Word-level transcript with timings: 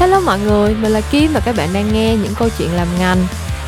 Hello 0.00 0.20
mọi 0.20 0.38
người, 0.40 0.74
mình 0.74 0.92
là 0.92 1.00
Kim 1.10 1.32
và 1.32 1.40
các 1.40 1.54
bạn 1.56 1.68
đang 1.72 1.92
nghe 1.92 2.16
những 2.16 2.32
câu 2.38 2.48
chuyện 2.58 2.68
làm 2.72 2.88
ngành. 2.98 3.18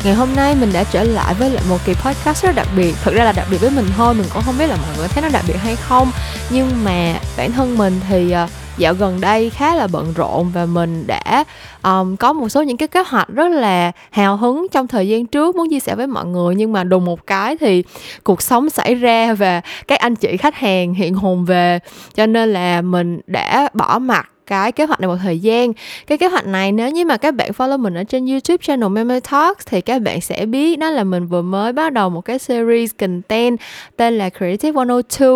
Ngày 0.03 0.13
hôm 0.13 0.29
nay 0.35 0.55
mình 0.59 0.69
đã 0.73 0.83
trở 0.83 1.03
lại 1.03 1.33
với 1.33 1.49
lại 1.49 1.63
một 1.69 1.77
kỳ 1.85 1.93
podcast 1.93 2.43
rất 2.43 2.55
đặc 2.55 2.67
biệt. 2.77 2.95
Thực 3.03 3.13
ra 3.13 3.23
là 3.23 3.31
đặc 3.31 3.47
biệt 3.51 3.57
với 3.57 3.69
mình 3.69 3.85
thôi, 3.97 4.13
mình 4.13 4.25
cũng 4.33 4.41
không 4.45 4.57
biết 4.57 4.67
là 4.67 4.75
mọi 4.75 4.97
người 4.97 5.07
thấy 5.07 5.23
nó 5.23 5.29
đặc 5.29 5.45
biệt 5.47 5.55
hay 5.57 5.75
không. 5.75 6.11
Nhưng 6.49 6.83
mà 6.83 7.15
bản 7.37 7.51
thân 7.51 7.77
mình 7.77 7.99
thì 8.09 8.31
ờ, 8.31 8.47
dạo 8.77 8.93
gần 8.93 9.21
đây 9.21 9.49
khá 9.49 9.75
là 9.75 9.87
bận 9.87 10.13
rộn 10.13 10.51
và 10.53 10.65
mình 10.65 11.07
đã 11.07 11.43
um, 11.83 12.15
có 12.15 12.33
một 12.33 12.49
số 12.49 12.61
những 12.61 12.77
cái 12.77 12.87
kế 12.87 13.03
hoạch 13.07 13.27
rất 13.27 13.47
là 13.47 13.91
hào 14.11 14.37
hứng 14.37 14.67
trong 14.71 14.87
thời 14.87 15.07
gian 15.07 15.25
trước 15.25 15.55
muốn 15.55 15.69
chia 15.69 15.79
sẻ 15.79 15.95
với 15.95 16.07
mọi 16.07 16.25
người. 16.25 16.55
Nhưng 16.55 16.71
mà 16.73 16.83
đùng 16.83 17.05
một 17.05 17.27
cái 17.27 17.57
thì 17.57 17.83
cuộc 18.23 18.41
sống 18.41 18.69
xảy 18.69 18.95
ra 18.95 19.33
và 19.33 19.61
các 19.87 19.99
anh 19.99 20.15
chị 20.15 20.37
khách 20.37 20.55
hàng 20.55 20.93
hiện 20.93 21.13
hồn 21.13 21.45
về. 21.45 21.79
Cho 22.15 22.25
nên 22.25 22.53
là 22.53 22.81
mình 22.81 23.19
đã 23.27 23.69
bỏ 23.73 23.99
mặt 23.99 24.29
cái 24.61 24.71
kế 24.71 24.85
hoạch 24.85 24.99
này 24.99 25.07
một 25.07 25.17
thời 25.23 25.39
gian. 25.39 25.73
Cái 26.07 26.17
kế 26.17 26.27
hoạch 26.27 26.47
này 26.47 26.71
nếu 26.71 26.89
như 26.91 27.05
mà 27.05 27.17
các 27.17 27.35
bạn 27.35 27.51
follow 27.57 27.79
mình 27.79 27.93
ở 27.93 28.03
trên 28.03 28.25
youtube 28.25 28.57
channel 28.61 28.89
Memo 28.89 29.19
Talks 29.31 29.67
thì 29.67 29.81
các 29.81 30.01
bạn 30.01 30.21
sẽ 30.21 30.45
biết 30.45 30.79
đó 30.79 30.89
là 30.89 31.03
mình 31.03 31.27
vừa 31.27 31.41
mới 31.41 31.73
bắt 31.73 31.93
đầu 31.93 32.09
một 32.09 32.21
cái 32.21 32.39
series 32.39 32.91
content 32.97 33.59
tên 33.97 34.17
là 34.17 34.29
Creative 34.29 34.71
102 34.71 35.27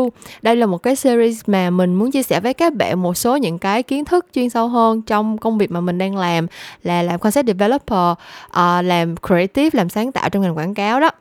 đây 0.42 0.56
là 0.56 0.66
một 0.66 0.78
cái 0.78 0.96
series 0.96 1.42
mà 1.48 1.70
mình 1.70 1.96
muốn 1.96 2.12
chia 2.12 2.24
sẻ 2.24 2.40
với 2.40 2.54
các 2.54 2.74
bạn 2.74 3.02
một 3.02 3.14
số 3.14 3.38
những 3.38 3.60
cái 3.60 3.84
kiến 3.84 4.06
thức 4.06 4.26
chuyên 4.34 4.50
sâu 4.50 4.68
hơn 4.68 5.02
trong 5.02 5.38
công 5.38 5.58
việc 5.58 5.72
mà 5.72 5.82
mình 5.82 5.98
đang 5.98 6.18
làm 6.18 6.48
là 6.84 7.04
làm 7.04 7.20
concept 7.20 7.48
developer 7.48 8.12
uh, 8.48 8.86
làm 8.86 9.16
creative 9.28 9.70
làm 9.74 9.90
sáng 9.90 10.12
tạo 10.12 10.30
trong 10.30 10.44
ngành 10.44 10.58
quảng 10.58 10.74
cáo 10.74 11.00
đó 11.00 11.12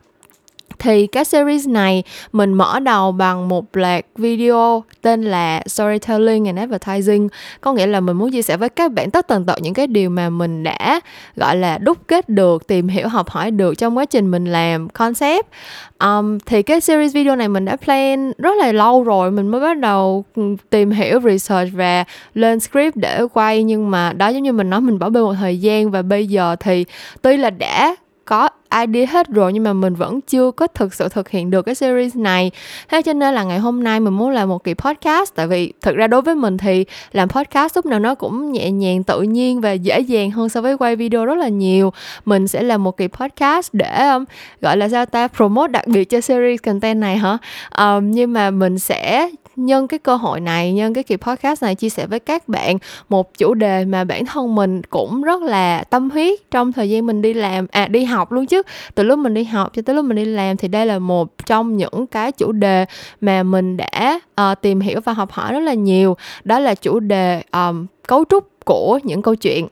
thì 0.79 1.07
cái 1.07 1.25
series 1.25 1.69
này 1.69 2.03
mình 2.33 2.53
mở 2.53 2.81
đầu 2.81 3.13
bằng 3.13 3.49
một 3.49 3.77
loạt 3.77 4.05
video 4.17 4.85
tên 5.03 5.23
là 5.23 5.63
storytelling 5.67 6.45
and 6.45 6.59
advertising. 6.59 7.29
Có 7.61 7.73
nghĩa 7.73 7.87
là 7.87 8.01
mình 8.01 8.17
muốn 8.17 8.31
chia 8.33 8.43
sẻ 8.43 8.57
với 8.57 8.69
các 8.69 8.93
bạn 8.93 9.11
tất 9.11 9.29
tần 9.29 9.45
tật 9.45 9.59
những 9.61 9.75
cái 9.75 9.87
điều 9.87 10.11
mà 10.11 10.31
mình 10.31 10.63
đã 10.63 11.01
gọi 11.37 11.57
là 11.57 11.79
đúc 11.79 11.99
kết 12.09 12.29
được 12.29 12.67
tìm 12.67 12.89
hiểu 12.89 13.09
học 13.09 13.31
hỏi 13.31 13.51
được 13.51 13.75
trong 13.79 13.99
quá 13.99 14.05
trình 14.05 14.31
mình 14.31 14.45
làm 14.45 14.89
concept. 14.89 15.47
Um, 16.01 16.39
thì 16.47 16.63
cái 16.63 16.81
series 16.81 17.15
video 17.15 17.37
này 17.37 17.49
mình 17.49 17.65
đã 17.65 17.77
plan 17.77 18.33
rất 18.39 18.57
là 18.57 18.73
lâu 18.73 19.03
rồi. 19.03 19.31
Mình 19.31 19.49
mới 19.49 19.61
bắt 19.61 19.79
đầu 19.79 20.25
tìm 20.71 20.91
hiểu 20.91 21.21
research 21.21 21.73
và 21.73 22.05
lên 22.35 22.61
script 22.61 22.97
để 22.97 23.23
quay. 23.33 23.63
Nhưng 23.63 23.91
mà 23.91 24.13
đó 24.13 24.29
giống 24.29 24.43
như 24.43 24.53
mình 24.53 24.71
nói 24.71 24.81
mình 24.81 24.99
bỏ 24.99 25.11
bê 25.11 25.21
một 25.21 25.35
thời 25.41 25.61
gian 25.61 25.91
và 25.91 26.03
bây 26.03 26.27
giờ 26.27 26.57
thì 26.61 26.85
tuy 27.23 27.37
là 27.37 27.51
đã 27.51 27.97
có 28.25 28.49
idea 28.83 29.07
hết 29.07 29.29
rồi 29.29 29.53
nhưng 29.53 29.63
mà 29.63 29.73
mình 29.73 29.95
vẫn 29.95 30.21
chưa 30.21 30.51
có 30.51 30.67
thực 30.67 30.95
sự 30.95 31.09
thực 31.09 31.29
hiện 31.29 31.51
được 31.51 31.63
cái 31.63 31.75
series 31.75 32.17
này. 32.17 32.51
Thế 32.89 33.03
cho 33.03 33.13
nên 33.13 33.35
là 33.35 33.45
ngày 33.45 33.59
hôm 33.59 33.85
nay 33.85 34.01
mình 34.01 34.15
muốn 34.15 34.31
làm 34.31 34.49
một 34.49 34.65
kỳ 34.65 34.75
podcast. 34.75 35.35
Tại 35.35 35.47
vì 35.47 35.73
thực 35.83 35.97
ra 35.97 36.07
đối 36.07 36.23
với 36.23 36.35
mình 36.35 36.59
thì 36.59 36.85
làm 37.13 37.29
podcast 37.29 37.77
lúc 37.77 37.87
nào 37.87 37.99
nó 37.99 38.15
cũng 38.15 38.53
nhẹ 38.53 38.71
nhàng 38.71 39.05
tự 39.05 39.23
nhiên 39.23 39.61
và 39.61 39.73
dễ 39.73 40.01
dàng 40.01 40.31
hơn 40.31 40.49
so 40.49 40.61
với 40.61 40.77
quay 40.77 40.97
video 40.97 41.25
rất 41.25 41.39
là 41.39 41.49
nhiều. 41.49 41.93
Mình 42.25 42.49
sẽ 42.49 42.63
làm 42.63 42.85
một 42.85 42.97
kỳ 42.97 43.09
podcast 43.09 43.69
để 43.73 44.09
um, 44.09 44.25
gọi 44.61 44.77
là 44.77 44.89
sao 44.89 45.07
ta 45.07 45.29
promote 45.29 45.73
đặc 45.73 45.87
biệt 45.87 46.05
cho 46.05 46.21
series 46.21 46.61
content 46.63 47.01
này 47.01 47.17
hả? 47.17 47.39
Um, 47.79 48.11
nhưng 48.11 48.33
mà 48.33 48.51
mình 48.51 48.79
sẽ 48.79 49.31
nhân 49.57 49.89
cái 49.89 49.99
cơ 49.99 50.17
hội 50.17 50.41
này 50.41 50.73
nhân 50.73 50.95
cái 50.95 51.05
kỳ 51.05 51.17
podcast 51.17 51.63
này 51.63 51.75
chia 51.75 51.89
sẻ 51.89 52.07
với 52.07 52.21
các 52.21 52.49
bạn 52.49 52.79
một 53.09 53.39
chủ 53.39 53.55
đề 53.55 53.85
mà 53.85 54.05
bản 54.05 54.27
thân 54.27 54.55
mình 54.55 54.83
cũng 54.83 55.23
rất 55.23 55.43
là 55.43 55.85
tâm 55.85 56.11
huyết 56.11 56.51
trong 56.51 56.73
thời 56.73 56.91
gian 56.91 57.07
mình 57.07 57.23
đi 57.23 57.35
làm 57.35 57.67
à 57.71 57.87
đi 57.89 58.05
học 58.05 58.33
luôn 58.33 58.47
chứ. 58.47 58.63
Từ 58.95 59.03
lúc 59.03 59.19
mình 59.19 59.35
đi 59.35 59.45
học 59.45 59.73
cho 59.75 59.83
tới 59.83 59.95
lúc 59.97 60.05
mình 60.05 60.17
đi 60.17 60.25
làm 60.25 60.57
thì 60.57 60.69
đây 60.69 60.87
là 60.87 60.99
một 60.99 61.47
trong 61.47 61.77
những 61.77 62.07
cái 62.07 62.33
chủ 62.33 62.53
đề 62.53 62.85
mà 63.21 63.43
mình 63.43 63.77
đã 63.77 64.21
uh, 64.41 64.61
tìm 64.61 64.81
hiểu 64.81 65.01
và 65.05 65.13
học 65.13 65.33
hỏi 65.33 65.53
rất 65.53 65.61
là 65.61 65.75
nhiều. 65.75 66.17
Đó 66.45 66.59
là 66.59 66.75
chủ 66.75 67.01
đề 67.01 67.43
um, 67.53 67.87
cấu 68.09 68.25
trúc 68.31 68.49
của 68.65 68.99
những 69.03 69.23
câu 69.23 69.35
chuyện 69.35 69.67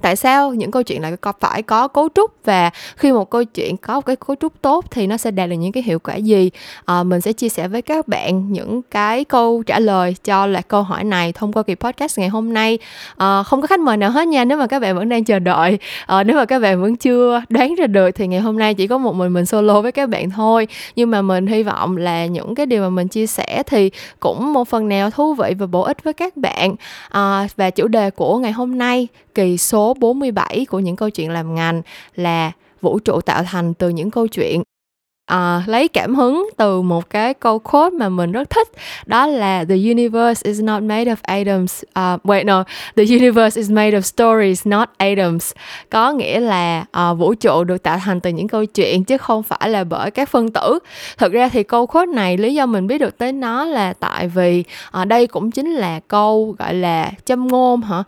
tại 0.00 0.16
sao 0.16 0.54
những 0.54 0.70
câu 0.70 0.82
chuyện 0.82 1.02
lại 1.02 1.16
có 1.16 1.32
phải 1.40 1.62
có 1.62 1.88
cấu 1.88 2.08
trúc 2.14 2.30
và 2.44 2.70
khi 2.96 3.12
một 3.12 3.30
câu 3.30 3.44
chuyện 3.44 3.76
có 3.76 3.94
một 3.94 4.06
cái 4.06 4.16
cấu 4.16 4.36
trúc 4.40 4.62
tốt 4.62 4.84
thì 4.90 5.06
nó 5.06 5.16
sẽ 5.16 5.30
đạt 5.30 5.50
được 5.50 5.56
những 5.56 5.72
cái 5.72 5.82
hiệu 5.82 5.98
quả 5.98 6.14
gì? 6.14 6.50
À, 6.84 7.02
mình 7.02 7.20
sẽ 7.20 7.32
chia 7.32 7.48
sẻ 7.48 7.68
với 7.68 7.82
các 7.82 8.08
bạn 8.08 8.52
những 8.52 8.82
cái 8.90 9.24
câu 9.24 9.62
trả 9.66 9.78
lời 9.78 10.16
cho 10.24 10.46
là 10.46 10.60
câu 10.60 10.82
hỏi 10.82 11.04
này 11.04 11.32
thông 11.32 11.52
qua 11.52 11.62
kỳ 11.62 11.74
podcast 11.74 12.18
ngày 12.18 12.28
hôm 12.28 12.52
nay. 12.52 12.78
À, 13.16 13.42
không 13.42 13.60
có 13.60 13.66
khách 13.66 13.80
mời 13.80 13.96
nào 13.96 14.10
hết 14.10 14.28
nha 14.28 14.44
nếu 14.44 14.58
mà 14.58 14.66
các 14.66 14.82
bạn 14.82 14.96
vẫn 14.96 15.08
đang 15.08 15.24
chờ 15.24 15.38
đợi. 15.38 15.78
À, 16.06 16.24
nếu 16.24 16.36
mà 16.36 16.44
các 16.44 16.58
bạn 16.58 16.82
vẫn 16.82 16.96
chưa 16.96 17.42
đoán 17.48 17.74
ra 17.74 17.86
được 17.86 18.10
thì 18.10 18.26
ngày 18.26 18.40
hôm 18.40 18.58
nay 18.58 18.74
chỉ 18.74 18.86
có 18.86 18.98
một 18.98 19.14
mình 19.14 19.32
mình 19.32 19.46
solo 19.46 19.80
với 19.80 19.92
các 19.92 20.08
bạn 20.08 20.30
thôi. 20.30 20.68
Nhưng 20.96 21.10
mà 21.10 21.22
mình 21.22 21.46
hy 21.46 21.62
vọng 21.62 21.96
là 21.96 22.26
những 22.26 22.54
cái 22.54 22.66
điều 22.66 22.82
mà 22.82 22.88
mình 22.90 23.08
chia 23.08 23.26
sẻ 23.26 23.62
thì 23.66 23.90
cũng 24.20 24.52
một 24.52 24.68
phần 24.68 24.88
nào 24.88 25.10
thú 25.10 25.34
vị 25.34 25.54
và 25.58 25.66
bổ 25.66 25.82
ích 25.82 26.04
với 26.04 26.12
các 26.12 26.36
bạn. 26.36 26.74
À, 27.08 27.48
và 27.56 27.70
chủ 27.70 27.88
đề 27.88 28.10
của 28.10 28.38
ngày 28.38 28.52
hôm 28.52 28.78
nay 28.78 29.08
kỳ 29.34 29.58
số 29.58 29.94
47 29.94 30.66
của 30.70 30.78
những 30.78 30.96
câu 30.96 31.10
chuyện 31.10 31.30
làm 31.30 31.54
ngành 31.54 31.82
là 32.14 32.52
vũ 32.80 32.98
trụ 32.98 33.20
tạo 33.20 33.42
thành 33.44 33.74
từ 33.74 33.88
những 33.88 34.10
câu 34.10 34.26
chuyện 34.26 34.62
uh, 35.34 35.68
lấy 35.68 35.88
cảm 35.88 36.14
hứng 36.14 36.50
từ 36.56 36.82
một 36.82 37.10
cái 37.10 37.34
câu 37.34 37.58
quote 37.58 37.96
mà 37.96 38.08
mình 38.08 38.32
rất 38.32 38.50
thích 38.50 38.68
đó 39.06 39.26
là 39.26 39.64
the 39.64 39.74
universe 39.74 40.50
is 40.50 40.60
not 40.62 40.82
made 40.82 41.04
of 41.04 41.16
atoms. 41.22 41.82
Uh, 41.82 42.26
wait 42.26 42.44
no 42.44 42.64
the 42.96 43.04
universe 43.04 43.60
is 43.60 43.70
made 43.70 43.90
of 43.90 44.00
stories 44.00 44.66
not 44.66 44.88
atoms. 44.96 45.52
Có 45.90 46.12
nghĩa 46.12 46.40
là 46.40 46.84
uh, 47.10 47.18
vũ 47.18 47.34
trụ 47.34 47.64
được 47.64 47.82
tạo 47.82 47.98
thành 48.04 48.20
từ 48.20 48.30
những 48.30 48.48
câu 48.48 48.64
chuyện 48.64 49.04
chứ 49.04 49.18
không 49.18 49.42
phải 49.42 49.70
là 49.70 49.84
bởi 49.84 50.10
các 50.10 50.28
phân 50.28 50.50
tử. 50.50 50.78
Thực 51.18 51.32
ra 51.32 51.48
thì 51.48 51.62
câu 51.62 51.86
quote 51.86 52.12
này 52.12 52.36
lý 52.36 52.54
do 52.54 52.66
mình 52.66 52.86
biết 52.86 52.98
được 52.98 53.18
tới 53.18 53.32
nó 53.32 53.64
là 53.64 53.92
tại 53.92 54.28
vì 54.28 54.64
uh, 55.00 55.06
đây 55.06 55.26
cũng 55.26 55.50
chính 55.50 55.70
là 55.70 56.00
câu 56.08 56.54
gọi 56.58 56.74
là 56.74 57.10
châm 57.24 57.46
ngôn 57.46 57.82
hả? 57.82 57.98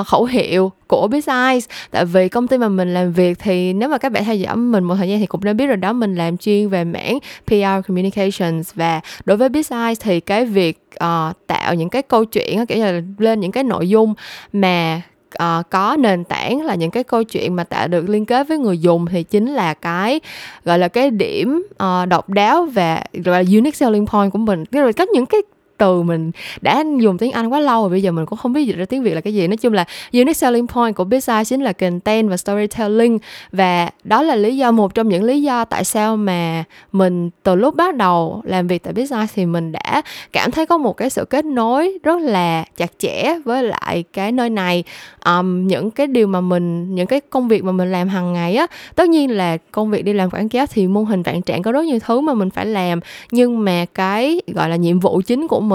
Uh, 0.00 0.06
khẩu 0.06 0.24
hiệu 0.24 0.72
của 0.90 1.08
Biz 1.10 1.60
tại 1.90 2.04
vì 2.04 2.28
công 2.28 2.48
ty 2.48 2.58
mà 2.58 2.68
mình 2.68 2.94
làm 2.94 3.12
việc 3.12 3.38
thì 3.38 3.72
nếu 3.72 3.88
mà 3.88 3.98
các 3.98 4.12
bạn 4.12 4.24
theo 4.24 4.34
dõi 4.34 4.56
mình 4.56 4.84
một 4.84 4.94
thời 4.98 5.08
gian 5.08 5.20
thì 5.20 5.26
cũng 5.26 5.44
đã 5.44 5.52
biết 5.52 5.66
rồi 5.66 5.76
đó 5.76 5.92
mình 5.92 6.14
làm 6.14 6.36
chuyên 6.36 6.68
về 6.68 6.84
mảng 6.84 7.18
PR 7.46 7.86
communications. 7.88 8.74
Và 8.74 9.00
đối 9.24 9.36
với 9.36 9.48
Biz 9.48 9.94
thì 10.00 10.20
cái 10.20 10.44
việc 10.44 10.78
uh, 10.94 11.46
tạo 11.46 11.74
những 11.74 11.88
cái 11.88 12.02
câu 12.02 12.24
chuyện 12.24 12.66
kiểu 12.66 12.78
như 12.78 12.84
là 12.84 13.00
lên 13.18 13.40
những 13.40 13.52
cái 13.52 13.64
nội 13.64 13.88
dung 13.88 14.14
mà 14.52 15.02
uh, 15.42 15.70
có 15.70 15.96
nền 15.98 16.24
tảng 16.24 16.62
là 16.62 16.74
những 16.74 16.90
cái 16.90 17.04
câu 17.04 17.22
chuyện 17.22 17.56
mà 17.56 17.64
tạo 17.64 17.88
được 17.88 18.08
liên 18.08 18.26
kết 18.26 18.48
với 18.48 18.58
người 18.58 18.78
dùng 18.78 19.06
thì 19.06 19.22
chính 19.22 19.46
là 19.46 19.74
cái 19.74 20.20
gọi 20.64 20.78
là 20.78 20.88
cái 20.88 21.10
điểm 21.10 21.62
uh, 21.72 22.08
độc 22.08 22.28
đáo 22.28 22.64
và 22.64 23.04
gọi 23.12 23.44
là 23.44 23.50
unique 23.50 23.76
selling 23.76 24.06
point 24.06 24.32
của 24.32 24.38
mình. 24.38 24.64
Rồi 24.72 24.92
có 24.92 25.06
những 25.14 25.26
cái 25.26 25.40
từ 25.80 26.02
mình 26.02 26.30
đã 26.60 26.84
dùng 26.98 27.18
tiếng 27.18 27.32
Anh 27.32 27.48
quá 27.48 27.60
lâu 27.60 27.82
rồi 27.82 27.90
bây 27.90 28.02
giờ 28.02 28.12
mình 28.12 28.26
cũng 28.26 28.38
không 28.38 28.52
biết 28.52 28.64
dịch 28.64 28.76
ra 28.76 28.84
tiếng 28.84 29.02
Việt 29.02 29.14
là 29.14 29.20
cái 29.20 29.34
gì. 29.34 29.48
Nói 29.48 29.56
chung 29.56 29.72
là 29.72 29.84
unique 30.12 30.32
selling 30.32 30.66
point 30.66 30.94
của 30.94 31.04
Bizai 31.04 31.44
chính 31.44 31.62
là 31.62 31.72
content 31.72 32.30
và 32.30 32.36
storytelling. 32.36 33.18
Và 33.52 33.90
đó 34.04 34.22
là 34.22 34.36
lý 34.36 34.56
do 34.56 34.70
một 34.70 34.94
trong 34.94 35.08
những 35.08 35.22
lý 35.22 35.42
do 35.42 35.64
tại 35.64 35.84
sao 35.84 36.16
mà 36.16 36.64
mình 36.92 37.30
từ 37.42 37.54
lúc 37.54 37.76
bắt 37.76 37.96
đầu 37.96 38.42
làm 38.44 38.66
việc 38.66 38.82
tại 38.82 38.92
Bizai 38.94 39.26
thì 39.34 39.46
mình 39.46 39.72
đã 39.72 40.02
cảm 40.32 40.50
thấy 40.50 40.66
có 40.66 40.78
một 40.78 40.96
cái 40.96 41.10
sự 41.10 41.24
kết 41.24 41.44
nối 41.44 41.98
rất 42.02 42.20
là 42.20 42.64
chặt 42.76 42.90
chẽ 42.98 43.38
với 43.44 43.62
lại 43.62 44.04
cái 44.12 44.32
nơi 44.32 44.50
này. 44.50 44.84
Um, 45.24 45.66
những 45.66 45.90
cái 45.90 46.06
điều 46.06 46.26
mà 46.26 46.40
mình 46.40 46.94
những 46.94 47.06
cái 47.06 47.20
công 47.20 47.48
việc 47.48 47.64
mà 47.64 47.72
mình 47.72 47.92
làm 47.92 48.08
hàng 48.08 48.32
ngày 48.32 48.56
á 48.56 48.66
tất 48.94 49.08
nhiên 49.08 49.30
là 49.30 49.56
công 49.70 49.90
việc 49.90 50.04
đi 50.04 50.12
làm 50.12 50.30
quảng 50.30 50.48
cáo 50.48 50.66
thì 50.66 50.86
mô 50.86 51.02
hình 51.02 51.22
vạn 51.22 51.42
trạng 51.42 51.62
có 51.62 51.72
rất 51.72 51.84
nhiều 51.84 51.98
thứ 51.98 52.20
mà 52.20 52.34
mình 52.34 52.50
phải 52.50 52.66
làm. 52.66 53.00
Nhưng 53.30 53.64
mà 53.64 53.84
cái 53.94 54.40
gọi 54.46 54.68
là 54.68 54.76
nhiệm 54.76 55.00
vụ 55.00 55.20
chính 55.26 55.48
của 55.48 55.60
mình 55.60 55.69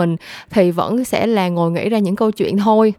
thì 0.49 0.71
vẫn 0.71 1.05
sẽ 1.05 1.27
là 1.27 1.47
ngồi 1.47 1.71
nghĩ 1.71 1.89
ra 1.89 1.99
những 1.99 2.15
câu 2.15 2.31
chuyện 2.31 2.57
thôi. 2.57 2.93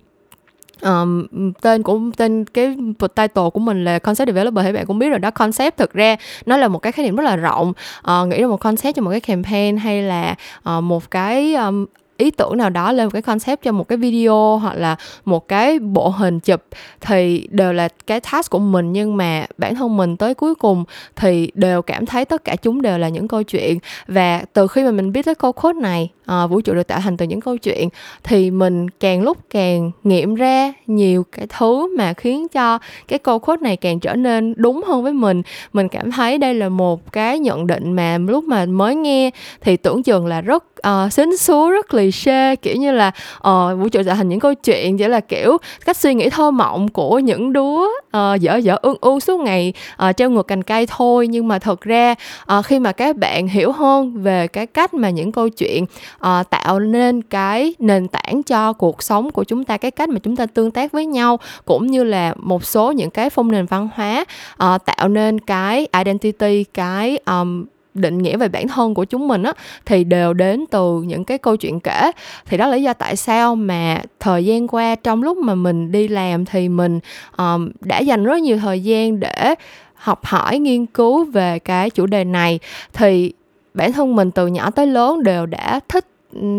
Um, 0.83 1.27
tên 1.63 1.83
của 1.83 2.01
tên 2.17 2.45
cái 2.45 2.77
title 3.15 3.51
của 3.55 3.61
mình 3.61 3.85
là 3.85 3.99
concept 3.99 4.29
developer 4.29 4.65
thì 4.65 4.73
bạn 4.73 4.87
cũng 4.87 4.99
biết 4.99 5.09
rồi 5.09 5.19
đó. 5.19 5.31
Concept 5.31 5.77
thực 5.77 5.93
ra 5.93 6.17
nó 6.47 6.57
là 6.57 6.69
một 6.69 6.79
cái 6.79 6.93
khái 6.93 7.07
niệm 7.07 7.17
rất 7.17 7.25
là 7.25 7.37
rộng. 7.37 7.73
Uh, 8.11 8.29
nghĩ 8.29 8.41
ra 8.41 8.47
một 8.47 8.61
concept 8.61 8.97
cho 8.97 9.03
một 9.03 9.11
cái 9.11 9.21
campaign 9.21 9.77
hay 9.77 10.03
là 10.03 10.35
uh, 10.77 10.83
một 10.83 11.11
cái 11.11 11.55
um, 11.55 11.87
ý 12.17 12.31
tưởng 12.31 12.57
nào 12.57 12.71
đó 12.71 12.93
lên 12.93 13.07
một 13.07 13.11
cái 13.13 13.23
concept 13.23 13.63
cho 13.63 13.73
một 13.73 13.89
cái 13.89 13.99
video 13.99 14.59
hoặc 14.63 14.75
là 14.75 14.97
một 15.25 15.49
cái 15.49 15.79
bộ 15.79 16.09
hình 16.09 16.41
chụp 16.41 16.63
thì 17.01 17.49
đều 17.51 17.73
là 17.73 17.89
cái 18.07 18.21
task 18.21 18.51
của 18.51 18.59
mình 18.59 18.93
nhưng 18.93 19.17
mà 19.17 19.47
bản 19.59 19.75
thân 19.75 19.97
mình 19.97 20.17
tới 20.17 20.35
cuối 20.35 20.55
cùng 20.55 20.85
thì 21.17 21.51
đều 21.55 21.83
cảm 21.83 22.07
thấy 22.07 22.25
tất 22.25 22.45
cả 22.45 22.57
chúng 22.57 22.83
đều 22.83 22.99
là 22.99 23.09
những 23.09 23.29
câu 23.29 23.43
chuyện. 23.43 23.79
Và 24.09 24.43
từ 24.53 24.67
khi 24.67 24.85
mà 24.85 24.91
mình 24.91 25.13
biết 25.13 25.25
tới 25.25 25.35
câu 25.35 25.53
code 25.53 25.81
này 25.81 26.11
à, 26.27 26.47
vũ 26.47 26.61
trụ 26.61 26.75
được 26.75 26.87
tạo 26.87 27.01
thành 27.01 27.17
từ 27.17 27.27
những 27.27 27.41
câu 27.41 27.57
chuyện 27.57 27.89
thì 28.23 28.51
mình 28.51 28.91
càng 28.91 29.23
lúc 29.23 29.39
càng 29.51 29.91
nghiệm 30.05 30.35
ra 30.35 30.73
nhiều 30.87 31.25
cái 31.33 31.47
thứ 31.59 31.97
mà 31.97 32.13
khiến 32.13 32.49
cho 32.49 32.79
cái 33.09 33.19
câu 33.19 33.39
code 33.39 33.61
này 33.61 33.77
càng 33.77 34.01
trở 34.01 34.15
nên 34.15 34.55
đúng 34.57 34.83
hơn 34.87 35.03
với 35.03 35.13
mình. 35.13 35.43
Mình 35.73 35.89
cảm 35.89 36.11
thấy 36.11 36.39
đây 36.39 36.55
là 36.55 36.69
một 36.69 37.13
cái 37.13 37.39
nhận 37.39 37.67
định 37.67 37.93
mà 37.93 38.19
lúc 38.19 38.45
mà 38.45 38.67
mới 38.67 38.95
nghe 38.95 39.31
thì 39.61 39.77
tưởng 39.77 40.03
chừng 40.03 40.27
là 40.27 40.41
rất 40.41 40.65
uh, 40.89 41.13
xến 41.13 41.37
xúa 41.37 41.71
rất 41.71 41.89
cliché 41.89 42.57
kiểu 42.57 42.77
như 42.77 42.93
là 42.93 43.13
uh, 43.37 43.79
vũ 43.79 43.89
trụ 43.89 44.03
trở 44.07 44.15
thành 44.15 44.29
những 44.29 44.41
câu 44.41 44.55
chuyện 44.55 44.99
chỉ 44.99 45.09
là 45.09 45.21
kiểu 45.21 45.57
cách 45.85 45.97
suy 45.97 46.15
nghĩ 46.15 46.31
thơ 46.31 46.51
mộng 46.51 46.89
của 46.89 47.19
những 47.19 47.53
đứa 47.53 47.83
uh, 47.85 48.41
dở 48.41 48.57
dở 48.57 48.77
ương 48.83 48.97
ương 49.01 49.21
suốt 49.21 49.41
ngày 49.41 49.73
uh, 50.09 50.17
treo 50.17 50.31
ngược 50.31 50.47
cành 50.47 50.63
cây 50.63 50.87
thôi. 50.87 51.29
Nhưng 51.29 51.49
mà 51.49 51.59
thật 51.59 51.81
ra 51.81 52.15
uh, 52.59 52.65
khi 52.67 52.79
mà 52.79 52.93
các 52.93 53.17
bạn 53.17 53.49
hiểu 53.49 53.73
hơn 53.73 54.23
về 54.23 54.47
cái 54.47 54.67
cách 54.67 54.95
mà 54.95 55.11
những 55.11 55.33
câu 55.33 55.49
chuyện 55.49 55.85
uh, 56.17 56.51
tạo 56.51 56.79
nên 56.81 57.23
cái 57.23 57.75
nền 57.79 58.09
tảng 58.09 58.43
cho 58.43 58.73
cuộc 58.73 59.03
sống 59.03 59.31
của 59.31 59.45
chúng 59.45 59.65
ta 59.65 59.77
cái 59.77 59.91
cách 59.91 60.09
mà 60.09 60.19
chúng 60.23 60.37
ta 60.37 60.47
tương 60.47 60.71
tác 60.71 60.93
với 60.93 61.07
nhau 61.07 61.39
cũng 61.65 61.87
như 61.87 62.05
là 62.05 62.35
một 62.39 62.65
số 62.65 62.93
những 62.93 63.11
cái 63.11 63.31
phong 63.31 63.53
nền 63.53 63.67
văn 63.67 63.89
hóa 63.95 64.25
uh, 64.65 64.85
tạo 64.85 65.09
nên 65.09 65.41
cái 65.41 65.89
identity 65.93 66.65
cái 66.65 67.19
um, 67.27 67.65
định 67.97 68.19
nghĩa 68.19 68.37
về 68.37 68.49
bản 68.49 68.69
thân 68.69 68.95
của 68.95 69.05
chúng 69.05 69.29
mình 69.29 69.43
á 69.43 69.53
thì 69.87 70.05
đều 70.05 70.33
đến 70.33 70.65
từ 70.71 71.03
những 71.03 71.25
cái 71.25 71.39
câu 71.39 71.57
chuyện 71.57 71.81
kể. 71.81 72.11
Thì 72.47 72.57
đó 72.57 72.67
là 72.67 72.77
lý 72.77 72.83
do 72.83 72.93
tại 72.93 73.17
sao 73.17 73.55
mà 73.55 74.03
thời 74.21 74.45
gian 74.45 74.69
qua 74.69 74.95
trong 74.95 75.23
lúc 75.23 75.39
mà 75.39 75.55
mình 75.55 75.93
đi 75.93 76.09
làm 76.09 76.45
thì 76.45 76.69
mình 76.69 77.01
um, 77.37 77.71
đã 77.81 77.99
dành 77.99 78.25
rất 78.25 78.41
nhiều 78.41 78.59
thời 78.59 78.81
gian 78.81 79.21
để 79.21 79.55
học 79.95 80.25
hỏi 80.25 80.59
nghiên 80.59 80.87
cứu 80.87 81.25
về 81.25 81.59
cái 81.59 81.91
chủ 81.91 82.07
đề 82.07 82.25
này. 82.25 82.59
Thì 82.93 83.33
bản 83.75 83.93
thân 83.93 84.17
mình 84.17 84.31
từ 84.31 84.47
nhỏ 84.47 84.71
tới 84.71 84.87
lớn 84.87 85.23
đều 85.23 85.47
đã 85.47 85.81
thích 85.89 86.07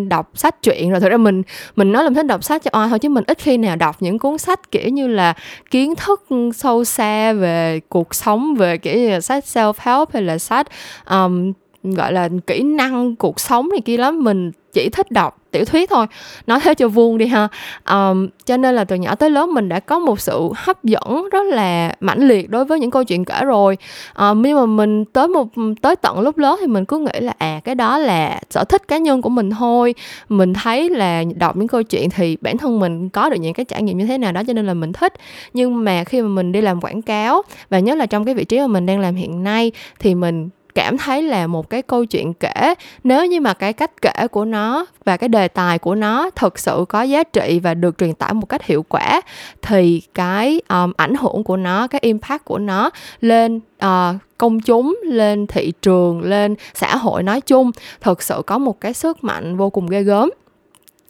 đọc 0.10 0.32
sách 0.34 0.62
truyện 0.62 0.92
rồi 0.92 1.00
thật 1.00 1.10
ra 1.10 1.18
mình 1.18 1.44
mình 1.76 1.92
nói 1.92 2.04
là 2.04 2.10
thích 2.16 2.26
đọc 2.26 2.44
sách 2.44 2.64
cho 2.64 2.72
oai 2.74 2.90
thôi 2.90 3.00
chứ 3.00 3.10
mình 3.10 3.24
ít 3.28 3.38
khi 3.38 3.58
nào 3.58 3.76
đọc 3.76 3.96
những 4.00 4.20
cuốn 4.20 4.38
sách 4.38 4.72
kiểu 4.72 4.90
như 4.90 5.08
là 5.08 5.34
kiến 5.72 5.94
thức 5.96 6.26
sâu 6.56 6.84
xa 6.84 7.34
về 7.34 7.80
cuộc 7.90 8.16
sống 8.16 8.56
về 8.56 8.78
kiểu 8.78 8.98
như 8.98 9.10
là 9.10 9.22
sách 9.22 9.44
self 9.44 9.74
help 9.78 10.12
hay 10.14 10.24
là 10.24 10.38
sách 10.38 10.68
um, 11.10 11.54
gọi 11.84 12.14
là 12.14 12.30
kỹ 12.48 12.64
năng 12.64 13.16
cuộc 13.16 13.40
sống 13.40 13.70
này 13.70 13.82
kia 13.82 13.98
lắm. 13.98 14.24
Mình 14.24 14.52
chỉ 14.74 14.90
thích 14.90 15.12
đọc 15.12 15.38
tiểu 15.58 15.66
thuyết 15.66 15.90
thôi. 15.90 16.06
Nói 16.48 16.60
thế 16.64 16.74
cho 16.74 16.88
vuông 16.88 17.18
đi 17.18 17.28
ha. 17.28 17.48
Um, 17.90 18.28
cho 18.46 18.58
nên 18.58 18.76
là 18.76 18.84
từ 18.84 18.96
nhỏ 18.96 19.16
tới 19.16 19.30
lớn 19.30 19.54
mình 19.54 19.70
đã 19.70 19.80
có 19.80 20.00
một 20.00 20.20
sự 20.20 20.50
hấp 20.56 20.84
dẫn 20.84 21.30
rất 21.32 21.44
là 21.44 21.96
mãnh 22.00 22.28
liệt 22.28 22.50
đối 22.50 22.66
với 22.66 22.80
những 22.80 22.92
câu 22.92 23.04
chuyện 23.04 23.26
kể 23.26 23.46
rồi. 23.46 23.78
Um, 24.20 24.42
nhưng 24.42 24.58
mà 24.58 24.66
mình 24.66 25.06
tới 25.06 25.28
một 25.28 25.48
tới 25.82 25.96
tận 25.96 26.20
lúc 26.20 26.38
lớn 26.38 26.58
thì 26.62 26.68
mình 26.68 26.86
cứ 26.86 27.00
nghĩ 27.00 27.20
là 27.20 27.34
à 27.38 27.60
cái 27.64 27.76
đó 27.76 27.98
là 27.98 28.40
sở 28.50 28.64
thích 28.64 28.88
cá 28.88 28.98
nhân 28.98 29.22
của 29.22 29.30
mình 29.30 29.50
thôi. 29.52 29.96
Mình 30.30 30.54
thấy 30.54 30.90
là 30.90 31.24
đọc 31.36 31.56
những 31.58 31.68
câu 31.68 31.84
chuyện 31.84 32.10
thì 32.10 32.38
bản 32.42 32.58
thân 32.58 32.80
mình 32.80 33.10
có 33.10 33.30
được 33.30 33.38
những 33.40 33.54
cái 33.54 33.66
trải 33.66 33.84
nghiệm 33.84 33.98
như 33.98 34.06
thế 34.06 34.18
nào 34.18 34.32
đó 34.32 34.42
cho 34.48 34.54
nên 34.54 34.68
là 34.68 34.74
mình 34.74 34.94
thích. 34.94 35.14
Nhưng 35.54 35.84
mà 35.84 36.04
khi 36.04 36.22
mà 36.22 36.28
mình 36.28 36.52
đi 36.52 36.62
làm 36.62 36.82
quảng 36.82 37.02
cáo 37.02 37.42
và 37.70 37.80
nhất 37.80 37.98
là 37.98 38.06
trong 38.06 38.26
cái 38.26 38.36
vị 38.36 38.46
trí 38.46 38.60
mà 38.60 38.68
mình 38.68 38.86
đang 38.86 39.00
làm 39.00 39.16
hiện 39.16 39.44
nay 39.44 39.72
thì 40.00 40.16
mình 40.16 40.50
cảm 40.78 40.98
thấy 40.98 41.24
là 41.24 41.48
một 41.48 41.70
cái 41.70 41.82
câu 41.82 42.06
chuyện 42.06 42.34
kể. 42.34 42.74
Nếu 43.04 43.26
như 43.26 43.42
mà 43.42 43.54
cái 43.54 43.74
cách 43.74 43.92
kể 44.02 44.28
của 44.32 44.46
nó 44.46 44.86
và 45.06 45.18
cái 45.18 45.30
đề 45.30 45.48
tài 45.48 45.80
của 45.80 45.96
nó 45.96 46.30
thực 46.36 46.60
sự 46.60 46.86
có 46.90 47.02
giá 47.02 47.24
trị 47.24 47.60
và 47.64 47.74
được 47.74 47.98
truyền 47.98 48.14
tải 48.14 48.34
một 48.34 48.50
cách 48.50 48.64
hiệu 48.64 48.86
quả 48.90 49.22
thì 49.62 50.02
cái 50.14 50.62
um, 50.70 50.92
ảnh 50.98 51.16
hưởng 51.16 51.44
của 51.44 51.58
nó 51.58 51.88
cái 51.88 52.02
impact 52.04 52.46
của 52.46 52.58
nó 52.58 52.90
lên 53.20 53.60
uh, 53.86 54.16
công 54.38 54.60
chúng 54.60 55.00
lên 55.04 55.48
thị 55.48 55.74
trường 55.82 56.22
lên 56.22 56.56
xã 56.74 56.96
hội 56.96 57.24
nói 57.24 57.42
chung 57.42 57.72
thực 58.02 58.24
sự 58.24 58.42
có 58.48 58.58
một 58.58 58.82
cái 58.82 58.94
sức 58.94 59.24
mạnh 59.24 59.58
vô 59.58 59.70
cùng 59.70 59.88
ghê 59.88 60.04
gớm. 60.04 60.30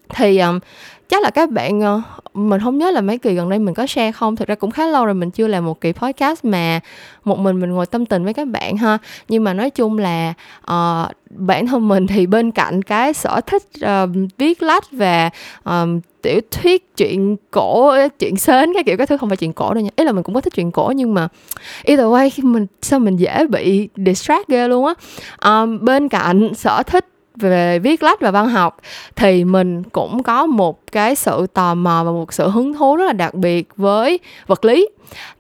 Thì 0.10 0.40
um, 0.40 0.60
chắc 1.10 1.24
là 1.24 1.30
các 1.30 1.52
bạn 1.52 1.82
ờ, 1.82 2.02
mình 2.34 2.62
không 2.62 2.78
nhớ 2.78 2.92
là 2.92 3.02
mấy 3.02 3.18
kỳ 3.18 3.34
gần 3.34 3.50
đây 3.50 3.60
mình 3.60 3.74
có 3.74 3.88
share 3.88 4.12
không. 4.12 4.36
Thực 4.36 4.48
ra 4.48 4.56
cũng 4.56 4.72
khá 4.72 4.88
lâu 4.88 5.06
rồi 5.06 5.14
mình 5.14 5.32
chưa 5.32 5.48
làm 5.48 5.66
một 5.66 5.82
kỳ 5.82 5.92
podcast 5.92 6.46
mà 6.46 6.80
một 7.24 7.40
mình 7.40 7.60
mình 7.60 7.72
ngồi 7.72 7.86
tâm 7.86 8.06
tình 8.06 8.24
với 8.24 8.34
các 8.34 8.48
bạn 8.48 8.78
ha. 8.78 8.98
Nhưng 9.30 9.44
mà 9.44 9.54
nói 9.54 9.70
chung 9.70 9.98
là 9.98 10.34
uh, 10.72 11.12
bản 11.30 11.68
thân 11.68 11.88
mình 11.88 12.08
thì 12.08 12.26
bên 12.26 12.52
cạnh 12.52 12.82
cái 12.82 13.14
sở 13.14 13.42
thích 13.42 13.64
uh, 13.86 14.10
viết 14.38 14.64
lách 14.64 14.92
và 14.92 15.30
uh, 15.70 15.74
tiểu 16.22 16.42
thuyết 16.52 16.98
chuyện 16.98 17.36
cổ 17.52 17.94
chuyện 18.20 18.38
sến 18.38 18.74
cái 18.74 18.84
kiểu 18.84 18.98
cái 18.98 19.08
thứ 19.08 19.18
không 19.18 19.30
phải 19.30 19.38
chuyện 19.38 19.54
cổ 19.54 19.74
đâu 19.74 19.84
nha. 19.84 19.90
Ý 19.96 20.06
là 20.06 20.12
mình 20.12 20.24
cũng 20.24 20.36
có 20.36 20.42
thích 20.42 20.54
chuyện 20.56 20.72
cổ 20.72 20.94
nhưng 20.96 21.14
mà 21.14 21.28
either 21.84 22.06
way 22.06 22.30
mình 22.44 22.66
sao 22.82 23.00
mình 23.00 23.18
dễ 23.18 23.48
bị 23.50 23.90
distract 23.96 24.48
ghê 24.48 24.68
luôn 24.68 24.86
á. 24.86 24.94
Um, 25.52 25.86
bên 25.86 26.10
cạnh 26.10 26.54
sở 26.56 26.84
thích 26.84 27.06
về 27.40 27.80
viết 27.80 28.04
lách 28.04 28.22
và 28.22 28.32
văn 28.32 28.50
học 28.50 28.78
thì 29.16 29.44
mình 29.44 29.84
cũng 29.84 30.24
có 30.24 30.46
một 30.46 30.80
cái 30.92 31.16
sự 31.16 31.48
tò 31.54 31.74
mò 31.74 32.04
và 32.06 32.12
một 32.12 32.34
sự 32.34 32.50
hứng 32.50 32.74
thú 32.74 32.96
rất 32.96 33.06
là 33.06 33.14
đặc 33.14 33.34
biệt 33.34 33.68
với 33.76 34.20
vật 34.48 34.66
lý. 34.66 34.90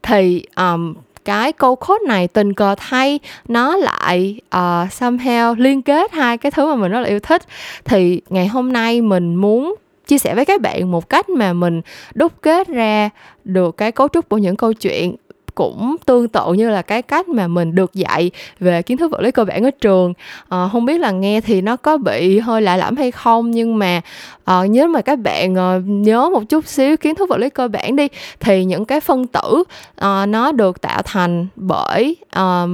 Thì 0.03 0.43
um, 0.55 0.93
cái 1.25 1.53
câu 1.53 1.75
code 1.75 2.05
này 2.07 2.27
tình 2.27 2.53
cờ 2.53 2.75
thay 2.77 3.19
nó 3.47 3.75
lại 3.77 4.39
uh, 4.45 4.89
somehow 4.89 5.55
liên 5.57 5.81
kết 5.81 6.11
hai 6.11 6.37
cái 6.37 6.51
thứ 6.51 6.67
mà 6.67 6.75
mình 6.75 6.91
rất 6.91 6.99
là 6.99 7.07
yêu 7.07 7.19
thích. 7.19 7.41
Thì 7.85 8.21
ngày 8.29 8.47
hôm 8.47 8.73
nay 8.73 9.01
mình 9.01 9.35
muốn 9.35 9.75
chia 10.07 10.17
sẻ 10.17 10.35
với 10.35 10.45
các 10.45 10.61
bạn 10.61 10.91
một 10.91 11.09
cách 11.09 11.29
mà 11.29 11.53
mình 11.53 11.81
đúc 12.13 12.33
kết 12.41 12.67
ra 12.67 13.09
được 13.43 13.77
cái 13.77 13.91
cấu 13.91 14.07
trúc 14.07 14.29
của 14.29 14.37
những 14.37 14.55
câu 14.55 14.73
chuyện 14.73 15.15
cũng 15.57 15.95
tương 16.05 16.27
tự 16.27 16.53
như 16.53 16.69
là 16.69 16.81
cái 16.81 17.01
cách 17.01 17.29
mà 17.29 17.47
mình 17.47 17.75
được 17.75 17.93
dạy 17.93 18.31
về 18.59 18.81
kiến 18.81 18.97
thức 18.97 19.11
vật 19.11 19.21
lý 19.21 19.31
cơ 19.31 19.45
bản 19.45 19.63
ở 19.63 19.71
trường. 19.71 20.13
À, 20.49 20.69
không 20.71 20.85
biết 20.85 20.97
là 20.97 21.11
nghe 21.11 21.41
thì 21.41 21.61
nó 21.61 21.75
có 21.75 21.97
bị 21.97 22.39
hơi 22.39 22.61
lạ 22.61 22.77
lẫm 22.77 22.95
hay 22.95 23.11
không 23.11 23.51
nhưng 23.51 23.77
mà 23.77 24.01
ờ, 24.43 24.63
à, 24.63 24.67
nếu 24.69 24.87
mà 24.87 25.01
các 25.01 25.19
bạn 25.19 25.55
à, 25.55 25.79
nhớ 25.85 26.29
một 26.29 26.43
chút 26.49 26.67
xíu 26.67 26.97
kiến 26.97 27.15
thức 27.15 27.29
vật 27.29 27.37
lý 27.37 27.49
cơ 27.49 27.67
bản 27.67 27.95
đi 27.95 28.07
thì 28.39 28.65
những 28.65 28.85
cái 28.85 28.99
phân 28.99 29.27
tử 29.27 29.63
à, 29.95 30.25
nó 30.25 30.51
được 30.51 30.81
tạo 30.81 31.01
thành 31.01 31.47
bởi 31.55 32.15
à, 32.29 32.65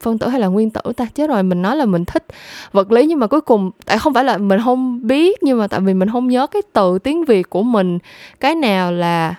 phân 0.00 0.18
tử 0.18 0.28
hay 0.28 0.40
là 0.40 0.46
nguyên 0.46 0.70
tử 0.70 0.92
ta? 0.96 1.06
Chứ 1.14 1.26
rồi 1.26 1.42
mình 1.42 1.62
nói 1.62 1.76
là 1.76 1.84
mình 1.84 2.04
thích 2.04 2.24
vật 2.72 2.92
lý 2.92 3.06
nhưng 3.06 3.18
mà 3.18 3.26
cuối 3.26 3.40
cùng 3.40 3.70
tại 3.86 3.98
không 3.98 4.14
phải 4.14 4.24
là 4.24 4.38
mình 4.38 4.60
không 4.64 5.06
biết 5.06 5.42
nhưng 5.42 5.58
mà 5.58 5.66
tại 5.66 5.80
vì 5.80 5.94
mình 5.94 6.10
không 6.12 6.28
nhớ 6.28 6.46
cái 6.46 6.62
từ 6.72 6.98
tiếng 6.98 7.24
việt 7.24 7.50
của 7.50 7.62
mình 7.62 7.98
cái 8.40 8.54
nào 8.54 8.92
là 8.92 9.34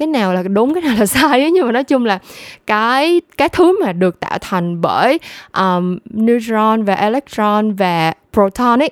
cái 0.00 0.06
nào 0.06 0.34
là 0.34 0.42
đúng 0.42 0.74
cái 0.74 0.82
nào 0.82 0.94
là 0.98 1.06
sai 1.16 1.40
ấy 1.40 1.50
nhưng 1.50 1.66
mà 1.66 1.72
nói 1.72 1.84
chung 1.84 2.04
là 2.04 2.18
cái 2.66 3.20
cái 3.36 3.48
thứ 3.48 3.84
mà 3.84 3.92
được 3.92 4.20
tạo 4.20 4.38
thành 4.40 4.80
bởi 4.80 5.18
um, 5.52 5.98
neutron 6.10 6.82
và 6.82 6.94
electron 6.94 7.72
và 7.72 8.12
proton 8.32 8.82
ấy 8.82 8.90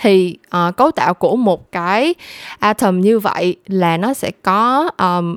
thì 0.00 0.38
uh, 0.68 0.76
cấu 0.76 0.90
tạo 0.90 1.14
của 1.14 1.36
một 1.36 1.72
cái 1.72 2.14
atom 2.58 3.00
như 3.00 3.18
vậy 3.18 3.56
là 3.66 3.96
nó 3.96 4.14
sẽ 4.14 4.30
có 4.42 4.90
um, 4.98 5.36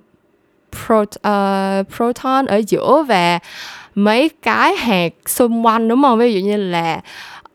pro, 0.85 1.01
uh, 1.01 1.07
ờ, 1.21 1.83
proton 1.95 2.45
ở 2.45 2.61
giữa 2.67 3.03
và 3.07 3.39
mấy 3.95 4.29
cái 4.29 4.75
hạt 4.75 5.13
xung 5.25 5.65
quanh 5.65 5.87
đúng 5.87 6.01
không? 6.03 6.19
Ví 6.19 6.33
dụ 6.33 6.39
như 6.39 6.57
là 6.57 7.01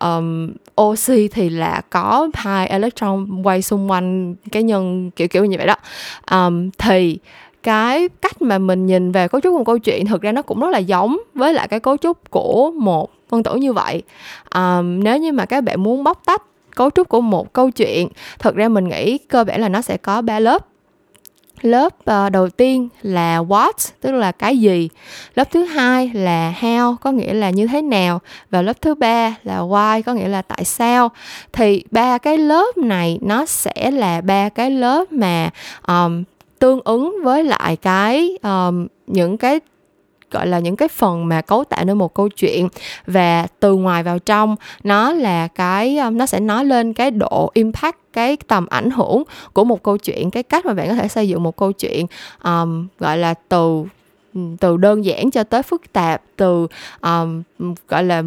um, 0.00 0.52
oxy 0.81 1.29
thì 1.29 1.50
là 1.50 1.82
có 1.91 2.29
hai 2.35 2.67
electron 2.67 3.43
quay 3.43 3.62
xung 3.62 3.91
quanh 3.91 4.35
cái 4.52 4.62
nhân 4.62 5.11
kiểu 5.17 5.29
kiểu 5.29 5.44
như 5.44 5.56
vậy 5.56 5.67
đó. 5.67 5.76
Um, 6.31 6.70
thì 6.79 7.19
cái 7.62 8.08
cách 8.08 8.43
mà 8.43 8.58
mình 8.58 8.87
nhìn 8.87 9.12
về 9.12 9.29
cấu 9.29 9.41
trúc 9.41 9.55
của 9.58 9.64
câu 9.64 9.79
chuyện 9.79 10.06
thực 10.06 10.23
ra 10.23 10.32
nó 10.32 10.43
cũng 10.43 10.61
rất 10.61 10.70
là 10.70 10.79
giống 10.79 11.19
với 11.35 11.55
lại 11.55 11.69
cái 11.69 11.81
cấu 11.81 11.97
trúc 11.97 12.31
của 12.31 12.70
một 12.70 13.11
phân 13.29 13.43
tử 13.43 13.55
như 13.55 13.73
vậy. 13.73 14.02
Um, 14.55 15.00
nếu 15.00 15.17
như 15.17 15.32
mà 15.32 15.44
các 15.44 15.64
bạn 15.64 15.82
muốn 15.82 16.05
bóc 16.05 16.23
tách 16.26 16.43
cấu 16.76 16.91
trúc 16.91 17.08
của 17.08 17.20
một 17.20 17.52
câu 17.52 17.70
chuyện 17.70 18.08
thực 18.38 18.56
ra 18.56 18.69
mình 18.69 18.88
nghĩ 18.88 19.19
cơ 19.19 19.44
bản 19.44 19.61
là 19.61 19.69
nó 19.69 19.81
sẽ 19.81 19.97
có 19.97 20.23
ba 20.23 20.38
lớp 20.38 20.67
lớp 21.65 21.95
uh, 22.11 22.33
đầu 22.33 22.49
tiên 22.49 22.88
là 23.02 23.38
what 23.38 23.73
tức 24.00 24.12
là 24.12 24.33
cái 24.33 24.59
gì? 24.59 24.88
Lớp 25.35 25.50
thứ 25.50 25.64
hai 25.64 26.11
là 26.14 26.55
how 26.61 26.97
có 26.97 27.12
nghĩa 27.12 27.35
là 27.35 27.50
như 27.50 27.67
thế 27.67 27.83
nào. 27.83 28.21
Và 28.50 28.62
lớp 28.62 28.81
thứ 28.81 28.95
ba 28.95 29.35
là 29.43 29.59
why 29.59 30.02
có 30.02 30.14
nghĩa 30.14 30.29
là 30.29 30.43
tại 30.43 30.64
sao. 30.64 31.11
Thì 31.52 31.85
ba 31.90 32.19
cái 32.19 32.38
lớp 32.38 32.76
này 32.76 33.19
nó 33.23 33.47
sẽ 33.47 33.90
là 33.90 34.21
ba 34.21 34.49
cái 34.49 34.71
lớp 34.71 35.12
mà 35.12 35.50
um, 35.88 36.25
tương 36.59 36.81
ứng 36.85 37.17
với 37.25 37.45
lại 37.45 37.76
cái 37.76 38.38
um, 38.43 38.87
những 39.07 39.37
cái 39.37 39.61
gọi 40.31 40.47
là 40.47 40.59
những 40.59 40.77
cái 40.77 40.89
phần 40.89 41.29
mà 41.29 41.41
cấu 41.41 41.65
tạo 41.65 41.85
nên 41.85 41.99
một 41.99 42.15
câu 42.15 42.29
chuyện. 42.29 42.69
Và 43.07 43.47
từ 43.61 43.75
ngoài 43.75 44.03
vào 44.03 44.19
trong 44.19 44.57
nó 44.85 45.13
là 45.13 45.49
cái 45.49 45.99
um, 45.99 46.17
nó 46.17 46.27
sẽ 46.27 46.41
nói 46.41 46.65
lên 46.65 46.93
cái 46.93 47.11
độ 47.11 47.51
impact 47.55 47.97
cái 48.13 48.37
tầm 48.47 48.67
ảnh 48.67 48.91
hưởng 48.91 49.23
của 49.53 49.65
một 49.65 49.83
câu 49.83 49.99
chuyện 49.99 50.31
cái 50.31 50.43
cách 50.43 50.67
mà 50.67 50.75
bạn 50.75 50.89
có 50.89 50.95
thể 50.95 51.09
xây 51.09 51.29
dựng 51.29 51.43
một 51.43 51.57
câu 51.57 51.73
chuyện 51.73 52.07
um, 52.45 52.87
gọi 52.99 53.19
là 53.19 53.35
từ 53.49 53.85
từ 54.61 54.77
đơn 54.77 55.05
giản 55.05 55.31
cho 55.31 55.45
tới 55.45 55.63
phức 55.63 55.93
tạp 55.93 56.23
từ 56.37 56.67
um, 57.03 57.43
gọi 57.89 58.05
là 58.05 58.23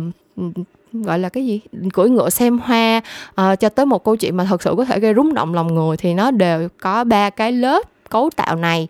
gọi 0.94 1.20
là 1.20 1.30
cái 1.30 1.46
gì? 1.46 1.62
Cưỡi 1.94 2.10
ngựa 2.10 2.30
xem 2.30 2.60
hoa 2.60 3.02
uh, 3.42 3.60
cho 3.60 3.70
tới 3.70 3.86
một 3.86 4.04
câu 4.04 4.16
chuyện 4.16 4.38
mà 4.38 4.46
thật 4.46 4.62
sự 4.62 4.74
có 4.78 4.86
thể 4.86 5.00
gây 5.00 5.14
rúng 5.14 5.34
động 5.34 5.54
lòng 5.54 5.76
người 5.76 5.98
thì 5.98 6.14
nó 6.14 6.32
đều 6.32 6.70
có 6.82 7.04
ba 7.04 7.30
cái 7.30 7.52
lớp 7.52 7.93
cấu 8.13 8.29
tạo 8.36 8.55
này. 8.55 8.88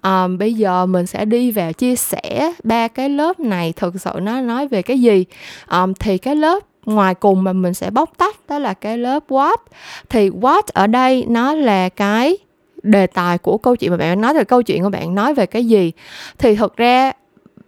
À, 0.00 0.28
bây 0.38 0.54
giờ 0.54 0.86
mình 0.86 1.06
sẽ 1.06 1.24
đi 1.24 1.50
vào 1.50 1.72
chia 1.72 1.96
sẻ 1.96 2.52
ba 2.64 2.88
cái 2.88 3.08
lớp 3.08 3.40
này 3.40 3.72
thực 3.76 4.00
sự 4.00 4.10
nó 4.22 4.40
nói 4.40 4.68
về 4.68 4.82
cái 4.82 5.00
gì. 5.00 5.24
À, 5.66 5.86
thì 6.00 6.18
cái 6.18 6.36
lớp 6.36 6.62
ngoài 6.86 7.14
cùng 7.14 7.44
mà 7.44 7.52
mình 7.52 7.74
sẽ 7.74 7.90
bóc 7.90 8.10
tách 8.16 8.36
đó 8.48 8.58
là 8.58 8.74
cái 8.74 8.98
lớp 8.98 9.22
what 9.28 9.56
thì 10.08 10.30
what 10.30 10.62
ở 10.72 10.86
đây 10.86 11.24
nó 11.28 11.54
là 11.54 11.88
cái 11.88 12.38
đề 12.82 13.06
tài 13.06 13.38
của 13.38 13.58
câu 13.58 13.76
chuyện 13.76 13.90
mà 13.90 13.96
bạn 13.96 14.20
nói 14.20 14.34
về 14.34 14.44
câu 14.44 14.62
chuyện 14.62 14.82
của 14.82 14.90
bạn 14.90 15.14
nói 15.14 15.34
về 15.34 15.46
cái 15.46 15.64
gì. 15.64 15.92
Thì 16.38 16.56
thực 16.56 16.76
ra 16.76 17.12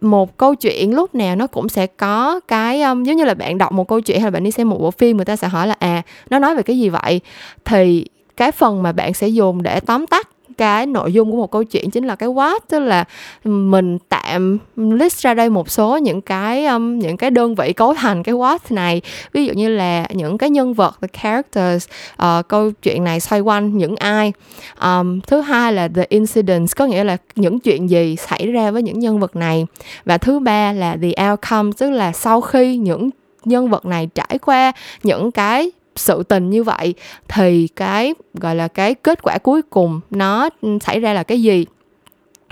một 0.01 0.37
câu 0.37 0.55
chuyện 0.55 0.95
lúc 0.95 1.15
nào 1.15 1.35
nó 1.35 1.47
cũng 1.47 1.69
sẽ 1.69 1.87
có 1.87 2.39
cái 2.47 2.81
um, 2.81 3.03
giống 3.03 3.15
như 3.15 3.23
là 3.23 3.33
bạn 3.33 3.57
đọc 3.57 3.71
một 3.71 3.87
câu 3.87 4.01
chuyện 4.01 4.17
hay 4.17 4.25
là 4.25 4.31
bạn 4.31 4.43
đi 4.43 4.51
xem 4.51 4.69
một 4.69 4.77
bộ 4.79 4.91
phim 4.91 5.17
người 5.17 5.25
ta 5.25 5.35
sẽ 5.35 5.47
hỏi 5.47 5.67
là 5.67 5.75
à 5.79 6.01
nó 6.29 6.39
nói 6.39 6.55
về 6.55 6.63
cái 6.63 6.79
gì 6.79 6.89
vậy? 6.89 7.21
Thì 7.65 8.05
cái 8.37 8.51
phần 8.51 8.83
mà 8.83 8.91
bạn 8.91 9.13
sẽ 9.13 9.27
dùng 9.27 9.63
để 9.63 9.79
tóm 9.79 10.07
tắt 10.07 10.29
cái 10.53 10.85
nội 10.85 11.13
dung 11.13 11.31
của 11.31 11.37
một 11.37 11.51
câu 11.51 11.63
chuyện 11.63 11.91
chính 11.91 12.07
là 12.07 12.15
cái 12.15 12.29
what 12.29 12.59
tức 12.69 12.79
là 12.79 13.03
mình 13.43 13.97
tạm 14.09 14.57
list 14.75 15.21
ra 15.21 15.33
đây 15.33 15.49
một 15.49 15.69
số 15.69 15.97
những 15.97 16.21
cái 16.21 16.65
um, 16.65 16.99
những 16.99 17.17
cái 17.17 17.31
đơn 17.31 17.55
vị 17.55 17.73
cấu 17.73 17.93
thành 17.93 18.23
cái 18.23 18.35
what 18.35 18.59
này. 18.69 19.01
Ví 19.33 19.45
dụ 19.45 19.53
như 19.53 19.69
là 19.69 20.05
những 20.13 20.37
cái 20.37 20.49
nhân 20.49 20.73
vật 20.73 20.97
the 21.01 21.07
characters 21.21 21.87
uh, 22.23 22.47
câu 22.47 22.71
chuyện 22.71 23.03
này 23.03 23.19
xoay 23.19 23.41
quanh 23.41 23.77
những 23.77 23.95
ai. 23.95 24.33
Um, 24.81 25.19
thứ 25.21 25.41
hai 25.41 25.73
là 25.73 25.87
the 25.87 26.05
incidents 26.09 26.75
có 26.75 26.85
nghĩa 26.85 27.03
là 27.03 27.17
những 27.35 27.59
chuyện 27.59 27.89
gì 27.89 28.15
xảy 28.15 28.47
ra 28.47 28.71
với 28.71 28.83
những 28.83 28.99
nhân 28.99 29.19
vật 29.19 29.35
này. 29.35 29.65
Và 30.05 30.17
thứ 30.17 30.39
ba 30.39 30.73
là 30.73 30.97
the 31.01 31.29
outcome 31.29 31.71
tức 31.77 31.89
là 31.89 32.11
sau 32.11 32.41
khi 32.41 32.77
những 32.77 33.09
nhân 33.45 33.69
vật 33.69 33.85
này 33.85 34.09
trải 34.15 34.37
qua 34.41 34.71
những 35.03 35.31
cái 35.31 35.71
sự 35.95 36.23
tình 36.23 36.49
như 36.49 36.63
vậy 36.63 36.93
thì 37.27 37.67
cái 37.67 38.13
gọi 38.33 38.55
là 38.55 38.67
cái 38.67 38.93
kết 38.93 39.23
quả 39.23 39.37
cuối 39.37 39.61
cùng 39.61 39.99
nó 40.11 40.49
xảy 40.81 40.99
ra 40.99 41.13
là 41.13 41.23
cái 41.23 41.41
gì? 41.41 41.65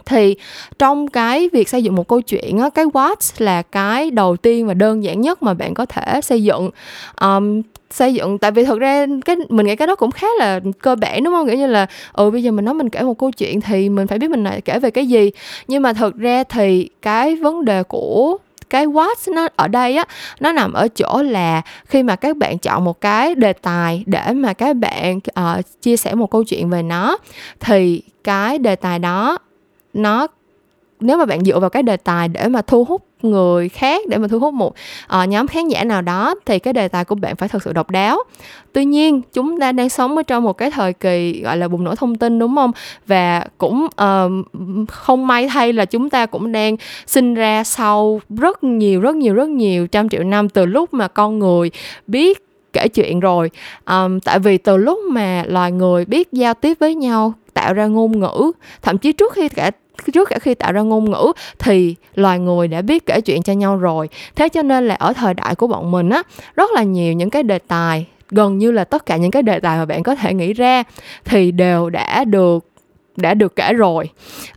Thì 0.05 0.35
trong 0.79 1.07
cái 1.07 1.49
việc 1.53 1.69
xây 1.69 1.83
dựng 1.83 1.95
một 1.95 2.07
câu 2.07 2.21
chuyện 2.21 2.59
á 2.59 2.69
cái 2.69 2.85
what 2.85 3.15
là 3.37 3.61
cái 3.61 4.11
đầu 4.11 4.37
tiên 4.37 4.67
và 4.67 4.73
đơn 4.73 5.03
giản 5.03 5.21
nhất 5.21 5.43
mà 5.43 5.53
bạn 5.53 5.73
có 5.73 5.85
thể 5.85 6.21
xây 6.21 6.43
dựng. 6.43 6.69
Um, 7.21 7.61
xây 7.91 8.13
dựng 8.13 8.37
tại 8.37 8.51
vì 8.51 8.65
thực 8.65 8.79
ra 8.79 9.05
cái 9.25 9.35
mình 9.49 9.65
nghĩ 9.65 9.75
cái 9.75 9.87
đó 9.87 9.95
cũng 9.95 10.11
khá 10.11 10.27
là 10.39 10.59
cơ 10.81 10.95
bản 10.95 11.23
đúng 11.23 11.33
không? 11.33 11.47
Kiểu 11.47 11.57
như 11.57 11.67
là 11.67 11.87
ừ 12.13 12.31
bây 12.31 12.43
giờ 12.43 12.51
mình 12.51 12.65
nói 12.65 12.73
mình 12.73 12.89
kể 12.89 13.01
một 13.01 13.17
câu 13.17 13.31
chuyện 13.31 13.61
thì 13.61 13.89
mình 13.89 14.07
phải 14.07 14.19
biết 14.19 14.29
mình 14.29 14.43
lại 14.43 14.61
kể 14.61 14.79
về 14.79 14.91
cái 14.91 15.07
gì. 15.07 15.31
Nhưng 15.67 15.81
mà 15.81 15.93
thực 15.93 16.17
ra 16.17 16.43
thì 16.43 16.89
cái 17.01 17.35
vấn 17.35 17.65
đề 17.65 17.83
của 17.83 18.37
cái 18.71 18.85
what 18.85 19.33
nó 19.35 19.47
ở 19.55 19.67
đây 19.67 19.95
á 19.95 20.05
nó 20.39 20.51
nằm 20.51 20.73
ở 20.73 20.87
chỗ 20.87 21.21
là 21.23 21.61
khi 21.85 22.03
mà 22.03 22.15
các 22.15 22.37
bạn 22.37 22.57
chọn 22.57 22.85
một 22.85 23.01
cái 23.01 23.35
đề 23.35 23.53
tài 23.53 24.03
để 24.05 24.33
mà 24.33 24.53
các 24.53 24.75
bạn 24.75 25.17
uh, 25.17 25.81
chia 25.81 25.97
sẻ 25.97 26.15
một 26.15 26.31
câu 26.31 26.43
chuyện 26.43 26.69
về 26.69 26.83
nó 26.83 27.17
thì 27.59 28.01
cái 28.23 28.57
đề 28.57 28.75
tài 28.75 28.99
đó 28.99 29.37
nó 29.93 30.27
nếu 31.01 31.17
mà 31.17 31.25
bạn 31.25 31.43
dựa 31.43 31.59
vào 31.59 31.69
cái 31.69 31.83
đề 31.83 31.97
tài 31.97 32.27
để 32.27 32.47
mà 32.47 32.61
thu 32.61 32.83
hút 32.83 33.05
người 33.21 33.69
khác 33.69 34.07
để 34.07 34.17
mà 34.17 34.27
thu 34.27 34.39
hút 34.39 34.53
một 34.53 34.73
uh, 35.21 35.29
nhóm 35.29 35.47
khán 35.47 35.67
giả 35.67 35.83
nào 35.83 36.01
đó 36.01 36.35
thì 36.45 36.59
cái 36.59 36.73
đề 36.73 36.87
tài 36.87 37.05
của 37.05 37.15
bạn 37.15 37.35
phải 37.35 37.49
thật 37.49 37.63
sự 37.63 37.73
độc 37.73 37.89
đáo. 37.89 38.23
Tuy 38.73 38.85
nhiên 38.85 39.21
chúng 39.33 39.59
ta 39.59 39.71
đang 39.71 39.89
sống 39.89 40.17
ở 40.17 40.23
trong 40.23 40.43
một 40.43 40.53
cái 40.53 40.71
thời 40.71 40.93
kỳ 40.93 41.41
gọi 41.41 41.57
là 41.57 41.67
bùng 41.67 41.83
nổ 41.83 41.95
thông 41.95 42.15
tin 42.15 42.39
đúng 42.39 42.55
không? 42.55 42.71
Và 43.07 43.45
cũng 43.57 43.85
uh, 43.85 44.31
không 44.89 45.27
may 45.27 45.47
thay 45.47 45.73
là 45.73 45.85
chúng 45.85 46.09
ta 46.09 46.25
cũng 46.25 46.51
đang 46.51 46.75
sinh 47.05 47.33
ra 47.33 47.63
sau 47.63 48.21
rất 48.29 48.63
nhiều 48.63 49.01
rất 49.01 49.15
nhiều 49.15 49.33
rất 49.33 49.49
nhiều 49.49 49.87
trăm 49.87 50.09
triệu 50.09 50.23
năm 50.23 50.49
từ 50.49 50.65
lúc 50.65 50.93
mà 50.93 51.07
con 51.07 51.39
người 51.39 51.71
biết 52.07 52.47
kể 52.73 52.87
chuyện 52.87 53.19
rồi. 53.19 53.51
Um, 53.85 54.19
tại 54.19 54.39
vì 54.39 54.57
từ 54.57 54.77
lúc 54.77 54.99
mà 55.09 55.43
loài 55.47 55.71
người 55.71 56.05
biết 56.05 56.31
giao 56.31 56.53
tiếp 56.53 56.77
với 56.79 56.95
nhau 56.95 57.33
tạo 57.53 57.73
ra 57.73 57.85
ngôn 57.85 58.19
ngữ. 58.19 58.51
Thậm 58.81 58.97
chí 58.97 59.11
trước 59.11 59.33
khi 59.33 59.49
cả, 59.49 59.71
trước 60.13 60.29
cả 60.29 60.39
khi 60.39 60.53
tạo 60.53 60.71
ra 60.71 60.81
ngôn 60.81 61.11
ngữ 61.11 61.31
thì 61.59 61.95
loài 62.15 62.39
người 62.39 62.67
đã 62.67 62.81
biết 62.81 63.05
kể 63.05 63.21
chuyện 63.21 63.41
cho 63.41 63.53
nhau 63.53 63.77
rồi. 63.77 64.09
Thế 64.35 64.49
cho 64.49 64.61
nên 64.61 64.87
là 64.87 64.95
ở 64.95 65.13
thời 65.13 65.33
đại 65.33 65.55
của 65.55 65.67
bọn 65.67 65.91
mình 65.91 66.09
á, 66.09 66.23
rất 66.55 66.71
là 66.71 66.83
nhiều 66.83 67.13
những 67.13 67.29
cái 67.29 67.43
đề 67.43 67.59
tài, 67.59 68.05
gần 68.29 68.57
như 68.57 68.71
là 68.71 68.83
tất 68.83 69.05
cả 69.05 69.17
những 69.17 69.31
cái 69.31 69.43
đề 69.43 69.59
tài 69.59 69.77
mà 69.77 69.85
bạn 69.85 70.03
có 70.03 70.15
thể 70.15 70.33
nghĩ 70.33 70.53
ra 70.53 70.83
thì 71.25 71.51
đều 71.51 71.89
đã 71.89 72.23
được 72.23 72.70
đã 73.17 73.33
được 73.33 73.55
kể 73.55 73.73
rồi. 73.73 74.09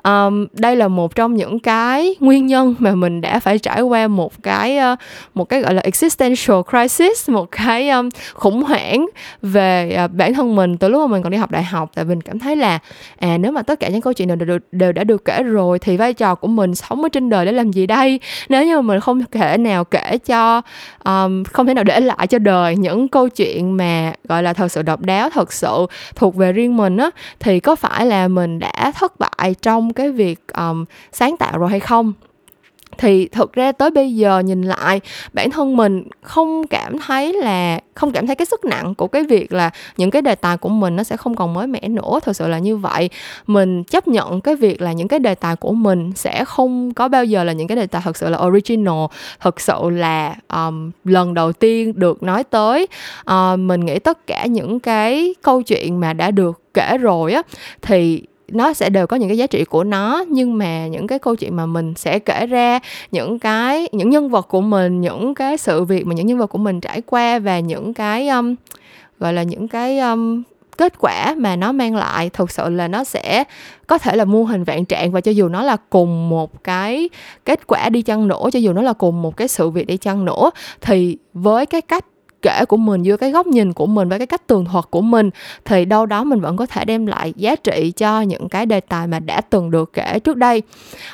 Um, 0.05 0.47
đây 0.53 0.77
là 0.77 0.89
một 0.89 1.15
trong 1.15 1.35
những 1.35 1.59
cái 1.59 2.15
nguyên 2.21 2.47
nhân 2.47 2.75
mà 2.79 2.95
mình 2.95 3.21
đã 3.21 3.41
phải 3.41 3.59
trải 3.59 3.81
qua 3.81 4.09
một 4.09 4.43
cái 4.43 4.79
uh, 4.93 4.99
một 5.35 5.45
cái 5.45 5.61
gọi 5.61 5.75
là 5.75 5.83
existential 5.83 6.57
crisis 6.71 7.31
một 7.31 7.51
cái 7.51 7.89
um, 7.89 8.09
khủng 8.35 8.63
hoảng 8.63 9.07
về 9.43 9.99
uh, 10.05 10.11
bản 10.11 10.35
thân 10.35 10.57
mình 10.57 10.77
từ 10.77 10.89
lúc 10.89 11.01
mà 11.01 11.07
mình 11.13 11.23
còn 11.23 11.33
đi 11.33 11.39
học 11.39 11.51
đại 11.51 11.65
học. 11.65 11.91
Tại 11.95 12.05
mình 12.05 12.21
cảm 12.21 12.39
thấy 12.39 12.57
là 12.57 12.79
à 13.19 13.39
nếu 13.39 13.53
mà 13.53 13.63
tất 13.63 13.81
cả 13.81 13.89
những 13.89 14.01
câu 14.01 14.13
chuyện 14.13 14.29
đều, 14.29 14.37
đều, 14.37 14.59
đều 14.73 14.93
đã 14.93 15.05
được 15.05 15.25
kể 15.25 15.43
rồi 15.43 15.79
thì 15.79 15.97
vai 15.97 16.15
trò 16.15 16.35
của 16.35 16.49
mình 16.49 16.75
sống 16.75 17.03
ở 17.03 17.09
trên 17.09 17.31
đời 17.31 17.47
để 17.47 17.53
làm 17.53 17.71
gì 17.71 17.87
đây? 17.87 18.21
Nếu 18.49 18.67
như 18.67 18.77
mà 18.77 18.83
mình 18.83 19.01
không 19.01 19.25
thể 19.33 19.59
nào 19.59 19.85
kể 19.85 20.19
cho 20.27 20.63
um, 21.05 21.45
không 21.45 21.67
thể 21.67 21.75
nào 21.75 21.85
để 21.85 22.01
lại 22.01 22.27
cho 22.27 22.39
đời 22.39 22.77
những 22.77 23.09
câu 23.09 23.29
chuyện 23.29 23.77
mà 23.77 24.13
gọi 24.29 24.43
là 24.43 24.53
thật 24.53 24.69
sự 24.69 24.83
độc 24.83 25.01
đáo 25.01 25.31
thật 25.31 25.53
sự 25.53 25.87
thuộc 26.15 26.37
về 26.37 26.53
riêng 26.53 26.77
mình 26.77 26.97
á 26.97 27.11
thì 27.41 27.61
có 27.61 27.77
phải 27.77 28.07
là 28.07 28.29
mình 28.29 28.44
mình 28.45 28.59
đã 28.59 28.93
thất 28.95 29.13
bại 29.19 29.55
trong 29.63 29.93
cái 29.93 30.11
việc 30.11 30.41
um, 30.57 30.85
sáng 31.13 31.37
tạo 31.37 31.59
rồi 31.59 31.71
hay 31.71 31.81
không? 31.81 32.13
Thì 32.99 33.29
thực 33.29 33.53
ra 33.53 33.73
tới 33.73 33.91
bây 33.91 34.15
giờ 34.15 34.39
nhìn 34.39 34.63
lại 34.63 35.01
bản 35.33 35.51
thân 35.51 35.77
mình 35.77 36.05
không 36.23 36.67
cảm 36.67 36.99
thấy 36.99 37.33
là 37.33 37.81
không 37.95 38.13
cảm 38.13 38.27
thấy 38.27 38.37
cái 38.37 38.47
sức 38.47 38.65
nặng 38.65 38.95
của 38.95 39.07
cái 39.07 39.25
việc 39.25 39.53
là 39.53 39.71
những 39.97 40.11
cái 40.11 40.23
đề 40.23 40.35
tài 40.35 40.57
của 40.57 40.69
mình 40.69 40.97
nó 40.97 41.03
sẽ 41.03 41.17
không 41.17 41.37
còn 41.37 41.55
mới 41.55 41.67
mẻ 41.67 41.89
nữa. 41.89 42.21
Thật 42.23 42.37
sự 42.37 42.49
là 42.49 42.59
như 42.59 42.77
vậy. 42.77 43.11
Mình 43.47 43.85
chấp 43.85 44.09
nhận 44.09 44.41
cái 44.41 44.57
việc 44.57 44.83
là 44.83 44.93
những 44.93 45.09
cái 45.09 45.19
đề 45.19 45.35
tài 45.35 45.57
của 45.57 45.73
mình 45.73 46.13
sẽ 46.15 46.45
không 46.45 46.95
có 46.95 47.09
bao 47.09 47.25
giờ 47.25 47.45
là 47.45 47.53
những 47.53 47.69
cái 47.69 47.77
đề 47.77 47.87
tài 47.87 48.03
thật 48.05 48.17
sự 48.17 48.29
là 48.29 48.39
original. 48.39 49.05
Thật 49.41 49.61
sự 49.61 49.91
là 49.91 50.35
um, 50.55 50.91
lần 51.05 51.35
đầu 51.35 51.53
tiên 51.53 51.93
được 51.97 52.23
nói 52.23 52.45
tới 52.45 52.87
uh, 53.31 53.59
mình 53.59 53.85
nghĩ 53.85 53.99
tất 53.99 54.27
cả 54.27 54.47
những 54.47 54.81
cái 54.81 55.35
câu 55.43 55.63
chuyện 55.63 56.01
mà 56.01 56.13
đã 56.13 56.31
được 56.31 56.61
kể 56.75 56.99
rồi 56.99 57.33
á 57.33 57.43
thì 57.83 58.23
nó 58.55 58.73
sẽ 58.73 58.91
đều 58.91 59.07
có 59.07 59.17
những 59.17 59.29
cái 59.29 59.39
giá 59.39 59.47
trị 59.47 59.65
của 59.65 59.85
nó 59.85 60.25
nhưng 60.29 60.59
mà 60.59 60.87
những 60.87 61.07
cái 61.07 61.19
câu 61.19 61.37
chuyện 61.37 61.57
mà 61.57 61.67
mình 61.67 61.95
sẽ 61.97 62.19
kể 62.19 62.47
ra 62.47 62.79
những 63.13 63.39
cái 63.39 63.89
những 63.93 64.11
nhân 64.11 64.29
vật 64.29 64.49
của 64.49 64.61
mình 64.61 65.01
những 65.01 65.35
cái 65.35 65.57
sự 65.57 65.85
việc 65.85 66.07
mà 66.07 66.15
những 66.15 66.27
nhân 66.27 66.39
vật 66.39 66.47
của 66.47 66.59
mình 66.59 66.81
trải 66.81 67.01
qua 67.01 67.39
và 67.39 67.61
những 67.61 67.95
cái 67.95 68.29
um, 68.29 68.55
gọi 69.19 69.33
là 69.33 69.43
những 69.43 69.69
cái 69.69 69.99
um, 69.99 70.43
kết 70.77 70.93
quả 70.99 71.35
mà 71.39 71.57
nó 71.57 71.73
mang 71.73 71.97
lại 71.97 72.31
thực 72.31 72.51
sự 72.51 72.69
là 72.69 72.89
nó 72.89 73.05
sẽ 73.05 73.45
có 73.87 73.99
thể 73.99 74.17
là 74.17 74.25
mô 74.25 74.45
hình 74.45 74.65
vạn 74.65 74.85
trạng. 74.85 75.13
Và 75.13 75.21
cho 75.21 75.31
dù 75.31 75.49
nó 75.49 75.63
là 75.63 75.77
cùng 75.91 76.29
một 76.29 76.65
cái 76.65 77.09
kết 77.45 77.67
quả 77.67 77.89
đi 77.89 78.03
chăng 78.03 78.29
nữa 78.29 78.45
cho 78.53 78.59
dù 78.59 78.73
nó 78.73 78.83
là 78.83 78.93
cùng 78.93 79.23
một 79.23 79.37
cái 79.37 79.49
sự 79.49 79.71
việc 79.71 79.87
đi 79.87 79.97
chăng 79.97 80.25
nữa 80.25 80.51
thì 80.81 81.19
với 81.35 81.67
cái 81.67 81.81
cách 81.81 82.05
kể 82.45 82.65
của 82.65 82.77
mình 82.77 83.03
giữa 83.03 83.17
cái 83.17 83.31
góc 83.31 83.47
nhìn 83.47 83.73
của 83.73 83.87
mình 83.87 84.09
và 84.09 84.19
cái 84.19 84.27
cách 84.27 84.47
tường 84.47 84.65
thuật 84.65 84.85
của 84.91 85.01
mình 85.01 85.31
thì 85.65 85.85
đâu 85.85 86.07
đó 86.07 86.25
mình 86.25 86.41
vẫn 86.41 86.57
có 86.57 86.67
thể 86.67 86.85
đem 86.85 87.07
lại 87.07 87.33
giá 87.37 87.57
trị 87.57 87.93
cho 87.97 88.21
những 88.21 88.49
cái 88.49 88.67
đề 88.67 88.81
tài 88.81 89.07
mà 89.07 89.19
đã 89.21 89.41
từng 89.41 89.71
được 89.71 89.93
kể 89.93 90.19
trước 90.19 90.37
đây. 90.37 90.63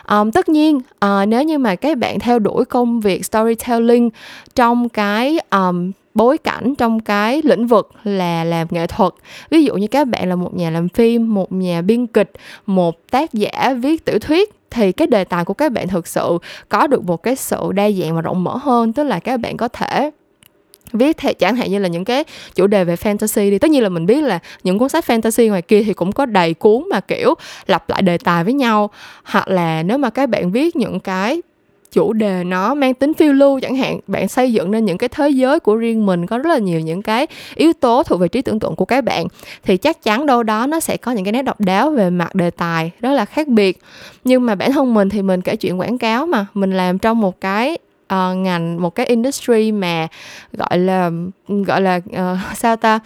Um, 0.08 0.30
tất 0.30 0.48
nhiên 0.48 0.76
uh, 0.76 1.28
nếu 1.28 1.42
như 1.42 1.58
mà 1.58 1.74
các 1.74 1.98
bạn 1.98 2.18
theo 2.18 2.38
đuổi 2.38 2.64
công 2.64 3.00
việc 3.00 3.24
storytelling 3.24 4.10
trong 4.54 4.88
cái 4.88 5.38
um, 5.50 5.92
bối 6.14 6.38
cảnh 6.38 6.74
trong 6.74 7.00
cái 7.00 7.42
lĩnh 7.44 7.66
vực 7.66 7.90
là 8.04 8.44
làm 8.44 8.66
nghệ 8.70 8.86
thuật 8.86 9.12
ví 9.50 9.64
dụ 9.64 9.74
như 9.74 9.86
các 9.86 10.08
bạn 10.08 10.28
là 10.28 10.36
một 10.36 10.54
nhà 10.54 10.70
làm 10.70 10.88
phim 10.88 11.34
một 11.34 11.52
nhà 11.52 11.82
biên 11.82 12.06
kịch 12.06 12.32
một 12.66 13.10
tác 13.10 13.32
giả 13.32 13.74
viết 13.82 14.04
tiểu 14.04 14.18
thuyết 14.18 14.50
thì 14.70 14.92
cái 14.92 15.06
đề 15.06 15.24
tài 15.24 15.44
của 15.44 15.54
các 15.54 15.72
bạn 15.72 15.88
thực 15.88 16.06
sự 16.06 16.38
có 16.68 16.86
được 16.86 17.04
một 17.04 17.22
cái 17.22 17.36
sự 17.36 17.72
đa 17.72 17.90
dạng 17.90 18.14
và 18.14 18.20
rộng 18.20 18.44
mở 18.44 18.56
hơn 18.56 18.92
tức 18.92 19.04
là 19.04 19.18
các 19.18 19.40
bạn 19.40 19.56
có 19.56 19.68
thể 19.68 20.10
viết 20.92 21.16
thể 21.16 21.34
chẳng 21.34 21.56
hạn 21.56 21.70
như 21.70 21.78
là 21.78 21.88
những 21.88 22.04
cái 22.04 22.24
chủ 22.54 22.66
đề 22.66 22.84
về 22.84 22.94
fantasy 22.94 23.50
đi. 23.50 23.58
Tất 23.58 23.70
nhiên 23.70 23.82
là 23.82 23.88
mình 23.88 24.06
biết 24.06 24.22
là 24.22 24.38
những 24.64 24.78
cuốn 24.78 24.88
sách 24.88 25.04
fantasy 25.06 25.48
ngoài 25.48 25.62
kia 25.62 25.82
thì 25.82 25.92
cũng 25.92 26.12
có 26.12 26.26
đầy 26.26 26.54
cuốn 26.54 26.84
mà, 26.90 27.00
kiểu, 27.00 27.34
lặp 27.66 27.90
lại 27.90 28.02
đề 28.02 28.18
tài 28.18 28.44
với 28.44 28.52
nhau. 28.52 28.90
Hoặc 29.24 29.48
là 29.48 29.82
nếu 29.82 29.98
mà 29.98 30.10
các 30.10 30.28
bạn 30.28 30.52
viết 30.52 30.76
những 30.76 31.00
cái 31.00 31.42
chủ 31.92 32.12
đề 32.12 32.44
nó 32.44 32.74
mang 32.74 32.94
tính 32.94 33.14
phiêu 33.14 33.32
lưu 33.32 33.60
chẳng 33.60 33.76
hạn, 33.76 34.00
bạn 34.06 34.28
xây 34.28 34.52
dựng 34.52 34.70
nên 34.70 34.84
những 34.84 34.98
cái 34.98 35.08
thế 35.08 35.28
giới 35.28 35.60
của 35.60 35.76
riêng 35.76 36.06
mình, 36.06 36.26
có 36.26 36.38
rất 36.38 36.50
là 36.50 36.58
nhiều 36.58 36.80
những 36.80 37.02
cái 37.02 37.26
yếu 37.54 37.72
tố 37.72 38.02
thuộc 38.02 38.20
về 38.20 38.28
trí 38.28 38.42
tưởng 38.42 38.60
tượng 38.60 38.76
của 38.76 38.84
các 38.84 39.04
bạn, 39.04 39.26
thì 39.62 39.76
chắc 39.76 40.02
chắn 40.02 40.26
đâu 40.26 40.42
đó 40.42 40.66
nó 40.66 40.80
sẽ 40.80 40.96
có 40.96 41.12
những 41.12 41.24
cái 41.24 41.32
nét 41.32 41.42
độc 41.42 41.60
đáo 41.60 41.90
về 41.90 42.10
mặt 42.10 42.34
đề 42.34 42.50
tài 42.50 42.90
rất 43.00 43.10
là 43.10 43.24
khác 43.24 43.48
biệt. 43.48 43.78
Nhưng 44.24 44.46
mà 44.46 44.54
bản 44.54 44.72
thân 44.72 44.94
mình 44.94 45.08
thì 45.08 45.22
mình 45.22 45.40
kể 45.40 45.56
chuyện 45.56 45.80
quảng 45.80 45.98
cáo 45.98 46.26
mà, 46.26 46.46
mình 46.54 46.76
làm 46.76 46.98
trong 46.98 47.20
một 47.20 47.40
cái 47.40 47.78
uh, 48.14 48.36
ngành 48.36 48.82
một 48.82 48.94
cái 48.94 49.06
industry 49.06 49.72
mà 49.72 50.08
gọi 50.52 50.78
là 50.78 51.10
gọi 51.48 51.80
là 51.80 51.96
uh, 51.96 52.38
sao 52.56 52.76
ta? 52.76 52.98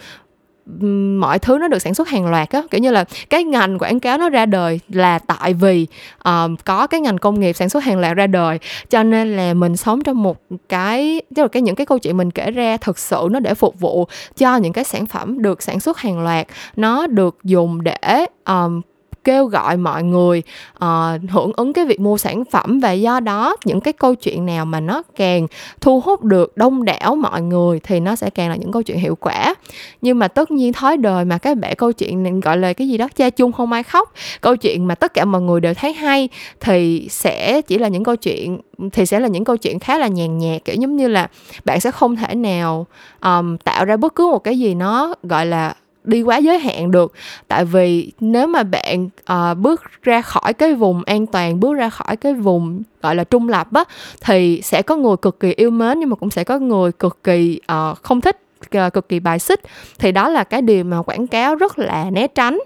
Mọi 1.19 1.39
thứ 1.39 1.57
nó 1.57 1.67
được 1.67 1.79
sản 1.79 1.93
xuất 1.93 2.09
hàng 2.09 2.27
loạt 2.27 2.49
á. 2.49 2.61
Kiểu 2.71 2.81
như 2.81 2.91
là 2.91 3.05
cái 3.29 3.43
ngành 3.43 3.79
quảng 3.79 3.99
cáo 3.99 4.17
nó 4.17 4.29
ra 4.29 4.45
đời 4.45 4.79
là 4.89 5.19
tại 5.19 5.53
vì 5.53 5.87
uh, 6.29 6.51
có 6.65 6.87
cái 6.87 7.01
ngành 7.01 7.17
công 7.17 7.39
nghiệp 7.39 7.53
sản 7.53 7.69
xuất 7.69 7.83
hàng 7.83 7.99
loạt 7.99 8.17
ra 8.17 8.27
đời. 8.27 8.59
Cho 8.89 9.03
nên 9.03 9.37
là 9.37 9.53
mình 9.53 9.77
sống 9.77 10.01
trong 10.03 10.23
một 10.23 10.37
cái 10.69 11.21
tức 11.35 11.41
là 11.41 11.47
cái 11.47 11.61
những 11.61 11.75
cái 11.75 11.85
câu 11.85 11.99
chuyện 11.99 12.17
mình 12.17 12.31
kể 12.31 12.51
ra 12.51 12.77
thực 12.77 12.99
sự 12.99 13.27
nó 13.31 13.39
để 13.39 13.53
phục 13.53 13.79
vụ 13.79 14.07
cho 14.37 14.55
những 14.55 14.73
cái 14.73 14.83
sản 14.83 15.05
phẩm 15.05 15.41
được 15.41 15.63
sản 15.63 15.79
xuất 15.79 15.97
hàng 15.97 16.23
loạt. 16.23 16.47
Nó 16.75 17.07
được 17.07 17.37
dùng 17.43 17.83
để 17.83 18.25
um, 18.45 18.81
kêu 19.25 19.45
gọi 19.45 19.77
mọi 19.77 20.03
người 20.03 20.43
uh, 20.75 21.29
hưởng 21.29 21.51
ứng 21.55 21.73
cái 21.73 21.85
việc 21.85 21.99
mua 21.99 22.17
sản 22.17 22.43
phẩm. 22.45 22.79
Và 22.79 22.91
do 22.91 23.19
đó 23.19 23.55
những 23.65 23.81
cái 23.81 23.93
câu 23.93 24.15
chuyện 24.15 24.45
nào 24.45 24.65
mà 24.65 24.79
nó 24.79 25.03
càng 25.15 25.47
thu 25.81 25.99
hút 25.99 26.23
được 26.23 26.57
đông 26.57 26.85
đảo 26.85 27.15
mọi 27.15 27.41
người 27.41 27.79
thì 27.79 27.99
nó 27.99 28.15
sẽ 28.15 28.29
càng 28.29 28.49
là 28.49 28.55
những 28.55 28.71
câu 28.71 28.83
chuyện 28.83 28.97
hiệu 28.97 29.15
quả. 29.15 29.55
Nhưng 30.01 30.19
mà 30.19 30.27
tất 30.27 30.51
nhiên 30.51 30.73
thói 30.73 30.97
đời 30.97 31.25
mà 31.25 31.37
các 31.37 31.57
bạn 31.57 31.75
câu 31.75 31.91
chuyện 31.91 32.39
gọi 32.39 32.57
là 32.57 32.73
cái 32.73 32.89
gì 32.89 32.97
đó 32.97 33.07
cha 33.15 33.29
chung 33.29 33.51
không 33.51 33.71
ai 33.71 33.83
khóc 33.83 34.13
câu 34.41 34.55
chuyện 34.55 34.87
mà 34.87 34.95
tất 34.95 35.13
cả 35.13 35.25
mọi 35.25 35.41
người 35.41 35.61
đều 35.61 35.73
thấy 35.73 35.93
hay 35.93 36.29
thì 36.59 37.07
sẽ 37.09 37.61
chỉ 37.61 37.77
là 37.77 37.87
những 37.87 38.03
câu 38.03 38.15
chuyện 38.15 38.59
thì 38.91 39.05
sẽ 39.05 39.19
là 39.19 39.27
những 39.27 39.43
câu 39.43 39.57
chuyện 39.57 39.79
khá 39.79 39.97
là 39.97 40.07
nhàn 40.07 40.37
nhạt 40.37 40.65
kiểu 40.65 40.75
giống 40.75 40.95
như 40.95 41.07
là 41.07 41.27
bạn 41.65 41.79
sẽ 41.79 41.91
không 41.91 42.15
thể 42.15 42.35
nào 42.35 42.87
um, 43.21 43.57
tạo 43.57 43.85
ra 43.85 43.97
bất 43.97 44.15
cứ 44.15 44.27
một 44.27 44.43
cái 44.43 44.59
gì 44.59 44.73
nó 44.73 45.13
gọi 45.23 45.45
là 45.45 45.75
đi 46.07 46.21
quá 46.21 46.37
giới 46.37 46.59
hạn 46.59 46.91
được. 46.91 47.13
Tại 47.47 47.65
vì 47.65 48.11
nếu 48.19 48.47
mà 48.47 48.63
bạn 48.63 49.05
uh, 49.05 49.57
bước 49.57 49.81
ra 50.01 50.21
khỏi 50.21 50.53
cái 50.53 50.73
vùng 50.73 51.03
an 51.03 51.25
toàn 51.25 51.59
bước 51.59 51.73
ra 51.73 51.89
khỏi 51.89 52.15
cái 52.15 52.33
vùng 52.33 52.83
gọi 53.01 53.15
là 53.15 53.23
trung 53.23 53.49
lập 53.49 53.67
á 53.73 53.83
thì 54.21 54.61
sẽ 54.63 54.81
có 54.81 54.95
người 54.95 55.15
cực 55.21 55.39
kỳ 55.39 55.53
yêu 55.53 55.69
mến 55.69 55.99
nhưng 55.99 56.09
mà 56.09 56.15
cũng 56.15 56.29
sẽ 56.29 56.43
có 56.43 56.59
người 56.59 56.91
cực 56.91 57.23
kỳ 57.23 57.59
uh, 57.71 57.97
không 58.03 58.21
thích 58.21 58.37
ờ, 58.71 58.89
cực 58.89 59.09
kỳ 59.09 59.19
bài 59.19 59.39
xích. 59.39 59.59
Thì 59.99 60.11
đó 60.11 60.29
là 60.29 60.43
cái 60.43 60.61
điều 60.61 60.83
mà 60.83 61.01
quảng 61.01 61.27
cáo 61.27 61.55
rất 61.55 61.79
là 61.79 62.09
né 62.09 62.27
tránh. 62.27 62.59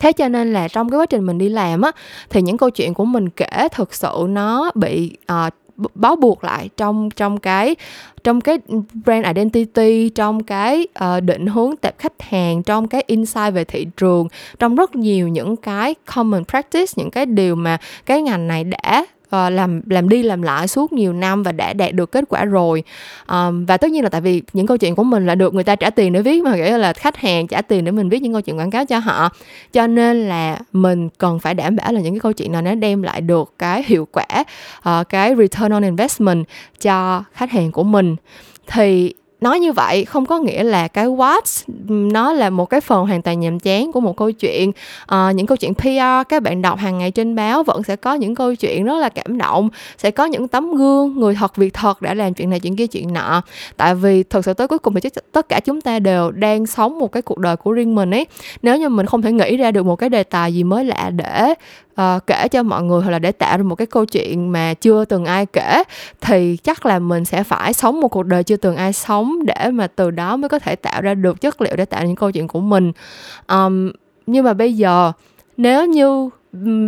Thế 0.00 0.12
cho 0.12 0.28
nên 0.28 0.52
là 0.52 0.68
trong 0.68 0.90
cái 0.90 1.00
quá 1.00 1.06
trình 1.06 1.26
mình 1.26 1.38
đi 1.38 1.48
làm 1.48 1.82
á 1.82 1.92
thì 2.30 2.42
những 2.42 2.58
câu 2.58 2.70
chuyện 2.70 2.94
của 2.94 3.04
mình 3.04 3.30
kể 3.30 3.68
thực 3.72 3.94
sự 3.94 4.26
nó 4.28 4.70
bị 4.74 5.16
uh, 5.32 5.52
bó 5.94 6.16
buộc 6.16 6.44
lại 6.44 6.68
trong 6.76 7.10
trong 7.10 7.38
cái 7.38 7.76
trong 8.24 8.40
cái 8.40 8.58
brand 9.04 9.26
identity 9.26 10.08
trong 10.08 10.42
cái 10.42 10.86
uh, 11.04 11.22
định 11.22 11.46
hướng 11.46 11.76
tệp 11.76 11.98
khách 11.98 12.22
hàng 12.22 12.62
trong 12.62 12.88
cái 12.88 13.04
insight 13.06 13.54
về 13.54 13.64
thị 13.64 13.86
trường 13.96 14.28
trong 14.58 14.76
rất 14.76 14.96
nhiều 14.96 15.28
những 15.28 15.56
cái 15.56 15.94
common 16.14 16.44
practice 16.44 16.92
những 16.96 17.10
cái 17.10 17.26
điều 17.26 17.54
mà 17.54 17.78
cái 18.06 18.22
ngành 18.22 18.48
này 18.48 18.64
đã 18.64 19.06
uh, 19.46 19.52
làm 19.52 19.80
làm 19.90 20.08
đi 20.08 20.22
làm 20.22 20.42
lại 20.42 20.68
suốt 20.68 20.92
nhiều 20.92 21.12
năm 21.12 21.42
và 21.42 21.52
đã 21.52 21.72
đạt 21.72 21.92
được 21.92 22.12
kết 22.12 22.24
quả 22.28 22.44
rồi. 22.44 22.82
Um, 23.28 23.64
và 23.64 23.76
tất 23.76 23.90
nhiên 23.90 24.02
là 24.02 24.08
tại 24.08 24.20
vì 24.20 24.42
những 24.52 24.66
câu 24.66 24.76
chuyện 24.76 24.94
của 24.94 25.04
mình 25.04 25.26
là 25.26 25.34
được 25.34 25.54
người 25.54 25.64
ta 25.64 25.76
trả 25.76 25.90
tiền 25.90 26.12
để 26.12 26.22
viết 26.22 26.42
mà 26.42 26.56
nghĩa 26.56 26.78
là 26.78 26.92
khách 26.92 27.16
hàng 27.16 27.46
trả 27.46 27.62
tiền 27.62 27.84
để 27.84 27.90
mình 27.90 28.08
viết 28.08 28.22
những 28.22 28.32
câu 28.32 28.40
chuyện 28.40 28.58
quảng 28.58 28.70
cáo 28.70 28.84
cho 28.84 28.98
họ. 28.98 29.28
Cho 29.72 29.86
nên 29.86 30.28
là 30.28 30.58
mình 30.72 31.08
cần 31.18 31.38
phải 31.38 31.54
đảm 31.54 31.76
bảo 31.76 31.92
là 31.92 32.00
những 32.00 32.14
cái 32.14 32.20
câu 32.20 32.32
chuyện 32.32 32.52
nào 32.52 32.62
nó 32.62 32.74
đem 32.74 33.02
lại 33.02 33.20
được 33.20 33.54
cái 33.58 33.84
hiệu 33.86 34.08
quả 34.12 34.44
uh, 34.88 35.08
cái 35.08 35.34
return 35.36 35.72
on 35.72 35.82
investment 35.82 36.44
cho 36.80 37.24
khách 37.32 37.50
hàng 37.50 37.72
của 37.72 37.84
mình. 37.84 38.16
Thì 38.66 39.14
nói 39.44 39.60
như 39.60 39.72
vậy 39.72 40.04
không 40.04 40.26
có 40.26 40.38
nghĩa 40.38 40.64
là 40.64 40.88
cái 40.88 41.06
what 41.06 41.64
nó 41.88 42.32
là 42.32 42.50
một 42.50 42.66
cái 42.66 42.80
phần 42.80 43.06
hoàn 43.06 43.22
toàn 43.22 43.40
nhàm 43.40 43.60
chán 43.60 43.92
của 43.92 44.00
một 44.00 44.16
câu 44.16 44.32
chuyện. 44.32 44.72
À, 45.06 45.32
những 45.32 45.46
câu 45.46 45.56
chuyện 45.56 45.74
PR 45.74 46.28
các 46.28 46.42
bạn 46.42 46.62
đọc 46.62 46.78
hàng 46.78 46.98
ngày 46.98 47.10
trên 47.10 47.34
báo 47.34 47.62
vẫn 47.62 47.82
sẽ 47.82 47.96
có 47.96 48.14
những 48.14 48.34
câu 48.34 48.54
chuyện 48.54 48.84
rất 48.84 48.98
là 48.98 49.08
cảm 49.08 49.38
động 49.38 49.68
sẽ 49.98 50.10
có 50.10 50.24
những 50.24 50.48
tấm 50.48 50.74
gương 50.74 51.20
người 51.20 51.34
thật 51.34 51.56
việc 51.56 51.74
thật 51.74 52.02
đã 52.02 52.14
làm 52.14 52.34
chuyện 52.34 52.50
này 52.50 52.60
chuyện 52.60 52.76
kia 52.76 52.86
chuyện 52.86 53.12
nọ. 53.12 53.42
Tại 53.76 53.94
vì 53.94 54.22
thực 54.22 54.44
sự 54.44 54.54
tới 54.54 54.68
cuối 54.68 54.78
cùng 54.78 54.94
thì 54.94 55.10
tất 55.32 55.48
cả 55.48 55.60
chúng 55.64 55.80
ta 55.80 55.98
đều 55.98 56.30
đang 56.30 56.66
sống 56.66 56.98
một 56.98 57.12
cái 57.12 57.22
cuộc 57.22 57.38
đời 57.38 57.56
của 57.56 57.72
riêng 57.72 57.94
mình 57.94 58.10
ấy. 58.10 58.26
Nếu 58.62 58.76
như 58.76 58.88
mình 58.88 59.06
không 59.06 59.22
thể 59.22 59.32
nghĩ 59.32 59.56
ra 59.56 59.70
được 59.70 59.86
một 59.86 59.96
cái 59.96 60.08
đề 60.08 60.22
tài 60.22 60.54
gì 60.54 60.64
mới 60.64 60.84
lạ 60.84 61.10
để 61.10 61.54
uh, 62.00 62.26
kể 62.26 62.48
cho 62.48 62.62
mọi 62.62 62.82
người 62.82 63.02
hoặc 63.02 63.10
là 63.10 63.18
để 63.18 63.32
tạo 63.32 63.56
ra 63.58 63.62
một 63.62 63.74
cái 63.74 63.86
câu 63.86 64.04
chuyện 64.04 64.52
mà 64.52 64.74
chưa 64.74 65.04
từng 65.04 65.24
ai 65.24 65.46
kể 65.46 65.82
thì 66.20 66.56
chắc 66.56 66.86
là 66.86 66.98
mình 66.98 67.24
sẽ 67.24 67.42
phải 67.42 67.72
sống 67.72 68.00
một 68.00 68.08
cuộc 68.08 68.22
đời 68.22 68.42
chưa 68.42 68.56
từng 68.56 68.76
ai 68.76 68.92
sống 68.92 69.38
để 69.46 69.70
mà 69.70 69.86
từ 69.86 70.10
đó 70.10 70.36
mới 70.36 70.48
có 70.48 70.58
thể 70.58 70.76
tạo 70.76 71.02
ra 71.02 71.14
được 71.14 71.40
chất 71.40 71.60
liệu 71.60 71.76
để 71.76 71.84
tạo 71.84 72.06
những 72.06 72.16
câu 72.16 72.30
chuyện 72.30 72.48
của 72.48 72.60
mình. 72.60 72.92
Um, 73.48 73.90
nhưng 74.26 74.44
mà 74.44 74.52
bây 74.52 74.72
giờ 74.72 75.12
nếu 75.56 75.86
như 75.86 76.30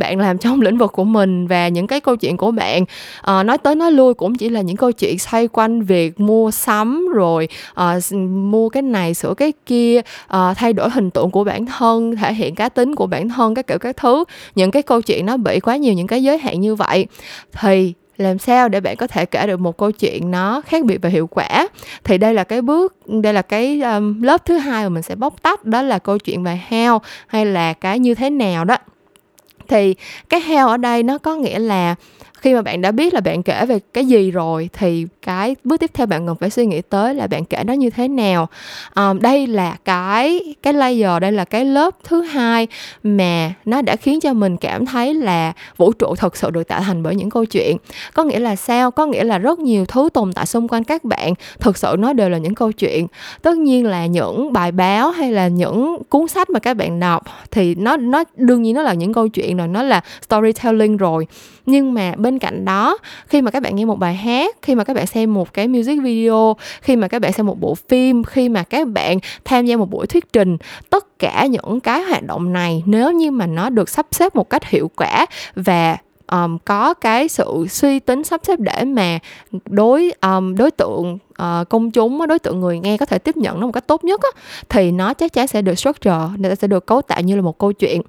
bạn 0.00 0.18
làm 0.18 0.38
trong 0.38 0.60
lĩnh 0.60 0.78
vực 0.78 0.92
của 0.92 1.04
mình 1.04 1.46
và 1.46 1.68
những 1.68 1.86
cái 1.86 2.00
câu 2.00 2.16
chuyện 2.16 2.36
của 2.36 2.50
bạn. 2.50 2.84
À, 3.22 3.42
nói 3.42 3.58
tới 3.58 3.74
nói 3.74 3.92
lui 3.92 4.14
cũng 4.14 4.34
chỉ 4.34 4.48
là 4.48 4.60
những 4.60 4.76
câu 4.76 4.92
chuyện 4.92 5.18
xoay 5.18 5.48
quanh 5.48 5.82
việc 5.82 6.20
mua 6.20 6.50
sắm 6.50 7.08
rồi 7.14 7.48
à, 7.74 7.98
mua 8.28 8.68
cái 8.68 8.82
này 8.82 9.14
sửa 9.14 9.34
cái 9.34 9.52
kia 9.66 10.00
à, 10.28 10.54
thay 10.54 10.72
đổi 10.72 10.90
hình 10.90 11.10
tượng 11.10 11.30
của 11.30 11.44
bản 11.44 11.66
thân 11.66 12.16
thể 12.16 12.34
hiện 12.34 12.54
cá 12.54 12.68
tính 12.68 12.94
của 12.94 13.06
bản 13.06 13.28
thân 13.28 13.54
các 13.54 13.66
kiểu 13.66 13.78
các 13.78 13.96
thứ. 13.96 14.24
Những 14.54 14.70
cái 14.70 14.82
câu 14.82 15.02
chuyện 15.02 15.26
nó 15.26 15.36
bị 15.36 15.60
quá 15.60 15.76
nhiều 15.76 15.92
những 15.92 16.06
cái 16.06 16.22
giới 16.22 16.38
hạn 16.38 16.60
như 16.60 16.74
vậy. 16.74 17.06
Thì 17.52 17.94
làm 18.16 18.38
sao 18.38 18.68
để 18.68 18.80
bạn 18.80 18.96
có 18.96 19.06
thể 19.06 19.24
kể 19.26 19.46
được 19.46 19.60
một 19.60 19.76
câu 19.76 19.90
chuyện 19.90 20.30
nó 20.30 20.60
khác 20.60 20.84
biệt 20.84 20.98
và 21.02 21.08
hiệu 21.08 21.26
quả? 21.26 21.68
Thì 22.04 22.18
đây 22.18 22.34
là 22.34 22.44
cái 22.44 22.62
bước 22.62 22.96
đây 23.06 23.32
là 23.32 23.42
cái 23.42 23.80
um, 23.80 24.22
lớp 24.22 24.44
thứ 24.44 24.58
hai 24.58 24.84
mà 24.84 24.88
mình 24.88 25.02
sẽ 25.02 25.14
bóc 25.14 25.42
tách. 25.42 25.64
Đó 25.64 25.82
là 25.82 25.98
câu 25.98 26.18
chuyện 26.18 26.42
về 26.42 26.60
heo 26.68 27.00
hay 27.26 27.46
là 27.46 27.72
cái 27.72 27.98
như 27.98 28.14
thế 28.14 28.30
nào 28.30 28.64
đó 28.64 28.76
thì 29.68 29.94
cái 30.28 30.40
heo 30.40 30.68
ở 30.68 30.76
đây 30.76 31.02
nó 31.02 31.18
có 31.18 31.34
nghĩa 31.34 31.58
là 31.58 31.94
khi 32.40 32.54
mà 32.54 32.62
bạn 32.62 32.80
đã 32.80 32.90
biết 32.90 33.14
là 33.14 33.20
bạn 33.20 33.42
kể 33.42 33.66
về 33.66 33.78
cái 33.92 34.04
gì 34.04 34.30
rồi 34.30 34.68
thì 34.72 35.06
cái 35.22 35.56
bước 35.64 35.80
tiếp 35.80 35.90
theo 35.94 36.06
bạn 36.06 36.26
cần 36.26 36.36
phải 36.36 36.50
suy 36.50 36.66
nghĩ 36.66 36.82
tới 36.82 37.14
là 37.14 37.26
bạn 37.26 37.44
kể 37.44 37.64
nó 37.64 37.72
như 37.72 37.90
thế 37.90 38.08
nào. 38.08 38.48
Um, 38.94 39.20
đây 39.20 39.46
là 39.46 39.76
cái 39.84 40.54
cái 40.62 40.72
layer 40.72 41.20
đây 41.20 41.32
là 41.32 41.44
cái 41.44 41.64
lớp 41.64 41.94
thứ 42.04 42.22
hai 42.22 42.66
mà 43.02 43.52
nó 43.64 43.82
đã 43.82 43.96
khiến 43.96 44.20
cho 44.20 44.32
mình 44.32 44.56
cảm 44.56 44.86
thấy 44.86 45.14
là 45.14 45.52
vũ 45.76 45.92
trụ 45.92 46.14
thật 46.14 46.36
sự 46.36 46.50
được 46.50 46.68
tạo 46.68 46.80
thành 46.80 47.02
bởi 47.02 47.14
những 47.14 47.30
câu 47.30 47.44
chuyện. 47.44 47.76
Có 48.14 48.24
nghĩa 48.24 48.38
là 48.38 48.56
sao? 48.56 48.90
Có 48.90 49.06
nghĩa 49.06 49.24
là 49.24 49.38
rất 49.38 49.58
nhiều 49.58 49.84
thứ 49.86 50.08
tồn 50.14 50.32
tại 50.32 50.46
xung 50.46 50.68
quanh 50.68 50.84
các 50.84 51.04
bạn 51.04 51.34
thực 51.60 51.76
sự 51.76 51.96
nó 51.98 52.12
đều 52.12 52.28
là 52.28 52.38
những 52.38 52.54
câu 52.54 52.72
chuyện. 52.72 53.06
Tất 53.42 53.56
nhiên 53.56 53.86
là 53.86 54.06
những 54.06 54.52
bài 54.52 54.72
báo 54.72 55.10
hay 55.10 55.32
là 55.32 55.48
những 55.48 55.96
cuốn 56.08 56.28
sách 56.28 56.50
mà 56.50 56.58
các 56.58 56.76
bạn 56.76 57.00
đọc 57.00 57.22
thì 57.50 57.74
nó 57.74 57.96
nó 57.96 58.24
đương 58.36 58.62
nhiên 58.62 58.74
nó 58.74 58.82
là 58.82 58.94
những 58.94 59.14
câu 59.14 59.28
chuyện 59.28 59.56
rồi 59.56 59.68
nó 59.68 59.82
là 59.82 60.00
storytelling 60.22 60.96
rồi 60.96 61.26
nhưng 61.66 61.94
mà 61.94 62.12
bên 62.16 62.38
cạnh 62.38 62.64
đó 62.64 62.98
khi 63.26 63.42
mà 63.42 63.50
các 63.50 63.62
bạn 63.62 63.76
nghe 63.76 63.84
một 63.84 63.98
bài 63.98 64.14
hát 64.14 64.56
khi 64.62 64.74
mà 64.74 64.84
các 64.84 64.94
bạn 64.94 65.06
xem 65.06 65.34
một 65.34 65.52
cái 65.52 65.68
music 65.68 66.02
video 66.02 66.56
khi 66.82 66.96
mà 66.96 67.08
các 67.08 67.18
bạn 67.18 67.32
xem 67.32 67.46
một 67.46 67.60
bộ 67.60 67.74
phim 67.88 68.24
khi 68.24 68.48
mà 68.48 68.62
các 68.62 68.88
bạn 68.88 69.18
tham 69.44 69.66
gia 69.66 69.76
một 69.76 69.90
buổi 69.90 70.06
thuyết 70.06 70.32
trình 70.32 70.56
tất 70.90 71.18
cả 71.18 71.46
những 71.46 71.80
cái 71.80 72.02
hoạt 72.02 72.22
động 72.22 72.52
này 72.52 72.82
nếu 72.86 73.12
như 73.12 73.30
mà 73.30 73.46
nó 73.46 73.70
được 73.70 73.88
sắp 73.88 74.06
xếp 74.10 74.36
một 74.36 74.50
cách 74.50 74.64
hiệu 74.64 74.90
quả 74.96 75.26
và 75.54 75.96
um, 76.32 76.58
có 76.64 76.94
cái 76.94 77.28
sự 77.28 77.66
suy 77.70 78.00
tính 78.00 78.24
sắp 78.24 78.40
xếp 78.44 78.60
để 78.60 78.84
mà 78.84 79.18
đối 79.66 80.12
um, 80.20 80.54
đối 80.54 80.70
tượng 80.70 81.18
uh, 81.42 81.68
công 81.68 81.90
chúng 81.90 82.26
đối 82.26 82.38
tượng 82.38 82.60
người 82.60 82.78
nghe 82.78 82.96
có 82.96 83.06
thể 83.06 83.18
tiếp 83.18 83.36
nhận 83.36 83.60
nó 83.60 83.66
một 83.66 83.72
cách 83.72 83.86
tốt 83.86 84.04
nhất 84.04 84.20
á, 84.22 84.40
thì 84.68 84.90
nó 84.90 85.14
chắc 85.14 85.32
chắn 85.32 85.46
sẽ 85.46 85.62
được 85.62 85.74
structure 85.74 86.28
sẽ 86.58 86.68
được 86.68 86.86
cấu 86.86 87.02
tạo 87.02 87.20
như 87.20 87.36
là 87.36 87.42
một 87.42 87.58
câu 87.58 87.72
chuyện 87.72 88.02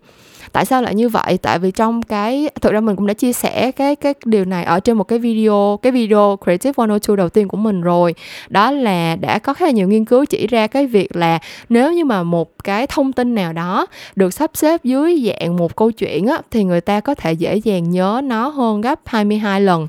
tại 0.52 0.66
sao 0.66 0.82
lại 0.82 0.96
như 0.96 1.10
vậy? 1.10 1.38
Tại 1.42 1.60
vì 1.60 1.72
trong 1.72 2.02
cái, 2.02 2.50
thực 2.62 2.74
ra 2.74 2.80
mình 2.80 2.96
cũng 2.96 3.08
đã 3.08 3.14
chia 3.14 3.34
sẻ 3.34 3.72
cái 3.72 3.96
cái 3.96 4.14
điều 4.26 4.46
này 4.46 4.64
ở 4.64 4.80
trên 4.80 4.98
một 4.98 5.04
cái 5.04 5.20
video 5.20 5.80
cái 5.82 5.92
video 5.92 6.38
creative 6.44 6.74
102 6.78 7.18
đầu 7.18 7.30
tiên 7.30 7.48
của 7.48 7.58
mình 7.58 7.82
rồi. 7.82 8.16
Đó 8.50 8.72
là 8.72 9.16
đã 9.16 9.40
có 9.40 9.54
khá 9.54 9.66
là 9.66 9.72
nhiều 9.72 9.88
nghiên 9.88 10.06
cứu 10.06 10.26
chỉ 10.26 10.48
ra 10.48 10.68
cái 10.68 10.88
việc 10.88 11.16
là 11.16 11.40
nếu 11.70 11.94
như 11.94 12.06
mà 12.06 12.24
một 12.24 12.64
cái 12.64 12.88
thông 12.88 13.14
tin 13.14 13.36
nào 13.36 13.54
đó 13.54 13.88
được 14.16 14.34
sắp 14.34 14.52
xếp 14.54 14.84
dưới 14.84 15.24
dạng 15.26 15.58
một 15.58 15.76
câu 15.76 15.92
chuyện 15.92 16.28
á, 16.28 16.38
thì 16.52 16.64
người 16.64 16.82
ta 16.82 17.00
có 17.00 17.16
thể 17.16 17.34
dễ 17.34 17.56
dàng 17.56 17.90
nhớ 17.90 18.22
nó 18.24 18.48
hơn 18.48 18.82
gấp 18.82 19.00
22 19.06 19.62
lần 19.62 19.88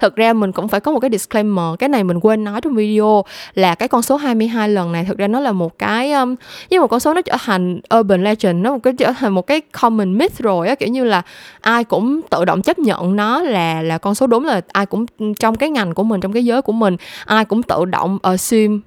thực 0.00 0.16
ra 0.16 0.32
mình 0.32 0.52
cũng 0.52 0.68
phải 0.68 0.80
có 0.80 0.92
một 0.92 1.00
cái 1.00 1.10
disclaimer 1.10 1.78
cái 1.78 1.88
này 1.88 2.04
mình 2.04 2.20
quên 2.20 2.44
nói 2.44 2.60
trong 2.60 2.74
video 2.74 3.24
là 3.54 3.74
cái 3.74 3.88
con 3.88 4.02
số 4.02 4.16
22 4.16 4.68
lần 4.68 4.92
này 4.92 5.04
thực 5.04 5.18
ra 5.18 5.28
nó 5.28 5.40
là 5.40 5.52
một 5.52 5.78
cái 5.78 6.12
um, 6.12 6.34
như 6.70 6.80
một 6.80 6.86
con 6.86 7.00
số 7.00 7.14
nó 7.14 7.22
trở 7.22 7.36
thành 7.44 7.80
urban 7.98 8.24
legend 8.24 8.62
nó 8.64 8.72
một 8.72 8.82
cái 8.82 8.92
trở 8.98 9.12
thành 9.12 9.32
một 9.32 9.46
cái 9.46 9.60
common 9.60 10.18
myth 10.18 10.38
rồi 10.38 10.68
á 10.68 10.74
kiểu 10.74 10.88
như 10.88 11.04
là 11.04 11.22
ai 11.60 11.84
cũng 11.84 12.20
tự 12.30 12.44
động 12.44 12.62
chấp 12.62 12.78
nhận 12.78 13.16
nó 13.16 13.42
là 13.42 13.82
là 13.82 13.98
con 13.98 14.14
số 14.14 14.26
đúng 14.26 14.44
là 14.44 14.60
ai 14.72 14.86
cũng 14.86 15.06
trong 15.38 15.54
cái 15.54 15.70
ngành 15.70 15.94
của 15.94 16.02
mình 16.02 16.20
trong 16.20 16.32
cái 16.32 16.44
giới 16.44 16.62
của 16.62 16.72
mình 16.72 16.96
ai 17.26 17.44
cũng 17.44 17.62
tự 17.62 17.84
động 17.84 18.18
assume 18.22 18.78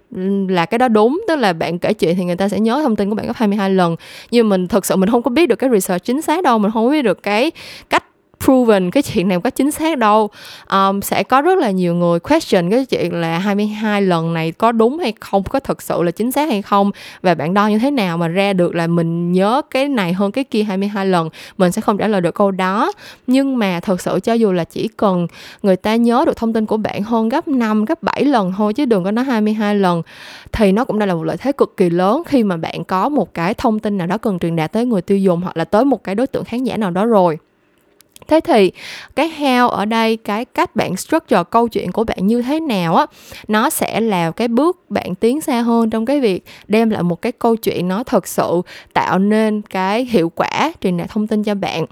là 0.47 0.65
cái 0.65 0.77
đó 0.77 0.87
đúng. 0.87 1.21
Tức 1.27 1.35
là 1.35 1.53
bạn 1.53 1.79
kể 1.79 1.93
chuyện 1.93 2.15
thì 2.15 2.25
người 2.25 2.35
ta 2.35 2.49
sẽ 2.49 2.59
nhớ 2.59 2.81
thông 2.83 2.95
tin 2.95 3.09
của 3.09 3.15
bạn 3.15 3.27
gấp 3.27 3.35
22 3.35 3.69
lần. 3.69 3.95
Nhưng 4.31 4.49
mình 4.49 4.67
thực 4.67 4.85
sự 4.85 4.95
mình 4.95 5.09
không 5.09 5.21
có 5.21 5.31
biết 5.31 5.45
được 5.49 5.55
cái 5.55 5.69
research 5.69 6.03
chính 6.03 6.21
xác 6.21 6.43
đâu 6.43 6.59
mình 6.59 6.71
không 6.71 6.91
biết 6.91 7.01
được 7.01 7.23
cái 7.23 7.51
cách 7.89 8.03
proven 8.45 8.91
cái 8.91 9.03
chuyện 9.03 9.27
này 9.27 9.39
có 9.43 9.49
chính 9.49 9.71
xác 9.71 9.97
đâu. 9.97 10.29
Um, 10.71 11.01
sẽ 11.01 11.23
có 11.23 11.41
rất 11.41 11.57
là 11.59 11.71
nhiều 11.71 11.95
người 11.95 12.19
question 12.19 12.69
cái 12.69 12.85
chuyện 12.85 13.13
là 13.13 13.37
22 13.37 14.01
lần 14.01 14.33
này 14.33 14.51
có 14.51 14.71
đúng 14.71 14.99
hay 14.99 15.13
không 15.19 15.43
có 15.43 15.59
thực 15.59 15.81
sự 15.81 16.03
là 16.03 16.11
chính 16.11 16.31
xác 16.31 16.49
hay 16.49 16.61
không 16.61 16.91
và 17.21 17.35
bạn 17.35 17.53
đo 17.53 17.67
như 17.67 17.79
thế 17.79 17.91
nào 17.91 18.17
mà 18.17 18.27
ra 18.27 18.53
được 18.53 18.75
là 18.75 18.87
mình 18.87 19.31
nhớ 19.31 19.61
cái 19.69 19.87
này 19.87 20.13
hơn 20.13 20.31
cái 20.31 20.43
kia 20.43 20.63
22 20.63 21.05
lần 21.05 21.29
mình 21.57 21.71
sẽ 21.71 21.81
không 21.81 21.97
trả 21.97 22.07
lời 22.07 22.21
được 22.21 22.35
câu 22.35 22.51
đó. 22.51 22.91
Nhưng 23.27 23.57
mà 23.57 23.79
thực 23.79 24.01
sự 24.01 24.19
cho 24.23 24.33
dù 24.33 24.51
là 24.51 24.63
chỉ 24.63 24.87
cần 24.87 25.27
người 25.63 25.75
ta 25.75 25.95
nhớ 25.95 26.23
được 26.25 26.37
thông 26.37 26.53
tin 26.53 26.65
của 26.65 26.77
bạn 26.77 27.03
hơn 27.03 27.29
gấp 27.29 27.47
5 27.47 27.85
gấp 27.85 28.03
7 28.03 28.25
lần 28.25 28.53
thôi 28.57 28.73
chứ 28.73 28.85
đừng 28.85 29.03
có 29.03 29.11
nói 29.11 29.25
22 29.25 29.75
lần 29.75 30.01
thì 30.51 30.71
nó 30.71 30.85
cũng 30.85 30.99
đã 30.99 31.05
là 31.05 31.13
một 31.13 31.23
lợi 31.23 31.37
thế 31.37 31.51
cực 31.51 31.77
kỳ 31.77 31.89
lớn 31.89 32.23
khi 32.25 32.43
mà 32.43 32.57
bạn 32.57 32.83
có 32.83 33.09
một 33.09 33.33
cái 33.33 33.53
thông 33.53 33.79
tin 33.79 33.97
nào 33.97 34.07
đó 34.07 34.17
cần 34.17 34.39
truyền 34.39 34.55
đạt 34.55 34.71
tới 34.71 34.85
người 34.85 35.01
tiêu 35.01 35.17
dùng 35.17 35.41
hoặc 35.41 35.57
là 35.57 35.65
tới 35.65 35.85
một 35.85 36.03
cái 36.03 36.15
đối 36.15 36.27
tượng 36.27 36.43
khán 36.43 36.63
giả 36.63 36.77
nào 36.77 36.91
đó 36.91 37.05
rồi 37.05 37.37
thế 38.27 38.39
thì 38.39 38.71
cái 39.15 39.31
how 39.39 39.67
ở 39.67 39.85
đây 39.85 40.17
cái 40.17 40.45
cách 40.45 40.75
bạn 40.75 40.97
structure 40.97 41.43
câu 41.49 41.67
chuyện 41.67 41.91
của 41.91 42.03
bạn 42.03 42.27
như 42.27 42.41
thế 42.41 42.59
nào 42.59 42.95
á 42.95 43.05
nó 43.47 43.69
sẽ 43.69 44.01
là 44.01 44.31
cái 44.31 44.47
bước 44.47 44.89
bạn 44.89 45.15
tiến 45.15 45.41
xa 45.41 45.61
hơn 45.61 45.89
trong 45.89 46.05
cái 46.05 46.19
việc 46.19 46.43
đem 46.67 46.89
lại 46.89 47.03
một 47.03 47.21
cái 47.21 47.31
câu 47.31 47.55
chuyện 47.55 47.87
nó 47.87 48.03
thật 48.03 48.27
sự 48.27 48.61
tạo 48.93 49.19
nên 49.19 49.61
cái 49.61 50.05
hiệu 50.05 50.31
quả 50.35 50.73
truyền 50.81 50.97
đạt 50.97 51.09
thông 51.09 51.27
tin 51.27 51.43
cho 51.43 51.55
bạn. 51.55 51.85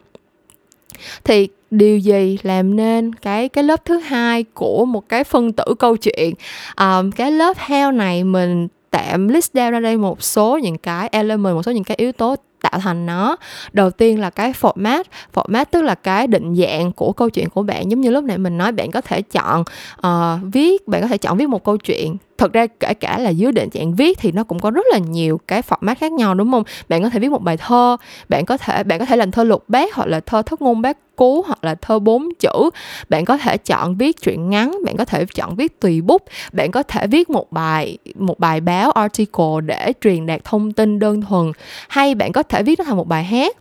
Thì 1.23 1.47
điều 1.71 1.97
gì 1.97 2.37
làm 2.43 2.75
nên 2.75 3.15
cái 3.15 3.49
cái 3.49 3.63
lớp 3.63 3.85
thứ 3.85 3.97
hai 3.97 4.43
của 4.43 4.85
một 4.85 5.09
cái 5.09 5.23
phân 5.23 5.53
tử 5.53 5.63
câu 5.79 5.97
chuyện? 5.97 6.33
Um, 6.77 7.11
cái 7.11 7.31
lớp 7.31 7.57
heo 7.57 7.91
này 7.91 8.23
mình 8.23 8.67
tạm 8.91 9.27
list 9.27 9.55
down 9.55 9.71
ra 9.71 9.79
đây 9.79 9.97
một 9.97 10.23
số 10.23 10.57
những 10.57 10.77
cái 10.77 11.09
element 11.11 11.55
một 11.55 11.63
số 11.63 11.71
những 11.71 11.83
cái 11.83 11.95
yếu 11.97 12.11
tố 12.11 12.35
tạo 12.61 12.79
thành 12.79 13.05
nó. 13.05 13.35
Đầu 13.73 13.91
tiên 13.91 14.19
là 14.19 14.29
cái 14.29 14.53
format. 14.61 15.03
Format 15.33 15.65
tức 15.71 15.81
là 15.81 15.95
cái 15.95 16.27
định 16.27 16.55
dạng 16.55 16.91
của 16.91 17.13
câu 17.13 17.29
chuyện 17.29 17.49
của 17.49 17.63
bạn. 17.63 17.91
Giống 17.91 18.01
như 18.01 18.09
lúc 18.09 18.23
nãy 18.23 18.37
mình 18.37 18.57
nói 18.57 18.71
bạn 18.71 18.91
có 18.91 19.01
thể 19.01 19.21
chọn 19.21 19.63
uh, 20.07 20.53
viết 20.53 20.87
bạn 20.87 21.01
có 21.01 21.07
thể 21.07 21.17
chọn 21.17 21.37
viết 21.37 21.49
một 21.49 21.63
câu 21.63 21.77
chuyện. 21.77 22.17
Thật 22.37 22.53
ra 22.53 22.67
kể 22.79 22.93
cả 22.93 23.17
là 23.17 23.29
dưới 23.29 23.51
định 23.51 23.69
dạng 23.73 23.95
viết 23.95 24.17
thì 24.19 24.31
nó 24.31 24.43
cũng 24.43 24.59
có 24.59 24.71
rất 24.71 24.85
là 24.91 24.97
nhiều 24.97 25.39
cái 25.47 25.61
format 25.61 25.95
khác 25.95 26.11
nhau 26.11 26.33
đúng 26.33 26.51
không? 26.51 26.63
Bạn 26.89 27.03
có 27.03 27.09
thể 27.09 27.19
viết 27.19 27.31
một 27.31 27.41
bài 27.41 27.57
thơ 27.57 27.97
bạn 28.29 28.45
có 28.45 28.57
thể 28.57 28.83
bạn 28.83 28.99
có 28.99 29.05
thể 29.05 29.15
làm 29.15 29.31
thơ 29.31 29.43
lục 29.43 29.63
bát 29.67 29.95
hoặc 29.95 30.07
là 30.07 30.19
thơ 30.19 30.41
thất 30.41 30.61
ngôn 30.61 30.81
bát 30.81 30.97
cú 31.21 31.43
hoặc 31.47 31.63
là 31.63 31.75
thơ 31.75 31.99
bốn 31.99 32.29
chữ. 32.39 32.69
Bạn 33.09 33.25
có 33.25 33.37
thể 33.37 33.57
chọn 33.57 33.95
viết 33.95 34.21
truyện 34.21 34.49
ngắn 34.49 34.75
bạn 34.85 34.97
có 34.97 35.05
thể 35.05 35.25
chọn 35.35 35.55
viết 35.55 35.79
tùy 35.79 36.01
bút 36.01 36.25
bạn 36.51 36.71
có 36.71 36.83
thể 36.83 37.07
viết 37.07 37.29
một 37.29 37.51
bài 37.51 37.97
một 38.15 38.39
bài 38.39 38.61
báo 38.61 38.91
article 38.91 39.61
để 39.65 39.93
truyền 40.01 40.25
đạt 40.25 40.43
thông 40.43 40.71
tin 40.71 40.99
đơn 40.99 41.21
thuần 41.21 41.51
hay 41.89 42.15
bạn 42.15 42.31
có 42.31 42.43
thể 42.43 42.63
viết 42.63 42.79
nó 42.79 42.85
thành 42.85 42.97
một 42.97 43.07
bài 43.07 43.23
hát. 43.23 43.57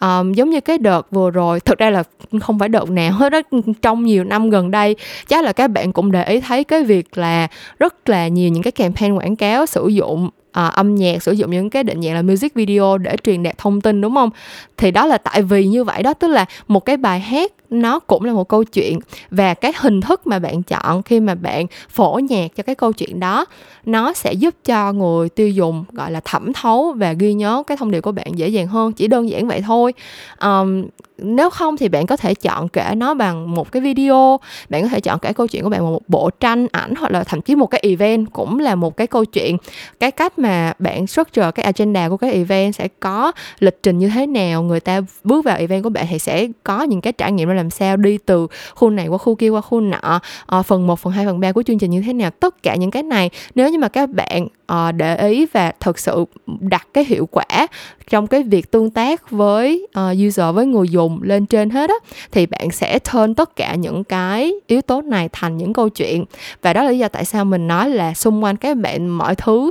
Um, 0.00 0.32
giống 0.32 0.50
như 0.50 0.60
cái 0.60 0.78
đợt 0.78 1.10
vừa 1.10 1.30
rồi 1.30 1.60
thực 1.60 1.78
ra 1.78 1.90
là 1.90 2.02
không 2.40 2.58
phải 2.58 2.68
đợt 2.68 2.90
nào 2.90 3.12
hết 3.12 3.32
đó 3.32 3.40
trong 3.82 4.04
nhiều 4.04 4.24
năm 4.24 4.50
gần 4.50 4.70
đây 4.70 4.96
chắc 5.28 5.44
là 5.44 5.52
các 5.52 5.68
bạn 5.68 5.92
cũng 5.92 6.12
để 6.12 6.24
ý 6.24 6.40
thấy 6.40 6.64
cái 6.64 6.84
việc 6.84 7.18
là 7.18 7.48
rất 7.78 8.08
là 8.08 8.28
nhiều 8.28 8.50
những 8.50 8.62
cái 8.62 8.72
campaign 8.72 9.14
quảng 9.14 9.36
cáo 9.36 9.66
sử 9.66 9.88
dụng 9.88 10.30
à, 10.52 10.66
âm 10.66 10.94
nhạc 10.94 11.22
sử 11.22 11.32
dụng 11.32 11.50
những 11.50 11.70
cái 11.70 11.84
định 11.84 12.02
dạng 12.02 12.14
là 12.14 12.22
music 12.22 12.54
video 12.54 12.98
để 12.98 13.16
truyền 13.24 13.42
đạt 13.42 13.58
thông 13.58 13.80
tin 13.80 14.00
đúng 14.00 14.14
không? 14.14 14.30
Thì 14.76 14.90
đó 14.90 15.06
là 15.06 15.18
tại 15.18 15.42
vì 15.42 15.66
như 15.66 15.84
vậy 15.84 16.02
đó 16.02 16.14
tức 16.14 16.28
là 16.28 16.46
một 16.68 16.84
cái 16.84 16.96
bài 16.96 17.20
hát 17.20 17.52
nó 17.70 17.98
cũng 17.98 18.24
là 18.24 18.32
một 18.32 18.48
câu 18.48 18.64
chuyện 18.64 18.98
và 19.30 19.54
cái 19.54 19.72
hình 19.76 20.00
thức 20.00 20.26
mà 20.26 20.38
bạn 20.38 20.62
chọn 20.62 21.02
khi 21.02 21.20
mà 21.20 21.34
bạn 21.34 21.66
phổ 21.88 22.20
nhạc 22.30 22.56
cho 22.56 22.62
cái 22.62 22.74
câu 22.74 22.92
chuyện 22.92 23.20
đó 23.20 23.44
nó 23.84 24.12
sẽ 24.12 24.32
giúp 24.32 24.54
cho 24.64 24.92
người 24.92 25.28
tiêu 25.28 25.48
dùng 25.48 25.84
gọi 25.92 26.10
là 26.10 26.20
thẩm 26.24 26.52
thấu 26.52 26.94
và 26.96 27.12
ghi 27.12 27.34
nhớ 27.34 27.62
cái 27.66 27.76
thông 27.76 27.90
điệp 27.90 28.00
của 28.00 28.12
bạn 28.12 28.38
dễ 28.38 28.48
dàng 28.48 28.66
hơn 28.66 28.92
chỉ 28.92 29.08
đơn 29.08 29.30
giản 29.30 29.48
vậy 29.48 29.60
thôi. 29.66 29.92
Um, 30.40 30.84
nếu 31.22 31.50
không 31.50 31.76
thì 31.76 31.88
bạn 31.88 32.06
có 32.06 32.16
thể 32.16 32.34
chọn 32.34 32.68
kể 32.68 32.92
nó 32.96 33.14
bằng 33.14 33.54
một 33.54 33.72
cái 33.72 33.82
video 33.82 34.40
bạn 34.68 34.82
có 34.82 34.88
thể 34.88 35.00
chọn 35.00 35.18
kể 35.18 35.32
câu 35.32 35.46
chuyện 35.46 35.62
của 35.62 35.70
bạn 35.70 35.80
bằng 35.80 35.92
một 35.92 36.08
bộ 36.08 36.30
tranh 36.30 36.66
ảnh 36.72 36.94
hoặc 36.94 37.12
là 37.12 37.24
thậm 37.24 37.40
chí 37.40 37.54
một 37.54 37.66
cái 37.66 37.80
event 37.82 38.32
cũng 38.32 38.58
là 38.58 38.74
một 38.74 38.96
cái 38.96 39.06
câu 39.06 39.24
chuyện. 39.24 39.56
Cái 40.00 40.10
cách 40.10 40.38
mà 40.38 40.72
bạn 40.78 41.06
structure 41.06 41.50
cái 41.50 41.64
agenda 41.64 42.08
của 42.08 42.16
cái 42.16 42.32
event 42.32 42.74
sẽ 42.74 42.88
có 43.00 43.32
lịch 43.58 43.82
trình 43.82 43.98
như 43.98 44.08
thế 44.08 44.26
nào 44.26 44.62
người 44.62 44.80
ta 44.80 45.00
bước 45.24 45.44
vào 45.44 45.56
event 45.56 45.82
của 45.82 45.90
bạn 45.90 46.06
thì 46.10 46.18
sẽ 46.18 46.46
có 46.62 46.82
những 46.82 47.00
cái 47.00 47.12
trải 47.12 47.32
nghiệm 47.32 47.48
ra 47.48 47.54
làm 47.54 47.70
sao 47.70 47.96
đi 47.96 48.18
từ 48.26 48.46
khu 48.74 48.90
này 48.90 49.08
qua 49.08 49.18
khu 49.18 49.34
kia 49.34 49.48
qua 49.48 49.60
khu 49.60 49.80
nọ 49.80 50.20
ờ, 50.46 50.62
phần 50.62 50.86
1, 50.86 50.98
phần 50.98 51.12
2, 51.12 51.26
phần 51.26 51.40
3 51.40 51.52
của 51.52 51.62
chương 51.62 51.78
trình 51.78 51.90
như 51.90 52.02
thế 52.06 52.12
nào. 52.12 52.30
Tất 52.30 52.62
cả 52.62 52.74
những 52.74 52.90
cái 52.90 53.02
này 53.02 53.30
nếu 53.54 53.70
như 53.70 53.78
mà 53.78 53.88
các 53.88 54.10
bạn 54.10 54.48
ờ, 54.66 54.92
để 54.92 55.28
ý 55.28 55.46
và 55.52 55.72
thực 55.80 55.98
sự 55.98 56.24
đặt 56.60 56.88
cái 56.94 57.04
hiệu 57.04 57.28
quả 57.30 57.66
trong 58.10 58.26
cái 58.26 58.42
việc 58.42 58.70
tương 58.70 58.90
tác 58.90 59.30
với 59.30 59.86
uh, 59.98 60.26
user 60.26 60.54
với 60.54 60.66
người 60.66 60.88
dùng 60.88 61.22
lên 61.22 61.46
trên 61.46 61.70
hết 61.70 61.90
á 61.90 61.96
thì 62.32 62.46
bạn 62.46 62.70
sẽ 62.70 62.98
turn 62.98 63.34
tất 63.34 63.56
cả 63.56 63.74
những 63.74 64.04
cái 64.04 64.52
yếu 64.66 64.82
tố 64.82 65.00
này 65.00 65.28
thành 65.32 65.56
những 65.56 65.72
câu 65.72 65.88
chuyện. 65.88 66.24
Và 66.62 66.72
đó 66.72 66.82
là 66.82 66.90
lý 66.90 66.98
do 66.98 67.08
tại 67.08 67.24
sao 67.24 67.44
mình 67.44 67.68
nói 67.68 67.90
là 67.90 68.14
xung 68.14 68.44
quanh 68.44 68.56
các 68.56 68.76
bạn 68.76 69.08
mọi 69.08 69.34
thứ 69.34 69.70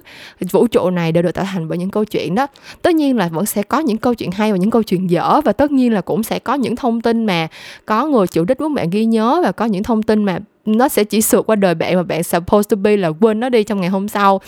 vũ 0.51 0.67
trụ 0.67 0.89
này 0.89 1.11
đều 1.11 1.23
được 1.23 1.31
tạo 1.31 1.45
thành 1.51 1.67
bởi 1.67 1.77
những 1.77 1.89
câu 1.89 2.05
chuyện 2.05 2.35
đó. 2.35 2.47
Tất 2.81 2.95
nhiên 2.95 3.17
là 3.17 3.27
vẫn 3.27 3.45
sẽ 3.45 3.63
có 3.63 3.79
những 3.79 3.97
câu 3.97 4.13
chuyện 4.13 4.31
hay 4.31 4.51
và 4.51 4.57
những 4.57 4.71
câu 4.71 4.83
chuyện 4.83 5.09
dở 5.09 5.41
và 5.45 5.53
tất 5.53 5.71
nhiên 5.71 5.93
là 5.93 6.01
cũng 6.01 6.23
sẽ 6.23 6.39
có 6.39 6.53
những 6.53 6.75
thông 6.75 7.01
tin 7.01 7.25
mà 7.25 7.47
có 7.85 8.05
người 8.05 8.27
chủ 8.27 8.43
đích 8.43 8.61
muốn 8.61 8.73
bạn 8.73 8.89
ghi 8.89 9.05
nhớ 9.05 9.41
và 9.43 9.51
có 9.51 9.65
những 9.65 9.83
thông 9.83 10.03
tin 10.03 10.23
mà 10.23 10.39
nó 10.65 10.89
sẽ 10.89 11.03
chỉ 11.03 11.21
sượt 11.21 11.45
qua 11.45 11.55
đời 11.55 11.75
bạn 11.75 11.95
mà 11.95 12.03
bạn 12.03 12.23
supposed 12.23 12.69
to 12.69 12.75
be 12.75 12.97
là 12.97 13.07
quên 13.07 13.39
nó 13.39 13.49
đi 13.49 13.63
trong 13.63 13.81
ngày 13.81 13.89
hôm 13.89 14.07
sau. 14.07 14.41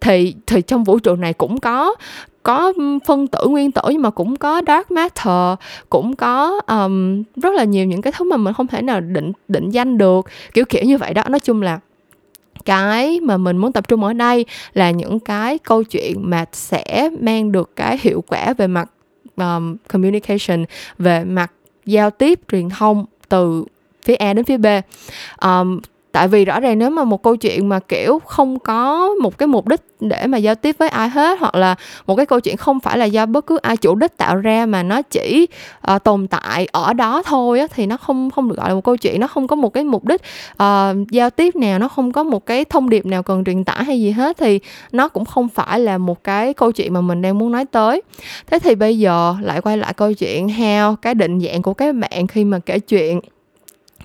Thì 0.00 0.34
thì 0.46 0.62
trong 0.62 0.84
vũ 0.84 0.98
trụ 0.98 1.16
này 1.16 1.32
cũng 1.32 1.60
có 1.60 1.94
có 2.42 2.72
phân 3.06 3.26
tử 3.26 3.46
nguyên 3.48 3.72
tử 3.72 3.82
nhưng 3.90 4.02
mà 4.02 4.10
cũng 4.10 4.36
có 4.36 4.62
dark 4.66 4.90
matter 4.90 5.58
cũng 5.90 6.16
có 6.16 6.60
um, 6.66 7.22
rất 7.36 7.54
là 7.54 7.64
nhiều 7.64 7.86
những 7.86 8.02
cái 8.02 8.12
thứ 8.16 8.24
mà 8.30 8.36
mình 8.36 8.54
không 8.54 8.66
thể 8.66 8.82
nào 8.82 9.00
định 9.00 9.32
định 9.48 9.70
danh 9.70 9.98
được. 9.98 10.26
Kiểu 10.54 10.64
kiểu 10.64 10.82
như 10.84 10.98
vậy 10.98 11.14
đó. 11.14 11.22
Nói 11.28 11.40
chung 11.40 11.62
là 11.62 11.80
cái 12.64 13.20
mà 13.20 13.36
mình 13.36 13.56
muốn 13.56 13.72
tập 13.72 13.88
trung 13.88 14.04
ở 14.04 14.12
đây 14.12 14.44
là 14.74 14.90
những 14.90 15.20
cái 15.20 15.58
câu 15.58 15.82
chuyện 15.82 16.30
mà 16.30 16.44
sẽ 16.52 17.10
mang 17.20 17.52
được 17.52 17.76
cái 17.76 17.98
hiệu 18.02 18.24
quả 18.26 18.52
về 18.52 18.66
mặt 18.66 18.90
um, 19.36 19.76
communication 19.88 20.64
về 20.98 21.24
mặt 21.24 21.52
giao 21.86 22.10
tiếp 22.10 22.40
truyền 22.52 22.68
thông 22.68 23.06
từ 23.28 23.64
phía 24.02 24.14
A 24.14 24.32
đến 24.32 24.44
phía 24.44 24.56
B. 24.56 24.66
Um, 25.42 25.80
tại 26.12 26.28
vì 26.28 26.44
rõ 26.44 26.60
ràng 26.60 26.78
nếu 26.78 26.90
mà 26.90 27.04
một 27.04 27.22
câu 27.22 27.36
chuyện 27.36 27.68
mà 27.68 27.78
kiểu 27.78 28.18
không 28.26 28.58
có 28.58 29.08
một 29.22 29.38
cái 29.38 29.46
mục 29.46 29.68
đích 29.68 29.80
để 30.00 30.26
mà 30.26 30.38
giao 30.38 30.54
tiếp 30.54 30.76
với 30.78 30.88
ai 30.88 31.08
hết 31.08 31.40
hoặc 31.40 31.54
là 31.54 31.74
một 32.06 32.16
cái 32.16 32.26
câu 32.26 32.40
chuyện 32.40 32.56
không 32.56 32.80
phải 32.80 32.98
là 32.98 33.04
do 33.04 33.26
bất 33.26 33.46
cứ 33.46 33.56
ai 33.56 33.76
chủ 33.76 33.94
đích 33.94 34.16
tạo 34.16 34.36
ra 34.36 34.66
mà 34.66 34.82
nó 34.82 35.02
chỉ 35.02 35.46
uh, 35.94 36.04
tồn 36.04 36.26
tại 36.26 36.68
ở 36.72 36.92
đó 36.92 37.22
thôi 37.26 37.60
á, 37.60 37.66
thì 37.74 37.86
nó 37.86 37.96
không 37.96 38.30
không 38.30 38.48
được 38.48 38.56
gọi 38.58 38.68
là 38.68 38.74
một 38.74 38.84
câu 38.84 38.96
chuyện 38.96 39.20
nó 39.20 39.26
không 39.26 39.46
có 39.46 39.56
một 39.56 39.68
cái 39.68 39.84
mục 39.84 40.04
đích 40.04 40.20
uh, 40.62 41.10
giao 41.10 41.30
tiếp 41.30 41.56
nào 41.56 41.78
nó 41.78 41.88
không 41.88 42.12
có 42.12 42.22
một 42.22 42.46
cái 42.46 42.64
thông 42.64 42.90
điệp 42.90 43.06
nào 43.06 43.22
cần 43.22 43.44
truyền 43.44 43.64
tải 43.64 43.84
hay 43.84 44.00
gì 44.00 44.10
hết 44.10 44.38
thì 44.38 44.60
nó 44.92 45.08
cũng 45.08 45.24
không 45.24 45.48
phải 45.48 45.80
là 45.80 45.98
một 45.98 46.24
cái 46.24 46.54
câu 46.54 46.72
chuyện 46.72 46.92
mà 46.92 47.00
mình 47.00 47.22
đang 47.22 47.38
muốn 47.38 47.52
nói 47.52 47.64
tới. 47.64 48.02
Thế 48.46 48.58
thì 48.58 48.74
bây 48.74 48.98
giờ 48.98 49.34
lại 49.42 49.60
quay 49.60 49.76
lại 49.76 49.94
câu 49.94 50.12
chuyện 50.12 50.48
heo 50.48 50.96
cái 50.96 51.14
định 51.14 51.40
dạng 51.40 51.62
của 51.62 51.74
các 51.74 51.94
bạn 51.94 52.26
khi 52.26 52.44
mà 52.44 52.58
kể 52.58 52.78
chuyện 52.78 53.20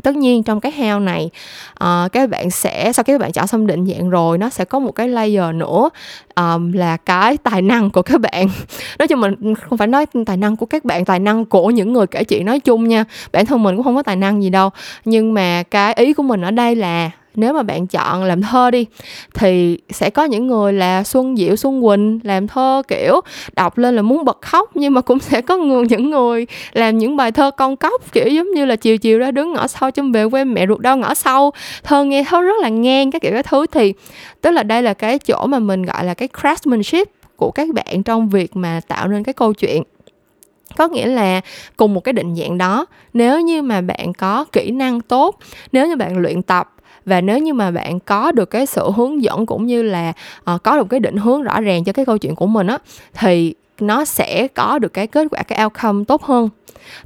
tất 0.04 0.16
nhiên 0.16 0.44
trong 0.44 0.60
cái 0.60 0.72
heo 0.72 1.00
này 1.00 1.30
ờ, 1.74 2.04
uh, 2.06 2.12
các 2.12 2.30
bạn 2.30 2.50
sẽ 2.50 2.92
sau 2.94 3.04
khi 3.04 3.14
các 3.14 3.22
bạn 3.22 3.32
chọn 3.32 3.48
xong 3.48 3.68
định 3.68 3.86
dạng 3.86 4.10
rồi 4.10 4.38
nó 4.38 4.50
sẽ 4.50 4.66
có 4.66 4.80
một 4.80 4.92
cái 4.92 5.08
layer 5.08 5.56
nữa 5.56 5.90
um, 6.36 6.72
là 6.72 6.98
cái 6.98 7.38
tài 7.38 7.62
năng 7.62 7.90
của 7.90 8.02
các 8.02 8.22
bạn. 8.22 8.48
Nói 9.00 9.08
chung 9.08 9.22
mình 9.22 9.56
không 9.56 9.78
phải 9.78 9.88
nói 9.88 10.06
tài 10.26 10.38
năng 10.38 10.56
của 10.56 10.66
các 10.66 10.86
bạn 10.86 11.06
tài 11.06 11.20
năng 11.20 11.46
của 11.46 11.70
những 11.70 11.94
người 11.94 12.08
kể 12.08 12.24
chuyện 12.24 12.46
nói 12.46 12.60
chung 12.60 12.88
nha. 12.88 13.06
Bản 13.32 13.46
thân 13.46 13.64
mình 13.64 13.76
cũng 13.76 13.84
không 13.84 13.96
có 13.96 14.04
tài 14.04 14.16
năng 14.16 14.44
gì 14.44 14.50
đâu 14.50 14.70
nhưng 15.06 15.34
mà 15.34 15.64
cái 15.64 15.94
ý 15.94 16.14
của 16.14 16.24
mình 16.24 16.42
ở 16.42 16.52
đây 16.52 16.76
là 16.76 17.12
nếu 17.36 17.54
mà 17.54 17.64
bạn 17.64 17.88
chọn 17.88 18.24
làm 18.24 18.42
thơ 18.42 18.72
đi, 18.72 18.86
thì 19.34 19.78
sẽ 19.90 20.10
có 20.10 20.24
những 20.24 20.48
người 20.48 20.74
là 20.74 21.04
xuân 21.04 21.38
diệu, 21.38 21.56
xuân 21.56 21.82
quỳnh 21.84 22.20
làm 22.24 22.48
thơ, 22.48 22.82
kiểu, 22.88 23.22
đọc 23.56 23.78
lên 23.78 23.96
là 23.96 24.02
muốn 24.02 24.26
bật 24.26 24.42
khóc, 24.42 24.70
nhưng 24.74 24.94
mà 24.94 25.02
cũng 25.02 25.20
sẽ 25.30 25.42
có 25.42 25.58
người, 25.58 25.86
những 25.90 26.10
người 26.10 26.48
làm 26.74 26.98
những 26.98 27.16
bài 27.16 27.32
thơ 27.32 27.52
con 27.52 27.76
cóc, 27.76 28.14
kiểu 28.14 28.28
giống 28.28 28.52
như 28.52 28.66
là 28.66 28.76
chiều 28.76 28.98
chiều 28.98 29.20
ra 29.20 29.32
đứng 29.32 29.54
ngõ 29.54 29.68
sau 29.68 29.92
trong 29.92 30.12
về 30.12 30.30
quê 30.30 30.44
mẹ 30.44 30.68
ruột 30.68 30.80
đau 30.80 30.98
ngõ 30.98 31.14
sau. 31.14 31.54
Thơ 31.84 32.04
nghe 32.04 32.24
thơ 32.24 32.42
rất 32.42 32.62
là 32.62 32.70
ngang 32.70 33.12
các 33.12 33.22
kiểu 33.22 33.32
các 33.32 33.46
thứ, 33.46 33.66
thì 33.72 33.94
tức 34.42 34.52
là 34.52 34.64
đây 34.64 34.82
là 34.82 34.94
cái 34.94 35.20
chỗ 35.20 35.46
mà 35.48 35.60
mình 35.60 35.84
gọi 35.84 36.06
là 36.06 36.14
cái 36.14 36.30
craftsmanship 36.42 37.06
của 37.36 37.52
các 37.52 37.68
bạn 37.74 38.04
trong 38.04 38.30
việc 38.30 38.56
mà 38.56 38.82
tạo 38.88 39.08
nên 39.08 39.24
cái 39.24 39.34
câu 39.34 39.54
chuyện. 39.54 39.84
Có 40.78 40.88
nghĩa 40.88 41.08
là 41.08 41.42
cùng 41.78 41.94
một 41.94 42.04
cái 42.04 42.14
định 42.14 42.36
dạng 42.36 42.58
đó, 42.58 42.86
nếu 43.14 43.42
như 43.42 43.62
mà 43.62 43.82
bạn 43.82 44.14
có 44.14 44.46
kỹ 44.52 44.72
năng 44.72 45.02
tốt, 45.02 45.36
nếu 45.72 45.88
như 45.88 45.96
bạn 45.96 46.18
luyện 46.18 46.42
tập 46.42 46.75
và 47.06 47.22
nếu 47.22 47.40
như 47.40 47.54
mà 47.54 47.72
bạn 47.72 48.00
có 48.00 48.32
được 48.32 48.46
cái 48.46 48.66
sự 48.66 48.92
hướng 48.96 49.24
dẫn 49.24 49.46
cũng 49.46 49.66
như 49.66 49.84
là 49.84 50.14
uh, 50.52 50.64
có 50.64 50.78
được 50.78 50.88
cái 50.90 51.00
định 51.00 51.18
hướng 51.18 51.44
rõ 51.44 51.62
ràng 51.62 51.84
cho 51.84 51.94
cái 51.94 52.06
câu 52.06 52.18
chuyện 52.18 52.36
của 52.36 52.48
mình 52.48 52.68
á 52.68 52.78
thì 53.14 53.54
nó 53.80 54.06
sẽ 54.06 54.48
có 54.48 54.80
được 54.80 54.94
cái 54.94 55.08
kết 55.08 55.28
quả, 55.32 55.44
cái 55.44 55.64
outcome 55.64 56.04
tốt 56.08 56.24
hơn. 56.24 56.50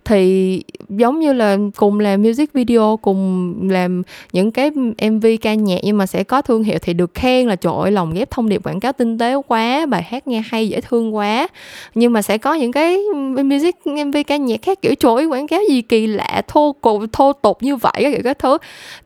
Thì 0.06 0.64
giống 0.90 1.20
như 1.20 1.34
là 1.34 1.58
cùng 1.76 2.00
làm 2.00 2.22
music 2.22 2.54
video, 2.54 2.98
cùng 3.02 3.54
làm 3.70 4.02
những 4.34 4.52
cái 4.52 4.72
mv 5.12 5.26
ca 5.42 5.54
nhạc 5.54 5.80
nhưng 5.84 5.98
mà 5.98 6.06
sẽ 6.06 6.24
có 6.24 6.42
thương 6.42 6.64
hiệu 6.64 6.78
thì 6.82 6.94
được 6.94 7.14
khen 7.14 7.48
là, 7.48 7.56
trời 7.56 7.74
ơi 7.82 7.92
lòng 7.92 8.14
ghép 8.14 8.32
thông 8.32 8.50
điệp 8.50 8.64
quảng 8.64 8.80
cáo 8.80 8.94
tinh 8.94 9.18
tế 9.18 9.36
quá, 9.48 9.86
bài 9.86 10.04
hát 10.04 10.28
nghe 10.28 10.44
hay, 10.46 10.70
dễ 10.70 10.82
thương 10.82 11.16
quá. 11.16 11.48
Nhưng 11.96 12.14
mà 12.14 12.22
sẽ 12.22 12.38
có 12.38 12.54
những 12.54 12.72
cái 12.72 12.98
music 13.44 13.76
mv 13.86 14.18
ca 14.28 14.38
nhạc 14.38 14.62
khác 14.62 14.82
kiểu, 14.82 14.96
trời 14.96 15.16
ơi, 15.16 15.26
quảng 15.26 15.48
cáo 15.48 15.60
gì 15.70 15.82
kỳ 15.82 16.08
lạ, 16.08 16.42
thô 16.48 16.76
cụ, 16.82 17.06
thô 17.12 17.34
tục 17.34 17.64
như 17.64 17.76
vậy, 17.76 17.94
các 17.96 18.12
kiểu, 18.12 18.22
các 18.24 18.40
thứ. 18.40 18.58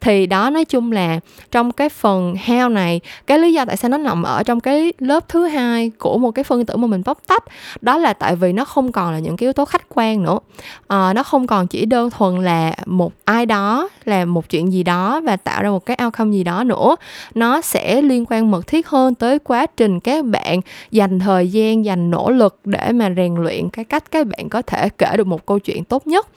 Thì 0.02 0.26
đó, 0.26 0.49
nói 0.49 0.65
chung 0.65 0.91
là 0.91 1.19
trong 1.52 1.71
cái 1.71 1.89
phần 1.89 2.36
heo 2.39 2.69
này, 2.69 3.02
cái 3.28 3.39
lý 3.39 3.54
do 3.54 3.65
tại 3.65 3.78
sao 3.78 3.89
nó 3.89 3.97
nằm 3.97 4.23
ở 4.23 4.43
trong 4.43 4.60
cái 4.60 4.93
lớp 4.99 5.30
thứ 5.30 5.47
hai 5.47 5.91
của 5.97 6.17
một 6.17 6.32
cái 6.32 6.43
phân 6.43 6.65
tử 6.65 6.78
mà 6.78 6.88
mình 6.88 7.02
bóc 7.06 7.17
tách 7.28 7.43
đó 7.82 7.98
là 7.98 8.13
tại 8.13 8.36
vì 8.36 8.54
nó 8.54 8.66
không 8.66 8.92
còn 8.92 9.13
là 9.13 9.20
những 9.20 9.38
cái 9.38 9.46
yếu 9.46 9.54
tố 9.54 9.66
khách 9.66 9.86
quan 9.89 10.24
nữa. 10.24 10.39
À, 10.88 11.13
nó 11.13 11.24
không 11.24 11.48
còn 11.48 11.68
chỉ 11.68 11.86
đơn 11.86 12.10
thuần 12.10 12.44
là 12.44 12.76
một 12.86 13.13
ai 13.26 13.46
đó 13.46 13.89
làm 14.06 14.34
một 14.34 14.50
chuyện 14.50 14.74
gì 14.74 14.84
đó 14.84 15.22
và 15.24 15.36
tạo 15.36 15.63
ra 15.63 15.70
một 15.70 15.86
cái 15.86 15.98
outcome 16.04 16.32
gì 16.32 16.44
đó 16.44 16.63
nữa. 16.63 16.96
Nó 17.34 17.62
sẽ 17.62 18.02
liên 18.02 18.26
quan 18.30 18.52
mật 18.52 18.68
thiết 18.68 18.88
hơn 18.88 19.16
tới 19.16 19.39
quá 19.39 19.66
trình 19.66 20.00
các 20.00 20.26
bạn 20.26 20.62
dành 20.92 21.20
thời 21.20 21.48
gian 21.48 21.86
dành 21.86 22.12
nỗ 22.12 22.32
lực 22.32 22.60
để 22.66 22.92
mà 22.92 23.10
rèn 23.18 23.36
luyện 23.36 23.70
cái 23.70 23.86
cách 23.86 24.12
các 24.12 24.28
bạn 24.28 24.50
có 24.50 24.62
thể 24.62 24.89
kể 24.89 25.18
được 25.18 25.28
một 25.28 25.46
câu 25.46 25.60
chuyện 25.60 25.84
tốt 25.84 26.08
nhất. 26.08 26.28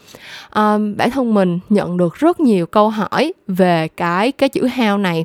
À, 0.51 0.79
bản 0.97 1.11
thân 1.11 1.35
mình 1.35 1.59
nhận 1.69 1.97
được 1.97 2.15
rất 2.15 2.41
nhiều 2.41 2.67
câu 2.67 2.91
hỏi 2.91 3.33
về 3.49 3.89
cái 3.97 4.33
cái 4.33 4.49
chữ 4.49 4.63
how 4.77 5.01
này. 5.01 5.25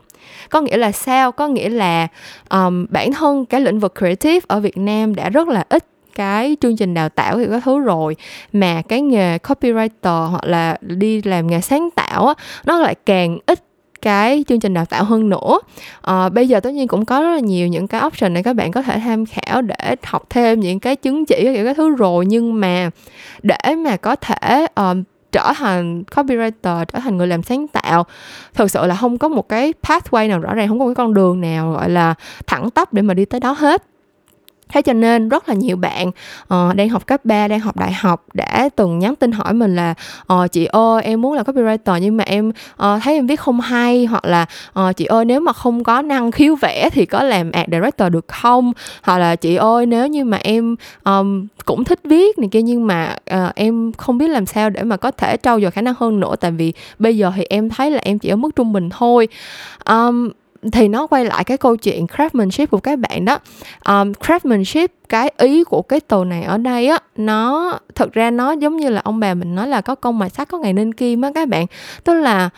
Có 0.50 0.62
nghĩa 0.62 0.78
là 0.78 0.92
sao? 0.92 1.32
Có 1.32 1.48
nghĩa 1.48 1.70
là 1.70 2.08
um, 2.50 2.86
bản 2.90 3.14
thân 3.14 3.46
cái 3.46 3.62
lĩnh 3.62 3.80
vực 3.80 3.94
creative 3.98 4.46
ở 4.48 4.60
Việt 4.60 4.78
Nam 4.78 5.16
đã 5.16 5.30
rất 5.30 5.48
là 5.48 5.66
ít 5.70 5.81
cái 6.16 6.58
chương 6.62 6.78
trình 6.78 6.94
đào 6.94 7.10
tạo 7.10 7.38
thì 7.38 7.46
có 7.50 7.60
thứ 7.60 7.80
rồi. 7.80 8.16
Mà 8.54 8.82
cái 8.82 9.02
nghề 9.02 9.38
copywriter 9.38 10.28
hoặc 10.28 10.44
là 10.44 10.78
đi 10.82 11.22
làm 11.22 11.48
nghề 11.48 11.62
sáng 11.62 11.90
tạo 11.96 12.28
á 12.28 12.34
nó 12.66 12.80
lại 12.80 12.96
càng 13.06 13.40
ít 13.46 13.64
cái 14.02 14.46
chương 14.48 14.60
trình 14.60 14.74
đào 14.74 14.86
tạo 14.86 15.04
hơn 15.04 15.30
nữa. 15.30 15.60
À, 16.02 16.30
bây 16.30 16.48
giờ 16.48 16.60
tất 16.60 16.74
nhiên 16.74 16.88
cũng 16.88 17.06
có 17.06 17.22
rất 17.22 17.32
là 17.32 17.40
nhiều 17.40 17.68
những 17.68 17.88
cái 17.88 18.02
option 18.06 18.34
để 18.34 18.44
các 18.44 18.54
bạn 18.54 18.72
có 18.72 18.82
thể 18.82 19.00
tham 19.00 19.26
khảo 19.26 19.62
để 19.62 19.96
học 20.04 20.24
thêm 20.30 20.60
những 20.60 20.80
cái 20.80 20.96
chứng 20.96 21.26
chỉ 21.26 21.50
kiểu 21.56 21.66
cái 21.66 21.74
thứ 21.74 21.96
rồi. 21.96 22.26
Nhưng 22.26 22.60
mà 22.60 22.90
để 23.44 23.76
mà 23.78 23.98
có 23.98 24.16
thể 24.16 24.68
um, 24.76 25.04
trở 25.32 25.54
thành 25.58 26.04
copywriter 26.12 26.86
trở 26.86 27.00
thành 27.00 27.18
người 27.18 27.28
làm 27.28 27.44
sáng 27.44 27.68
tạo 27.68 28.06
thực 28.54 28.72
sự 28.72 28.86
là 28.86 28.96
không 28.96 29.18
có 29.18 29.28
một 29.28 29.50
cái 29.50 29.74
pathway 29.84 30.30
nào 30.30 30.40
rõ 30.40 30.54
ràng 30.54 30.68
không 30.68 30.80
có 30.80 30.86
một 30.86 30.90
cái 30.90 30.96
con 30.96 31.14
đường 31.14 31.42
nào 31.42 31.72
gọi 31.72 31.90
là 31.90 32.14
thẳng 32.48 32.70
tắp 32.70 32.94
để 32.94 33.02
mà 33.02 33.14
đi 33.14 33.26
tới 33.26 33.40
đó 33.40 33.52
hết 33.52 33.84
thế 34.72 34.82
cho 34.82 34.94
nên 34.94 35.30
rất 35.30 35.50
là 35.50 35.56
nhiều 35.56 35.78
bạn 35.78 36.08
uh, 36.54 36.76
đang 36.76 36.90
học 36.90 37.08
cấp 37.08 37.26
3, 37.26 37.48
đang 37.48 37.60
học 37.60 37.78
đại 37.78 37.94
học 37.94 38.26
đã 38.34 38.70
từng 38.76 39.00
nhắn 39.00 39.16
tin 39.16 39.32
hỏi 39.32 39.54
mình 39.54 39.76
là 39.76 39.94
uh, 40.34 40.52
chị 40.52 40.66
ơi 40.66 41.04
em 41.04 41.22
muốn 41.22 41.34
là 41.34 41.44
copywriter 41.44 41.98
nhưng 41.98 42.18
mà 42.18 42.24
em 42.24 42.50
uh, 42.50 43.02
thấy 43.04 43.14
em 43.14 43.28
viết 43.28 43.40
không 43.40 43.60
hay 43.60 44.06
hoặc 44.06 44.26
là 44.26 44.46
uh, 44.80 44.98
chị 44.98 45.06
ơi 45.06 45.26
nếu 45.26 45.40
mà 45.40 45.54
không 45.54 45.84
có 45.84 46.02
năng 46.02 46.32
khiếu 46.32 46.56
vẽ 46.56 46.90
thì 46.92 47.06
có 47.06 47.24
làm 47.24 47.52
ad 47.52 47.68
director 47.72 48.12
được 48.12 48.28
không? 48.28 48.74
Hoặc 49.04 49.18
là 49.18 49.36
chị 49.36 49.56
ơi 49.56 49.86
nếu 49.86 50.08
như 50.08 50.26
mà 50.26 50.38
em 50.38 50.76
um, 51.04 51.48
cũng 51.66 51.84
thích 51.84 52.00
viết 52.04 52.40
này 52.40 52.50
kia 52.52 52.62
nhưng 52.62 52.88
mà 52.88 53.16
uh, 53.36 53.56
em 53.56 53.92
không 53.98 54.18
biết 54.18 54.28
làm 54.28 54.46
sao 54.46 54.70
để 54.70 54.84
mà 54.84 54.98
có 54.98 55.12
thể 55.12 55.38
trau 55.44 55.62
dồi 55.62 55.72
khả 55.72 55.82
năng 55.82 55.94
hơn 56.00 56.20
nữa 56.20 56.36
tại 56.40 56.52
vì 56.52 56.74
bây 57.00 57.18
giờ 57.18 57.32
thì 57.36 57.44
em 57.50 57.70
thấy 57.70 57.92
là 57.92 58.00
em 58.04 58.20
chỉ 58.20 58.30
ở 58.30 58.36
mức 58.36 58.56
trung 58.56 58.74
bình 58.74 58.90
thôi. 58.90 59.28
Um, 59.86 60.30
thì 60.72 60.88
nó 60.88 61.08
quay 61.08 61.26
lại 61.26 61.44
cái 61.44 61.58
câu 61.58 61.76
chuyện 61.76 62.06
craftsmanship 62.06 62.68
của 62.68 62.80
các 62.80 63.00
bạn 63.00 63.26
đó. 63.26 63.40
Um, 63.86 64.12
craftsmanship 64.12 64.88
cái 65.10 65.34
ý 65.38 65.64
của 65.64 65.82
cái 65.82 66.00
từ 66.00 66.24
này 66.24 66.44
ở 66.44 66.58
đây 66.58 66.88
á 66.88 66.98
nó 67.16 67.74
thực 67.96 68.14
ra 68.14 68.32
nó 68.32 68.52
giống 68.52 68.78
như 68.78 68.90
là 68.90 69.02
ông 69.04 69.20
bà 69.20 69.34
mình 69.34 69.56
nói 69.56 69.68
là 69.68 69.82
có 69.82 69.96
công 69.96 70.20
mài 70.20 70.30
sắt 70.30 70.48
có 70.48 70.58
ngày 70.58 70.74
nên 70.74 70.94
kim 70.94 71.22
á 71.22 71.32
các 71.36 71.48
bạn. 71.48 71.66
Tức 72.04 72.14
là 72.14 72.50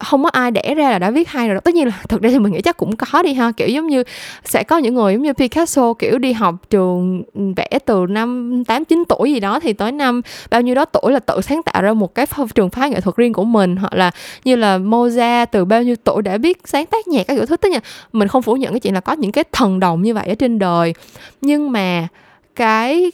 không 0.00 0.22
có 0.22 0.30
ai 0.32 0.50
đẻ 0.50 0.74
ra 0.76 0.90
là 0.90 0.98
đã 0.98 1.10
viết 1.10 1.28
hay 1.28 1.48
rồi 1.48 1.60
tất 1.64 1.74
nhiên 1.74 1.86
là 1.86 1.92
thực 2.08 2.22
ra 2.22 2.30
thì 2.30 2.38
mình 2.38 2.52
nghĩ 2.52 2.60
chắc 2.60 2.76
cũng 2.76 2.96
có 2.96 3.22
đi 3.22 3.34
ha. 3.34 3.52
Kiểu 3.56 3.68
giống 3.68 3.86
như 3.86 4.02
sẽ 4.44 4.62
có 4.62 4.78
những 4.78 4.94
người 4.94 5.12
giống 5.12 5.22
như 5.22 5.32
Picasso, 5.32 5.92
kiểu 5.94 6.18
đi 6.18 6.32
học 6.32 6.54
trường 6.70 7.22
ừ, 7.34 7.40
vẽ 7.56 7.78
từ 7.84 8.06
năm 8.08 8.62
tám 8.64 8.84
chín 8.84 9.04
tuổi 9.08 9.32
gì 9.32 9.40
đó, 9.40 9.60
thì 9.60 9.72
tới 9.72 9.92
năm 9.92 10.22
bao 10.50 10.60
nhiêu 10.60 10.74
đó 10.74 10.84
tuổi 10.84 11.12
là 11.12 11.18
tự 11.18 11.40
sáng 11.40 11.62
tạo 11.62 11.82
ra 11.82 11.92
một 11.92 12.14
cái 12.14 12.26
trường 12.54 12.70
phái 12.70 12.90
nghệ 12.90 13.00
thuật 13.00 13.16
riêng 13.16 13.32
của 13.32 13.44
mình. 13.44 13.76
Hoặc 13.76 13.92
là 13.92 14.10
như 14.44 14.56
là 14.56 14.78
Mozart 14.78 15.46
từ 15.46 15.64
bao 15.64 15.82
nhiêu 15.82 15.96
tuổi 16.04 16.22
đã 16.22 16.38
biết 16.38 16.58
sáng 16.64 16.86
tác 16.86 17.08
nhạc 17.08 17.26
các 17.26 17.34
kiểu 17.34 17.46
thứ. 17.46 17.56
Tất 17.56 17.68
nhiên 17.70 17.80
mình 18.12 18.28
không 18.28 18.42
phủ 18.42 18.54
nhận 18.54 18.72
cái 18.72 18.80
chuyện 18.80 18.94
là 18.94 19.00
có 19.00 19.12
những 19.12 19.32
cái 19.32 19.44
thần 19.52 19.80
đồng 19.80 20.02
như 20.02 20.14
vậy 20.14 20.28
ở 20.28 20.34
trên 20.34 20.58
đời. 20.58 20.94
Nhưng 21.40 21.72
mà 21.72 22.08
cái 22.56 23.12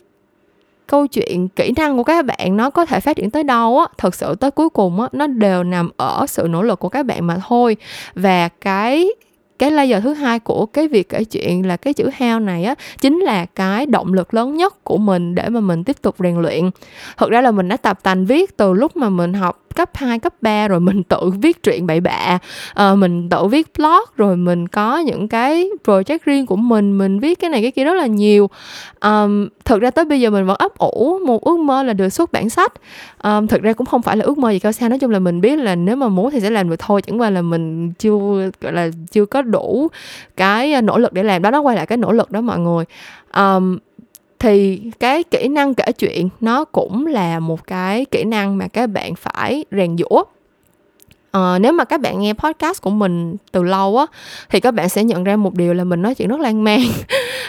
câu 0.86 1.06
chuyện 1.06 1.48
kỹ 1.48 1.72
năng 1.76 1.96
của 1.96 2.04
các 2.04 2.24
bạn 2.24 2.56
nó 2.56 2.70
có 2.70 2.84
thể 2.84 3.00
phát 3.00 3.16
triển 3.16 3.30
tới 3.30 3.44
đâu 3.44 3.78
á, 3.78 3.86
thật 3.98 4.14
sự 4.14 4.34
tới 4.34 4.50
cuối 4.50 4.68
cùng 4.68 5.00
á, 5.00 5.08
nó 5.12 5.26
đều 5.26 5.64
nằm 5.64 5.90
ở 5.96 6.26
sự 6.28 6.46
nỗ 6.50 6.62
lực 6.62 6.78
của 6.78 6.88
các 6.88 7.06
bạn 7.06 7.26
mà 7.26 7.36
thôi. 7.48 7.76
Và 8.14 8.48
cái 8.48 9.08
cái 9.58 9.70
layer 9.70 10.02
thứ 10.02 10.12
hai 10.12 10.38
của 10.38 10.66
cái 10.66 10.88
việc 10.88 11.08
kể 11.08 11.24
chuyện 11.24 11.66
là 11.66 11.76
cái 11.76 11.94
chữ 11.94 12.10
hao 12.14 12.40
này 12.40 12.64
á, 12.64 12.74
chính 13.00 13.18
là 13.18 13.46
cái 13.46 13.86
động 13.86 14.14
lực 14.14 14.34
lớn 14.34 14.56
nhất 14.56 14.84
của 14.84 14.98
mình 14.98 15.34
để 15.34 15.48
mà 15.48 15.60
mình 15.60 15.84
tiếp 15.84 16.02
tục 16.02 16.16
rèn 16.18 16.42
luyện. 16.42 16.70
Thực 17.16 17.30
ra 17.30 17.40
là 17.40 17.50
mình 17.50 17.68
đã 17.68 17.76
tập 17.76 17.98
tành 18.02 18.26
viết 18.26 18.56
từ 18.56 18.72
lúc 18.72 18.96
mà 18.96 19.08
mình 19.08 19.34
học 19.34 19.63
cấp 19.74 19.90
2, 19.94 20.18
cấp 20.18 20.34
3 20.40 20.68
rồi 20.68 20.80
mình 20.80 21.02
tự 21.02 21.30
viết 21.42 21.62
truyện 21.62 21.86
bậy 21.86 22.00
bạ. 22.00 22.38
À, 22.74 22.94
mình 22.94 23.28
tự 23.28 23.46
viết 23.46 23.66
blog 23.78 24.04
rồi 24.16 24.36
mình 24.36 24.68
có 24.68 24.98
những 24.98 25.28
cái 25.28 25.70
project 25.84 26.18
riêng 26.24 26.46
của 26.46 26.56
mình 26.56 26.98
mình 26.98 27.18
viết 27.18 27.38
cái 27.40 27.50
này 27.50 27.62
cái 27.62 27.70
kia 27.70 27.84
rất 27.84 27.94
là 27.94 28.06
nhiều. 28.06 28.50
Um, 29.00 29.48
thực 29.64 29.82
ra 29.82 29.90
tới 29.90 30.04
bây 30.04 30.20
giờ 30.20 30.30
mình 30.30 30.46
vẫn 30.46 30.56
ấp 30.58 30.78
ủ 30.78 31.18
một 31.26 31.44
ước 31.44 31.58
mơ 31.58 31.82
là 31.82 31.92
được 31.92 32.08
xuất 32.08 32.32
bản 32.32 32.50
sách. 32.50 32.72
Um, 33.22 33.46
thực 33.46 33.62
ra 33.62 33.72
cũng 33.72 33.86
không 33.86 34.02
phải 34.02 34.16
là 34.16 34.24
ước 34.24 34.38
mơ 34.38 34.50
gì 34.50 34.58
cao 34.58 34.72
xa 34.72 34.88
nói 34.88 34.98
chung 34.98 35.10
là 35.10 35.18
mình 35.18 35.40
biết 35.40 35.58
là 35.58 35.74
nếu 35.74 35.96
mà 35.96 36.08
muốn 36.08 36.30
thì 36.30 36.40
sẽ 36.40 36.50
làm 36.50 36.70
được 36.70 36.78
thôi 36.78 37.02
chẳng 37.02 37.20
qua 37.20 37.30
là 37.30 37.42
mình 37.42 37.92
chưa 37.92 38.50
gọi 38.60 38.72
là 38.72 38.88
chưa 39.12 39.26
có 39.26 39.42
đủ 39.42 39.88
cái 40.36 40.72
ờ, 40.72 40.80
nỗ 40.80 40.98
lực 40.98 41.12
để 41.12 41.22
làm 41.22 41.42
đó 41.42 41.50
nó 41.50 41.60
quay 41.60 41.76
lại 41.76 41.86
cái 41.86 41.98
nỗ 41.98 42.12
lực 42.12 42.30
đó 42.30 42.40
mọi 42.40 42.58
người. 42.58 42.84
Um, 43.34 43.78
thì 44.44 44.80
cái 45.00 45.22
kỹ 45.22 45.48
năng 45.48 45.74
kể 45.74 45.92
chuyện 45.92 46.28
nó 46.40 46.64
cũng 46.64 47.06
là 47.06 47.40
một 47.40 47.66
cái 47.66 48.04
kỹ 48.04 48.24
năng 48.24 48.58
mà 48.58 48.68
các 48.68 48.86
bạn 48.86 49.14
phải 49.14 49.64
rèn 49.70 49.96
giũa. 49.98 50.24
Uh, 51.38 51.60
nếu 51.60 51.72
mà 51.72 51.84
các 51.84 52.00
bạn 52.00 52.20
nghe 52.20 52.32
podcast 52.32 52.82
của 52.82 52.90
mình 52.90 53.36
từ 53.52 53.62
lâu 53.62 53.98
á 53.98 54.06
thì 54.50 54.60
các 54.60 54.70
bạn 54.70 54.88
sẽ 54.88 55.04
nhận 55.04 55.24
ra 55.24 55.36
một 55.36 55.54
điều 55.54 55.74
là 55.74 55.84
mình 55.84 56.02
nói 56.02 56.14
chuyện 56.14 56.28
rất 56.28 56.40
lan 56.40 56.64
man. 56.64 56.80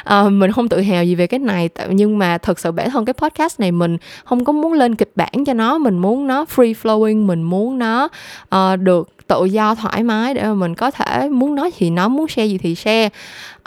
À, 0.03 0.23
mình 0.29 0.51
không 0.51 0.69
tự 0.69 0.81
hào 0.81 1.03
gì 1.03 1.15
về 1.15 1.27
cái 1.27 1.39
này 1.39 1.69
nhưng 1.89 2.17
mà 2.17 2.37
thật 2.37 2.59
sự 2.59 2.71
bản 2.71 2.89
thân 2.89 3.05
cái 3.05 3.13
podcast 3.13 3.59
này 3.59 3.71
mình 3.71 3.97
không 4.25 4.45
có 4.45 4.53
muốn 4.53 4.73
lên 4.73 4.95
kịch 4.95 5.11
bản 5.15 5.45
cho 5.45 5.53
nó 5.53 5.77
mình 5.77 5.97
muốn 5.97 6.27
nó 6.27 6.45
free 6.55 6.73
flowing 6.83 7.25
mình 7.25 7.43
muốn 7.43 7.79
nó 7.79 8.09
uh, 8.55 8.79
được 8.79 9.14
tự 9.27 9.45
do 9.45 9.75
thoải 9.75 10.03
mái 10.03 10.33
để 10.33 10.43
mà 10.43 10.53
mình 10.53 10.75
có 10.75 10.91
thể 10.91 11.29
muốn 11.29 11.55
nói 11.55 11.71
thì 11.77 11.89
nói 11.89 12.09
muốn 12.09 12.27
share 12.27 12.45
gì 12.45 12.57
thì 12.57 12.75
share. 12.75 13.09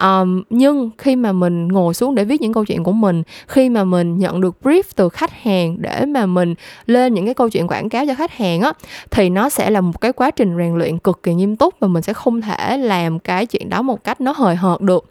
Um, 0.02 0.42
nhưng 0.50 0.90
khi 0.98 1.16
mà 1.16 1.32
mình 1.32 1.68
ngồi 1.68 1.94
xuống 1.94 2.14
để 2.14 2.24
viết 2.24 2.40
những 2.40 2.52
câu 2.52 2.64
chuyện 2.64 2.84
của 2.84 2.92
mình 2.92 3.22
khi 3.46 3.68
mà 3.68 3.84
mình 3.84 4.18
nhận 4.18 4.40
được 4.40 4.56
brief 4.62 4.82
từ 4.96 5.08
khách 5.08 5.42
hàng 5.42 5.76
để 5.78 6.04
mà 6.06 6.26
mình 6.26 6.54
lên 6.86 7.14
những 7.14 7.24
cái 7.24 7.34
câu 7.34 7.48
chuyện 7.48 7.68
quảng 7.68 7.88
cáo 7.88 8.06
cho 8.06 8.14
khách 8.14 8.32
hàng 8.32 8.60
á 8.60 8.72
thì 9.10 9.30
nó 9.30 9.48
sẽ 9.48 9.70
là 9.70 9.80
một 9.80 10.00
cái 10.00 10.12
quá 10.12 10.30
trình 10.30 10.56
rèn 10.58 10.74
luyện 10.74 10.98
cực 10.98 11.22
kỳ 11.22 11.34
nghiêm 11.34 11.56
túc 11.56 11.74
và 11.80 11.88
mình 11.88 12.02
sẽ 12.02 12.12
không 12.12 12.40
thể 12.40 12.76
làm 12.76 13.18
cái 13.18 13.46
chuyện 13.46 13.68
đó 13.68 13.82
một 13.82 14.04
cách 14.04 14.20
nó 14.20 14.32
hời 14.36 14.56
hợt 14.56 14.80
được. 14.80 15.04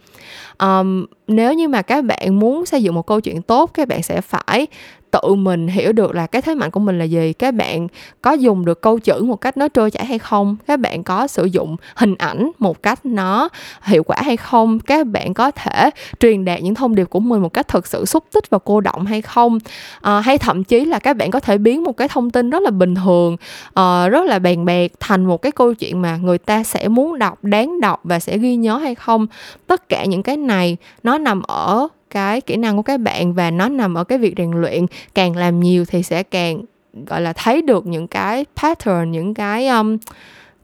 Um, 0.59 1.05
nếu 1.27 1.53
như 1.53 1.67
mà 1.67 1.81
các 1.81 2.03
bạn 2.03 2.39
muốn 2.39 2.65
xây 2.65 2.83
dựng 2.83 2.95
một 2.95 3.07
câu 3.07 3.21
chuyện 3.21 3.41
tốt 3.41 3.71
các 3.73 3.87
bạn 3.87 4.03
sẽ 4.03 4.21
phải 4.21 4.67
tự 5.11 5.35
mình 5.35 5.67
hiểu 5.67 5.91
được 5.91 6.15
là 6.15 6.27
cái 6.27 6.41
thế 6.41 6.55
mạnh 6.55 6.71
của 6.71 6.79
mình 6.79 6.99
là 6.99 7.05
gì 7.05 7.33
các 7.33 7.53
bạn 7.53 7.87
có 8.21 8.31
dùng 8.31 8.65
được 8.65 8.81
câu 8.81 8.99
chữ 8.99 9.21
một 9.23 9.41
cách 9.41 9.57
nó 9.57 9.67
trôi 9.67 9.91
chảy 9.91 10.05
hay 10.05 10.19
không 10.19 10.55
các 10.67 10.79
bạn 10.79 11.03
có 11.03 11.27
sử 11.27 11.45
dụng 11.45 11.75
hình 11.95 12.15
ảnh 12.15 12.51
một 12.59 12.83
cách 12.83 13.05
nó 13.05 13.49
hiệu 13.83 14.03
quả 14.03 14.17
hay 14.21 14.37
không 14.37 14.79
các 14.79 15.07
bạn 15.07 15.33
có 15.33 15.51
thể 15.51 15.89
truyền 16.19 16.45
đạt 16.45 16.61
những 16.61 16.75
thông 16.75 16.95
điệp 16.95 17.09
của 17.09 17.19
mình 17.19 17.41
một 17.41 17.53
cách 17.53 17.67
thực 17.67 17.87
sự 17.87 18.05
xúc 18.05 18.23
tích 18.33 18.49
và 18.49 18.59
cô 18.59 18.81
động 18.81 19.05
hay 19.05 19.21
không 19.21 19.59
à, 20.01 20.19
hay 20.19 20.37
thậm 20.37 20.63
chí 20.63 20.85
là 20.85 20.99
các 20.99 21.17
bạn 21.17 21.31
có 21.31 21.39
thể 21.39 21.57
biến 21.57 21.83
một 21.83 21.97
cái 21.97 22.07
thông 22.07 22.29
tin 22.29 22.49
rất 22.49 22.63
là 22.63 22.71
bình 22.71 22.95
thường 22.95 23.33
uh, 23.79 24.11
rất 24.11 24.25
là 24.25 24.39
bèn 24.39 24.65
bẹt 24.65 24.91
thành 24.99 25.25
một 25.25 25.41
cái 25.41 25.51
câu 25.51 25.73
chuyện 25.73 26.01
mà 26.01 26.17
người 26.17 26.37
ta 26.37 26.63
sẽ 26.63 26.87
muốn 26.87 27.19
đọc 27.19 27.43
đáng 27.43 27.81
đọc 27.81 27.99
và 28.03 28.19
sẽ 28.19 28.37
ghi 28.37 28.55
nhớ 28.55 28.77
hay 28.77 28.95
không. 28.95 29.27
Tất 29.67 29.89
cả 29.89 30.05
những 30.05 30.23
cái 30.23 30.37
này 30.37 30.77
nó 31.03 31.17
nằm 31.17 31.41
ở 31.41 31.87
cái 32.09 32.41
kỹ 32.41 32.57
năng 32.57 32.75
của 32.75 32.81
các 32.81 32.99
bạn 32.99 33.33
và 33.33 33.51
nó 33.51 33.69
nằm 33.69 33.93
ở 33.93 34.03
cái 34.03 34.17
việc 34.17 34.33
rèn 34.37 34.51
luyện. 34.51 34.85
Càng 35.15 35.35
làm 35.35 35.59
nhiều 35.59 35.85
thì 35.85 36.03
sẽ 36.03 36.23
càng 36.23 36.61
gọi 37.05 37.21
là 37.21 37.33
thấy 37.33 37.61
được 37.61 37.85
những 37.87 38.07
cái 38.07 38.45
pattern 38.55 39.11
những 39.11 39.33
cái 39.33 39.67
um, 39.67 39.97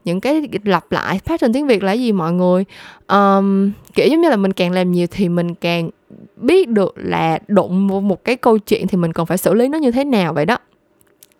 những 0.04 0.20
cái 0.20 0.48
lặp 0.64 0.92
lại. 0.92 1.20
Pattern 1.24 1.52
tiếng 1.52 1.66
việt 1.66 1.82
là 1.82 1.92
gì 1.92 2.12
mọi 2.12 2.32
người? 2.32 2.64
Um, 3.08 3.70
kiểu 3.94 4.06
giống 4.06 4.20
như 4.20 4.30
là 4.30 4.36
mình 4.36 4.52
càng 4.52 4.72
làm 4.72 4.92
nhiều 4.92 5.06
thì 5.10 5.28
mình 5.28 5.54
càng 5.54 5.90
biết 6.36 6.68
được 6.68 6.94
là 6.96 7.38
đụng 7.48 7.86
một 8.08 8.24
cái 8.24 8.36
câu 8.36 8.58
chuyện 8.58 8.86
thì 8.86 8.96
mình 8.96 9.12
còn 9.12 9.26
phải 9.26 9.38
xử 9.38 9.54
lý 9.54 9.68
nó 9.68 9.78
như 9.78 9.90
thế 9.90 10.04
nào 10.04 10.32
vậy 10.32 10.46
đó. 10.46 10.58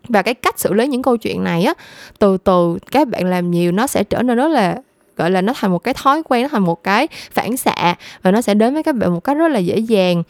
Và 0.08 0.22
cái 0.22 0.34
cách 0.34 0.58
xử 0.58 0.72
lý 0.72 0.86
những 0.86 1.02
câu 1.02 1.16
chuyện 1.16 1.44
này 1.44 1.62
á 1.62 1.74
từ 2.18 2.36
từ 2.36 2.78
các 2.90 3.08
bạn 3.08 3.26
làm 3.26 3.50
nhiều 3.50 3.72
nó 3.72 3.86
sẽ 3.86 4.04
trở 4.04 4.22
nên 4.22 4.36
rất 4.36 4.48
là 4.48 4.82
gọi 5.16 5.31
là 5.31 5.40
nó 5.40 5.53
thành 5.57 5.70
một 5.70 5.79
cái 5.79 5.94
thói 5.94 6.22
quen 6.29 6.42
nó 6.42 6.48
thành 6.48 6.64
một 6.64 6.85
cái 6.85 7.09
phản 7.33 7.57
xạ 7.57 7.94
và 8.22 8.31
nó 8.31 8.40
sẽ 8.40 8.55
đến 8.55 8.74
với 8.74 8.83
các 8.83 8.94
bạn 8.94 9.14
một 9.14 9.20
cách 9.20 9.37
rất 9.37 9.48
là 9.48 9.59
dễ 9.59 9.79
dàng. 9.79 10.22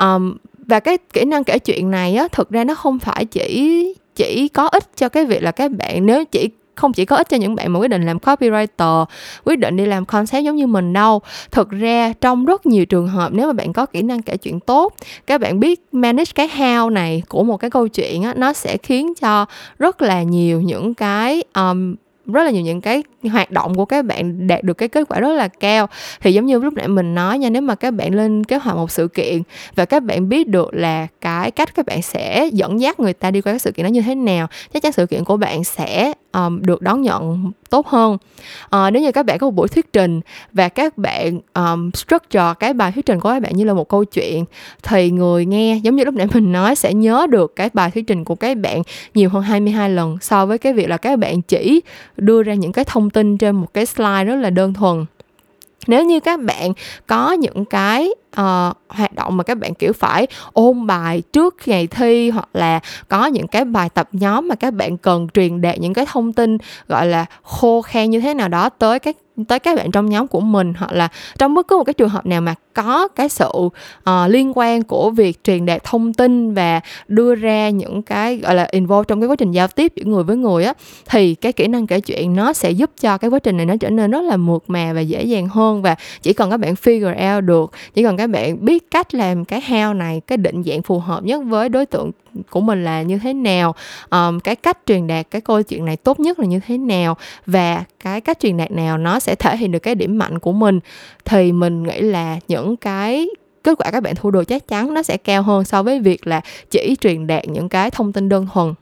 Um, 0.00 0.36
và 0.66 0.80
cái 0.80 0.98
kỹ 1.12 1.24
năng 1.24 1.44
kể 1.44 1.58
chuyện 1.58 1.90
này 1.90 2.16
á 2.16 2.28
thực 2.32 2.50
ra 2.50 2.64
nó 2.64 2.74
không 2.74 2.98
phải 2.98 3.24
chỉ 3.24 3.94
chỉ 4.14 4.48
có 4.48 4.66
ích 4.66 4.96
cho 4.96 5.08
cái 5.08 5.24
việc 5.24 5.42
là 5.42 5.50
các 5.50 5.70
bạn 5.72 6.06
nếu 6.06 6.24
chỉ 6.24 6.48
không 6.74 6.92
chỉ 6.92 7.04
có 7.04 7.16
ích 7.16 7.28
cho 7.28 7.36
những 7.36 7.54
bạn 7.54 7.72
mà 7.72 7.78
quyết 7.78 7.88
định 7.88 8.06
làm 8.06 8.18
copywriter 8.18 9.04
quyết 9.44 9.58
định 9.58 9.76
đi 9.76 9.86
làm 9.86 10.04
concept 10.04 10.44
giống 10.44 10.56
như 10.56 10.66
mình 10.66 10.92
đâu. 10.92 11.20
Thực 11.50 11.70
ra 11.70 12.12
trong 12.20 12.44
rất 12.44 12.66
nhiều 12.66 12.86
trường 12.86 13.08
hợp 13.08 13.32
nếu 13.32 13.46
mà 13.46 13.52
bạn 13.52 13.72
có 13.72 13.86
kỹ 13.86 14.02
năng 14.02 14.22
kể 14.22 14.36
chuyện 14.36 14.60
tốt 14.60 14.94
các 15.26 15.40
bạn 15.40 15.60
biết 15.60 15.80
manage 15.92 16.32
cái 16.34 16.48
how 16.48 16.90
này 16.90 17.22
của 17.28 17.44
một 17.44 17.56
cái 17.56 17.70
câu 17.70 17.88
chuyện 17.88 18.22
á 18.22 18.34
nó 18.36 18.52
sẽ 18.52 18.76
khiến 18.76 19.14
cho 19.14 19.46
rất 19.78 20.02
là 20.02 20.22
nhiều 20.22 20.60
những 20.60 20.94
cái 20.94 21.42
um, 21.54 21.94
rất 22.26 22.44
là 22.44 22.50
nhiều 22.50 22.62
những 22.62 22.80
cái 22.80 23.02
hoạt 23.30 23.50
động 23.50 23.74
của 23.74 23.84
các 23.84 24.04
bạn 24.04 24.46
đạt 24.46 24.62
được 24.62 24.74
cái 24.74 24.88
kết 24.88 25.08
quả 25.08 25.20
rất 25.20 25.32
là 25.32 25.48
cao. 25.48 25.86
Thì 26.20 26.32
giống 26.32 26.46
như 26.46 26.58
lúc 26.58 26.74
nãy 26.74 26.88
mình 26.88 27.14
nói 27.14 27.38
nha, 27.38 27.50
nếu 27.50 27.62
mà 27.62 27.74
các 27.74 27.90
bạn 27.90 28.14
lên 28.14 28.44
kế 28.44 28.56
hoạch 28.56 28.76
một 28.76 28.90
sự 28.90 29.08
kiện 29.08 29.42
và 29.74 29.84
các 29.84 30.02
bạn 30.02 30.28
biết 30.28 30.48
được 30.48 30.74
là 30.74 31.06
cái 31.20 31.50
cách 31.50 31.74
các 31.74 31.86
bạn 31.86 32.02
sẽ 32.02 32.48
dẫn 32.52 32.80
dắt 32.80 33.00
người 33.00 33.12
ta 33.12 33.30
đi 33.30 33.40
qua 33.40 33.52
cái 33.52 33.58
sự 33.58 33.72
kiện 33.72 33.84
đó 33.84 33.88
như 33.88 34.02
thế 34.02 34.14
nào, 34.14 34.46
chắc 34.72 34.82
chắn 34.82 34.92
sự 34.92 35.06
kiện 35.06 35.24
của 35.24 35.36
bạn 35.36 35.64
sẽ 35.64 36.12
um, 36.36 36.62
được 36.62 36.82
đón 36.82 37.02
nhận 37.02 37.52
tốt 37.70 37.86
hơn. 37.86 38.12
Uh, 38.64 38.92
nếu 38.92 39.02
như 39.02 39.12
các 39.12 39.26
bạn 39.26 39.38
có 39.38 39.46
một 39.46 39.54
buổi 39.54 39.68
thuyết 39.68 39.92
trình 39.92 40.20
và 40.52 40.68
các 40.68 40.98
bạn 40.98 41.40
um, 41.54 41.90
structure 41.90 42.54
cái 42.60 42.74
bài 42.74 42.92
thuyết 42.92 43.06
trình 43.06 43.20
của 43.20 43.28
các 43.28 43.42
bạn 43.42 43.56
như 43.56 43.64
là 43.64 43.74
một 43.74 43.88
câu 43.88 44.04
chuyện 44.04 44.44
thì 44.82 45.10
người 45.10 45.46
nghe 45.46 45.80
giống 45.82 45.96
như 45.96 46.04
lúc 46.04 46.14
nãy 46.14 46.26
mình 46.34 46.52
nói 46.52 46.74
sẽ 46.74 46.94
nhớ 46.94 47.26
được 47.30 47.56
cái 47.56 47.70
bài 47.72 47.90
thuyết 47.90 48.06
trình 48.06 48.24
của 48.24 48.34
các 48.34 48.56
bạn 48.56 48.82
nhiều 49.14 49.28
hơn 49.28 49.42
22 49.42 49.90
lần 49.90 50.18
so 50.20 50.46
với 50.46 50.58
cái 50.58 50.72
việc 50.72 50.88
là 50.88 50.96
các 50.96 51.18
bạn 51.18 51.42
chỉ 51.42 51.80
đưa 52.16 52.42
ra 52.42 52.54
những 52.54 52.72
cái 52.72 52.84
thông 52.84 53.10
tin 53.10 53.38
trên 53.38 53.56
một 53.56 53.74
cái 53.74 53.86
slide 53.86 54.24
rất 54.24 54.36
là 54.36 54.50
đơn 54.50 54.74
thuần. 54.74 55.04
Nếu 55.86 56.04
như 56.04 56.20
các 56.20 56.40
bạn 56.40 56.72
có 57.06 57.32
những 57.32 57.64
cái 57.64 58.10
uh, 58.40 58.76
hoạt 58.88 59.12
động 59.14 59.36
mà 59.36 59.44
các 59.44 59.58
bạn 59.58 59.74
kiểu 59.74 59.92
phải 59.92 60.26
ôn 60.52 60.86
bài 60.86 61.22
trước 61.32 61.56
ngày 61.66 61.86
thi 61.86 62.30
hoặc 62.30 62.48
là 62.52 62.80
có 63.08 63.26
những 63.26 63.46
cái 63.46 63.64
bài 63.64 63.88
tập 63.88 64.08
nhóm 64.12 64.48
mà 64.48 64.54
các 64.54 64.74
bạn 64.74 64.96
cần 64.98 65.28
truyền 65.34 65.60
đạt 65.60 65.78
những 65.78 65.94
cái 65.94 66.06
thông 66.12 66.32
tin 66.32 66.58
gọi 66.88 67.06
là 67.06 67.26
khô 67.42 67.82
khan 67.82 68.10
như 68.10 68.20
thế 68.20 68.34
nào 68.34 68.48
đó 68.48 68.68
tới 68.68 68.98
các 68.98 69.16
tới 69.48 69.58
các 69.58 69.76
bạn 69.76 69.90
trong 69.90 70.06
nhóm 70.10 70.28
của 70.28 70.40
mình. 70.40 70.74
Hoặc 70.76 70.92
là 70.92 71.08
trong 71.38 71.54
bất 71.54 71.68
cứ 71.68 71.76
một 71.76 71.84
cái 71.84 71.94
trường 71.94 72.08
hợp 72.08 72.26
nào 72.26 72.40
mà 72.40 72.54
có 72.74 73.08
cái 73.08 73.28
sự 73.28 73.50
uh, 73.54 73.72
liên 74.28 74.52
quan 74.54 74.82
của 74.82 75.10
việc 75.10 75.44
truyền 75.44 75.66
đạt 75.66 75.84
thông 75.84 76.14
tin 76.14 76.54
và 76.54 76.80
đưa 77.08 77.34
ra 77.34 77.70
những 77.70 78.02
cái 78.02 78.36
gọi 78.36 78.54
là 78.54 78.68
involve 78.70 79.04
trong 79.08 79.20
cái 79.20 79.28
quá 79.28 79.36
trình 79.36 79.52
giao 79.52 79.68
tiếp 79.68 79.92
giữa 79.96 80.04
người 80.04 80.22
với 80.22 80.36
người 80.36 80.64
á 80.64 80.74
thì 81.06 81.34
cái 81.34 81.52
kỹ 81.52 81.66
năng 81.66 81.86
kể 81.86 82.00
chuyện 82.00 82.36
nó 82.36 82.52
sẽ 82.52 82.70
giúp 82.70 82.90
cho 83.00 83.18
cái 83.18 83.30
quá 83.30 83.38
trình 83.38 83.56
này 83.56 83.66
nó 83.66 83.74
trở 83.80 83.90
nên 83.90 84.10
rất 84.10 84.22
là 84.22 84.36
mượt 84.36 84.64
mà 84.68 84.92
và 84.92 85.00
dễ 85.00 85.24
dàng 85.24 85.48
hơn. 85.48 85.82
Và 85.82 85.96
chỉ 86.22 86.32
cần 86.32 86.50
các 86.50 86.56
bạn 86.56 86.74
figure 86.74 87.36
out 87.36 87.44
được 87.44 87.72
chỉ 87.94 88.02
cần 88.02 88.16
các 88.16 88.25
bạn 88.26 88.64
biết 88.64 88.90
cách 88.90 89.14
làm 89.14 89.44
cái 89.44 89.60
heo 89.64 89.94
này 89.94 90.20
cái 90.26 90.38
định 90.38 90.62
dạng 90.62 90.82
phù 90.82 90.98
hợp 90.98 91.24
nhất 91.24 91.42
với 91.44 91.68
đối 91.68 91.86
tượng 91.86 92.10
của 92.50 92.60
mình 92.60 92.84
là 92.84 93.02
như 93.02 93.18
thế 93.18 93.32
nào 93.32 93.74
um, 94.10 94.40
cái 94.40 94.56
cách 94.56 94.78
truyền 94.86 95.06
đạt 95.06 95.26
cái 95.30 95.40
câu 95.40 95.62
chuyện 95.62 95.84
này 95.84 95.96
tốt 95.96 96.20
nhất 96.20 96.38
là 96.38 96.46
như 96.46 96.60
thế 96.66 96.78
nào 96.78 97.16
và 97.46 97.84
cái 98.00 98.20
cách 98.20 98.38
truyền 98.40 98.56
đạt 98.56 98.70
nào 98.70 98.98
nó 98.98 99.20
sẽ 99.20 99.34
thể 99.34 99.56
hiện 99.56 99.72
được 99.72 99.78
cái 99.78 99.94
điểm 99.94 100.18
mạnh 100.18 100.38
của 100.38 100.52
mình. 100.52 100.80
Thì 101.24 101.52
mình 101.52 101.82
nghĩ 101.82 102.00
là 102.00 102.38
những 102.48 102.76
cái 102.76 103.28
kết 103.62 103.78
quả 103.78 103.90
các 103.90 104.02
bạn 104.02 104.14
thu 104.14 104.30
được 104.30 104.44
chắc 104.44 104.68
chắn 104.68 104.94
nó 104.94 105.02
sẽ 105.02 105.16
cao 105.16 105.42
hơn 105.42 105.64
so 105.64 105.82
với 105.82 106.00
việc 106.00 106.26
là 106.26 106.40
chỉ 106.70 106.96
truyền 107.00 107.26
đạt 107.26 107.48
những 107.48 107.68
cái 107.68 107.90
thông 107.90 108.12
tin 108.12 108.28
đơn 108.28 108.46
thuần. 108.52 108.74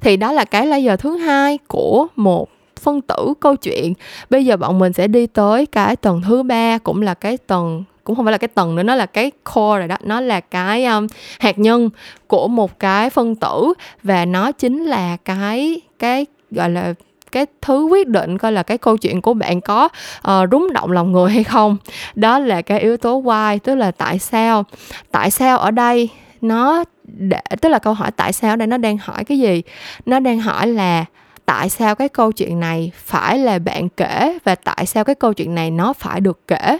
Thì 0.00 0.16
đó 0.16 0.32
là 0.32 0.44
cái 0.44 0.66
layer 0.66 1.00
thứ 1.00 1.16
hai 1.16 1.58
của 1.68 2.06
một 2.16 2.48
phân 2.80 3.00
tử 3.00 3.34
câu 3.40 3.56
chuyện. 3.56 3.92
Bây 4.30 4.44
giờ 4.44 4.56
bọn 4.56 4.78
mình 4.78 4.92
sẽ 4.92 5.08
đi 5.08 5.26
tới 5.26 5.66
cái 5.66 5.96
tầng 5.96 6.22
thứ 6.28 6.42
ba 6.42 6.78
cũng 6.78 7.02
là 7.02 7.14
cái 7.14 7.36
tầng 7.36 7.84
cũng 8.10 8.16
không 8.16 8.24
phải 8.24 8.32
là 8.32 8.38
cái 8.38 8.48
tầng 8.48 8.74
nữa 8.74 8.82
nó 8.82 8.94
là 8.94 9.06
cái 9.06 9.30
core 9.54 9.78
rồi 9.78 9.88
đó. 9.88 9.96
Nó 10.04 10.20
là 10.20 10.40
cái 10.40 10.84
um, 10.84 11.06
hạt 11.38 11.58
nhân 11.58 11.90
của 12.26 12.48
một 12.48 12.78
cái 12.78 13.10
phân 13.10 13.34
tử 13.34 13.72
và 14.02 14.24
nó 14.24 14.52
chính 14.52 14.84
là 14.84 15.16
cái 15.16 15.80
cái 15.98 16.26
gọi 16.50 16.70
là 16.70 16.94
cái 17.32 17.46
thứ 17.62 17.84
quyết 17.84 18.08
định 18.08 18.38
coi 18.38 18.52
là 18.52 18.62
cái 18.62 18.78
câu 18.78 18.96
chuyện 18.96 19.22
của 19.22 19.34
bạn 19.34 19.60
có 19.60 19.88
uh, 20.28 20.50
rúng 20.52 20.72
động 20.72 20.92
lòng 20.92 21.12
người 21.12 21.30
hay 21.30 21.44
không. 21.44 21.76
Đó 22.14 22.38
là 22.38 22.62
cái 22.62 22.80
yếu 22.80 22.96
tố 22.96 23.22
why 23.22 23.58
tức 23.58 23.74
là 23.74 23.90
tại 23.90 24.18
sao. 24.18 24.64
Tại 25.10 25.30
sao 25.30 25.58
ở 25.58 25.70
đây 25.70 26.08
nó 26.40 26.84
để 27.04 27.40
tức 27.60 27.68
là 27.68 27.78
câu 27.78 27.94
hỏi 27.94 28.10
tại 28.16 28.32
sao 28.32 28.52
ở 28.52 28.56
đây 28.56 28.66
nó 28.66 28.76
đang 28.76 28.98
hỏi 28.98 29.24
cái 29.24 29.38
gì? 29.38 29.62
Nó 30.06 30.20
đang 30.20 30.40
hỏi 30.40 30.66
là 30.66 31.04
tại 31.46 31.68
sao 31.68 31.94
cái 31.94 32.08
câu 32.08 32.32
chuyện 32.32 32.60
này 32.60 32.92
phải 32.94 33.38
là 33.38 33.58
bạn 33.58 33.88
kể 33.88 34.38
và 34.44 34.54
tại 34.54 34.86
sao 34.86 35.04
cái 35.04 35.14
câu 35.14 35.32
chuyện 35.32 35.54
này 35.54 35.70
nó 35.70 35.92
phải 35.92 36.20
được 36.20 36.40
kể? 36.48 36.78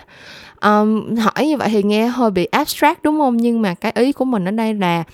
Um, 0.63 1.17
hỏi 1.17 1.47
như 1.47 1.57
vậy 1.57 1.69
thì 1.73 1.83
nghe 1.83 2.07
hơi 2.07 2.31
bị 2.31 2.45
abstract 2.45 3.03
đúng 3.03 3.19
không? 3.19 3.37
Nhưng 3.37 3.63
mà 3.63 3.75
cái 3.75 3.93
ý 3.95 4.13
của 4.13 4.25
mình 4.25 4.45
ở 4.45 4.51
đây 4.51 4.75
là 4.75 5.05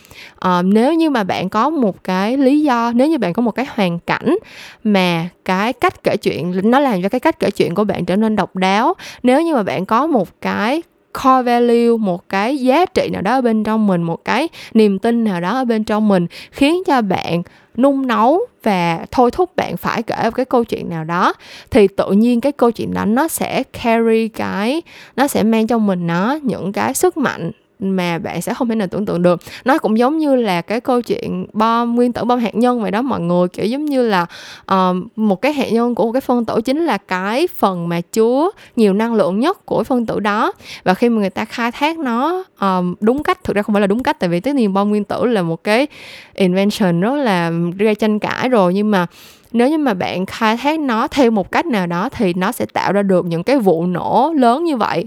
um, 0.40 0.70
nếu 0.70 0.94
như 0.94 1.10
mà 1.10 1.24
bạn 1.24 1.48
có 1.48 1.70
một 1.70 2.04
cái 2.04 2.36
lý 2.36 2.60
do 2.60 2.92
nếu 2.94 3.08
như 3.08 3.18
bạn 3.18 3.32
có 3.32 3.42
một 3.42 3.52
cái 3.52 3.66
hoàn 3.68 3.98
cảnh 3.98 4.36
mà 4.84 5.28
cái 5.44 5.72
cách 5.72 6.02
kể 6.02 6.16
chuyện 6.16 6.70
nó 6.70 6.80
làm 6.80 7.02
cho 7.02 7.08
cái 7.08 7.20
cách 7.20 7.38
kể 7.38 7.50
chuyện 7.50 7.74
của 7.74 7.84
bạn 7.84 8.04
trở 8.04 8.16
nên 8.16 8.36
độc 8.36 8.56
đáo 8.56 8.94
nếu 9.22 9.42
như 9.42 9.54
mà 9.54 9.62
bạn 9.62 9.86
có 9.86 10.06
một 10.06 10.28
cái 10.40 10.82
core 11.24 11.42
value, 11.42 11.96
một 12.00 12.28
cái 12.28 12.58
giá 12.58 12.86
trị 12.86 13.08
nào 13.12 13.22
đó 13.22 13.32
ở 13.32 13.40
bên 13.40 13.64
trong 13.64 13.86
mình, 13.86 14.02
một 14.02 14.24
cái 14.24 14.48
niềm 14.74 14.98
tin 14.98 15.24
nào 15.24 15.40
đó 15.40 15.50
ở 15.50 15.64
bên 15.64 15.84
trong 15.84 16.08
mình, 16.08 16.26
khiến 16.50 16.82
cho 16.86 17.02
bạn 17.02 17.42
nung 17.76 18.06
nấu 18.06 18.40
và 18.62 19.06
thôi 19.10 19.30
thúc 19.30 19.56
bạn 19.56 19.76
phải 19.76 20.02
kể 20.02 20.22
một 20.24 20.30
cái 20.34 20.44
câu 20.44 20.64
chuyện 20.64 20.88
nào 20.88 21.04
đó, 21.04 21.32
thì 21.70 21.88
tự 21.88 22.12
nhiên 22.12 22.40
cái 22.40 22.52
câu 22.52 22.70
chuyện 22.70 22.94
đó 22.94 23.04
nó 23.04 23.28
sẽ 23.28 23.62
carry 23.62 24.28
cái, 24.28 24.82
nó 25.16 25.26
sẽ 25.26 25.42
mang 25.42 25.66
trong 25.66 25.86
mình 25.86 26.06
nó 26.06 26.38
những 26.42 26.72
cái 26.72 26.94
sức 26.94 27.16
mạnh 27.16 27.50
mà 27.78 28.18
bạn 28.18 28.42
sẽ 28.42 28.54
không 28.54 28.68
thể 28.68 28.74
nào 28.74 28.88
tưởng 28.90 29.06
tượng 29.06 29.22
được. 29.22 29.40
Nó 29.64 29.78
cũng 29.78 29.98
giống 29.98 30.18
như 30.18 30.34
là 30.36 30.60
cái 30.60 30.80
câu 30.80 31.02
chuyện 31.02 31.46
bom 31.52 31.94
nguyên 31.94 32.12
tử 32.12 32.24
bom 32.24 32.38
hạt 32.38 32.54
nhân 32.54 32.82
vậy 32.82 32.90
đó 32.90 33.02
mọi 33.02 33.20
người. 33.20 33.48
Kiểu 33.48 33.66
giống 33.66 33.84
như 33.84 34.08
là 34.08 34.26
uh, 34.72 34.96
một 35.16 35.42
cái 35.42 35.52
hạt 35.52 35.72
nhân 35.72 35.94
của 35.94 36.06
một 36.06 36.12
cái 36.12 36.20
phân 36.20 36.44
tử 36.44 36.60
chính 36.64 36.84
là 36.84 36.98
cái 36.98 37.48
phần 37.56 37.88
mà 37.88 38.00
chứa 38.00 38.50
nhiều 38.76 38.92
năng 38.92 39.14
lượng 39.14 39.40
nhất 39.40 39.66
của 39.66 39.84
phân 39.84 40.06
tử 40.06 40.20
đó. 40.20 40.52
Và 40.84 40.94
khi 40.94 41.08
mà 41.08 41.20
người 41.20 41.30
ta 41.30 41.44
khai 41.44 41.72
thác 41.72 41.98
nó 41.98 42.44
um, 42.60 42.94
đúng 43.00 43.22
cách 43.22 43.44
thực 43.44 43.56
ra 43.56 43.62
không 43.62 43.74
phải 43.74 43.80
là 43.80 43.86
đúng 43.86 44.02
cách 44.02 44.20
tại 44.20 44.28
vì 44.28 44.40
tất 44.40 44.54
nhiên 44.54 44.72
bom 44.72 44.88
nguyên 44.88 45.04
tử 45.04 45.24
là 45.24 45.42
một 45.42 45.64
cái 45.64 45.86
invention 46.34 47.00
rất 47.00 47.14
là 47.14 47.52
gây 47.78 47.94
tranh 47.94 48.18
cãi 48.18 48.48
rồi. 48.48 48.74
Nhưng 48.74 48.90
mà 48.90 49.06
nếu 49.52 49.68
như 49.68 49.78
mà 49.78 49.94
bạn 49.94 50.26
khai 50.26 50.56
thác 50.56 50.80
nó 50.80 51.08
theo 51.08 51.30
một 51.30 51.52
cách 51.52 51.66
nào 51.66 51.86
đó 51.86 52.08
thì 52.08 52.34
nó 52.34 52.52
sẽ 52.52 52.66
tạo 52.72 52.92
ra 52.92 53.02
được 53.02 53.26
những 53.26 53.42
cái 53.42 53.58
vụ 53.58 53.86
nổ 53.86 54.32
lớn 54.36 54.64
như 54.64 54.76
vậy. 54.76 55.04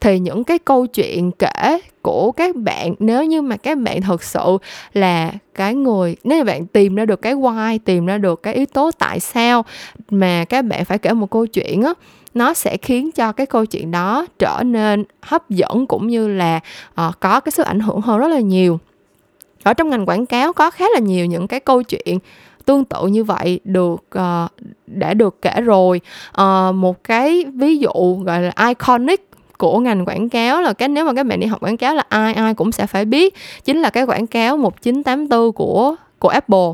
Thì 0.00 0.18
những 0.18 0.44
cái 0.44 0.58
câu 0.58 0.86
chuyện 0.86 1.32
kể 1.32 1.80
của 2.02 2.32
các 2.32 2.56
bạn 2.56 2.94
nếu 2.98 3.24
như 3.24 3.42
mà 3.42 3.56
các 3.56 3.78
bạn 3.78 4.02
thực 4.02 4.22
sự 4.22 4.58
là 4.92 5.32
cái 5.54 5.74
người 5.74 6.16
nếu 6.24 6.38
như 6.38 6.44
bạn 6.44 6.66
tìm 6.66 6.94
ra 6.94 7.04
được 7.04 7.22
cái 7.22 7.34
why 7.34 7.78
tìm 7.84 8.06
ra 8.06 8.18
được 8.18 8.42
cái 8.42 8.54
yếu 8.54 8.66
tố 8.66 8.90
tại 8.98 9.20
sao 9.20 9.64
mà 10.10 10.44
các 10.44 10.64
bạn 10.64 10.84
phải 10.84 10.98
kể 10.98 11.12
một 11.12 11.30
câu 11.30 11.46
chuyện 11.46 11.82
á 11.82 11.92
nó 12.34 12.54
sẽ 12.54 12.76
khiến 12.76 13.12
cho 13.12 13.32
cái 13.32 13.46
câu 13.46 13.66
chuyện 13.66 13.90
đó 13.90 14.26
trở 14.38 14.62
nên 14.64 15.04
hấp 15.22 15.50
dẫn 15.50 15.86
cũng 15.86 16.06
như 16.06 16.28
là 16.28 16.60
uh, 16.90 17.20
có 17.20 17.40
cái 17.40 17.52
sức 17.52 17.66
ảnh 17.66 17.80
hưởng 17.80 18.00
hơn 18.00 18.18
rất 18.18 18.28
là 18.28 18.40
nhiều. 18.40 18.78
Ở 19.62 19.74
trong 19.74 19.90
ngành 19.90 20.06
quảng 20.06 20.26
cáo 20.26 20.52
có 20.52 20.70
khá 20.70 20.84
là 20.94 21.00
nhiều 21.00 21.26
những 21.26 21.48
cái 21.48 21.60
câu 21.60 21.82
chuyện 21.82 22.18
tương 22.64 22.84
tự 22.84 23.06
như 23.06 23.24
vậy 23.24 23.60
được 23.64 24.02
uh, 24.18 24.50
đã 24.86 25.14
được 25.14 25.42
kể 25.42 25.60
rồi. 25.60 26.00
Uh, 26.42 26.74
một 26.74 27.04
cái 27.04 27.44
ví 27.54 27.78
dụ 27.78 28.22
gọi 28.24 28.40
là 28.42 28.52
iconic 28.68 29.28
của 29.62 29.78
ngành 29.78 30.04
quảng 30.04 30.28
cáo 30.28 30.62
là 30.62 30.72
cái 30.72 30.88
nếu 30.88 31.04
mà 31.04 31.12
các 31.14 31.26
bạn 31.26 31.40
đi 31.40 31.46
học 31.46 31.62
quảng 31.62 31.76
cáo 31.76 31.94
là 31.94 32.02
ai 32.08 32.34
ai 32.34 32.54
cũng 32.54 32.72
sẽ 32.72 32.86
phải 32.86 33.04
biết. 33.04 33.34
Chính 33.64 33.80
là 33.80 33.90
cái 33.90 34.04
quảng 34.04 34.26
cáo 34.26 34.56
1984 34.56 35.52
của 35.52 35.94
của 36.18 36.28
Apple. 36.28 36.68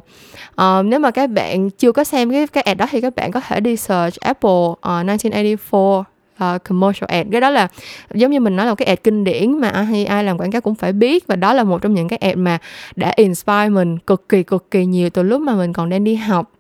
Uh, 0.62 0.85
nếu 0.85 1.01
mà 1.01 1.11
các 1.11 1.31
bạn 1.31 1.70
chưa 1.70 1.92
có 1.92 2.05
xem 2.05 2.31
cái 2.31 2.46
cái 2.46 2.62
ad 2.62 2.79
đó 2.79 2.87
thì 2.90 3.01
các 3.01 3.14
bạn 3.16 3.31
có 3.31 3.40
thể 3.40 3.61
đi 3.61 3.77
search 3.77 4.20
Apple 4.20 4.51
uh, 4.51 4.83
1984 4.83 6.05
uh, 6.55 6.64
commercial 6.64 7.09
ad. 7.09 7.27
Cái 7.33 7.40
đó 7.40 7.51
là 7.51 7.68
giống 8.14 8.31
như 8.31 8.40
mình 8.40 8.57
nói 8.57 8.66
là 8.66 8.74
cái 8.74 8.87
ad 8.87 8.98
kinh 9.05 9.24
điển 9.24 9.59
mà 9.59 9.68
ai 9.68 10.05
ai 10.05 10.24
làm 10.24 10.38
quảng 10.38 10.51
cáo 10.51 10.61
cũng 10.61 10.74
phải 10.74 10.92
biết 10.92 11.27
và 11.27 11.37
đó 11.37 11.53
là 11.53 11.64
một 11.64 11.83
trong 11.83 11.94
những 11.94 12.09
cái 12.09 12.18
ad 12.18 12.37
mà 12.37 12.59
đã 12.96 13.12
inspire 13.16 13.68
mình 13.68 13.98
cực 13.98 14.29
kỳ 14.29 14.42
cực 14.42 14.70
kỳ 14.70 14.87
nhiều 14.87 15.11
từ 15.11 15.22
lúc 15.22 15.40
mà 15.40 15.55
mình 15.55 15.72
còn 15.72 15.88
đang 15.88 16.05
đi 16.05 16.14
học. 16.14 16.53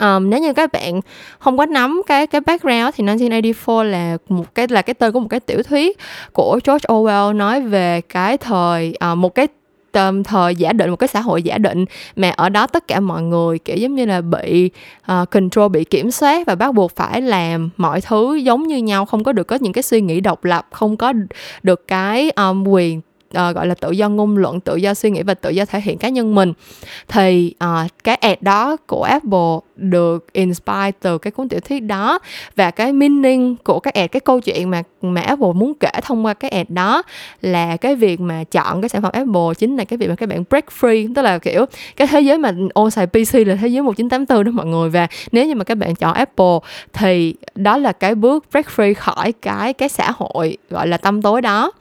Um, 0.00 0.30
nếu 0.30 0.40
như 0.40 0.52
các 0.52 0.72
bạn 0.72 1.00
không 1.38 1.58
có 1.58 1.66
nắm 1.66 2.02
cái 2.06 2.26
cái 2.26 2.40
background 2.40 2.94
thì 2.94 3.04
1984 3.04 3.86
là 3.86 4.16
một 4.28 4.54
cái 4.54 4.68
là 4.68 4.82
cái 4.82 4.94
tên 4.94 5.12
của 5.12 5.20
một 5.20 5.28
cái 5.30 5.40
tiểu 5.40 5.62
thuyết 5.62 5.98
của 6.32 6.60
George 6.66 6.86
Orwell 6.88 7.36
nói 7.36 7.60
về 7.60 8.00
cái 8.00 8.38
thời 8.38 8.94
uh, 9.12 9.18
một 9.18 9.34
cái 9.34 9.48
um, 9.92 10.22
thời 10.22 10.56
giả 10.56 10.72
định 10.72 10.90
một 10.90 10.96
cái 10.96 11.08
xã 11.08 11.20
hội 11.20 11.42
giả 11.42 11.58
định 11.58 11.84
mà 12.16 12.30
ở 12.30 12.48
đó 12.48 12.66
tất 12.66 12.88
cả 12.88 13.00
mọi 13.00 13.22
người 13.22 13.58
kiểu 13.58 13.76
giống 13.76 13.94
như 13.94 14.04
là 14.06 14.20
bị 14.20 14.70
uh, 15.12 15.30
control 15.30 15.68
bị 15.68 15.84
kiểm 15.84 16.10
soát 16.10 16.46
và 16.46 16.54
bắt 16.54 16.74
buộc 16.74 16.96
phải 16.96 17.20
làm 17.20 17.70
mọi 17.76 18.00
thứ 18.00 18.34
giống 18.34 18.66
như 18.66 18.76
nhau 18.76 19.06
không 19.06 19.24
có 19.24 19.32
được 19.32 19.44
có 19.46 19.58
những 19.60 19.72
cái 19.72 19.82
suy 19.82 20.00
nghĩ 20.00 20.20
độc 20.20 20.44
lập 20.44 20.66
không 20.70 20.96
có 20.96 21.12
được 21.62 21.88
cái 21.88 22.30
um, 22.30 22.68
quyền 22.68 23.00
uh, 23.28 23.54
gọi 23.54 23.66
là 23.66 23.74
tự 23.74 23.90
do 23.90 24.08
ngôn 24.08 24.36
luận 24.36 24.60
tự 24.60 24.76
do 24.76 24.94
suy 24.94 25.10
nghĩ 25.10 25.22
và 25.22 25.34
tự 25.34 25.50
do 25.50 25.64
thể 25.64 25.80
hiện 25.80 25.98
cá 25.98 26.08
nhân 26.08 26.34
mình 26.34 26.52
thì 27.08 27.54
uh, 27.64 27.90
cái 28.04 28.16
ad 28.16 28.38
đó 28.40 28.76
của 28.86 29.02
Apple 29.02 29.58
được 29.76 30.32
inspire 30.32 30.90
từ 31.00 31.18
cái 31.18 31.30
cuốn 31.30 31.48
tiểu 31.48 31.60
thuyết 31.60 31.80
đó 31.80 32.18
và 32.56 32.70
cái 32.70 32.92
meaning 32.92 33.56
của 33.56 33.80
cái 33.80 33.92
ad 33.92 34.10
cái 34.12 34.20
câu 34.20 34.40
chuyện 34.40 34.70
mà 34.70 34.82
mà 35.02 35.20
Apple 35.20 35.52
muốn 35.54 35.74
kể 35.80 35.90
thông 36.02 36.26
qua 36.26 36.34
cái 36.34 36.50
ad 36.50 36.66
đó 36.68 37.02
là 37.42 37.76
cái 37.76 37.94
việc 37.94 38.20
mà 38.20 38.44
chọn 38.44 38.82
cái 38.82 38.88
sản 38.88 39.02
phẩm 39.02 39.12
Apple 39.12 39.54
chính 39.58 39.76
là 39.76 39.84
cái 39.84 39.96
việc 39.96 40.08
mà 40.08 40.14
các 40.14 40.28
bạn 40.28 40.44
break 40.50 40.66
free 40.80 41.14
tức 41.14 41.22
là 41.22 41.38
kiểu 41.38 41.66
cái 41.96 42.06
thế 42.06 42.20
giới 42.20 42.38
mà 42.38 42.52
ô 42.74 42.90
xài 42.90 43.06
PC 43.06 43.34
là 43.34 43.56
thế 43.60 43.68
giới 43.68 43.82
1984 43.82 44.44
đó 44.44 44.50
mọi 44.50 44.66
người. 44.66 44.90
Và 44.90 45.06
nếu 45.32 45.46
như 45.46 45.54
mà 45.54 45.64
các 45.64 45.74
bạn 45.74 45.94
chọn 45.94 46.14
Apple 46.14 46.58
thì 46.92 47.34
đó 47.54 47.76
là 47.76 47.92
cái 47.92 48.14
bước 48.14 48.44
break 48.52 48.66
free 48.76 48.94
khỏi 48.94 49.32
cái 49.32 49.72
cái 49.72 49.88
xã 49.88 50.12
hội 50.16 50.56
gọi 50.70 50.86
là 50.86 50.96
tâm 50.96 51.22
tối 51.22 51.42
đó 51.42 51.72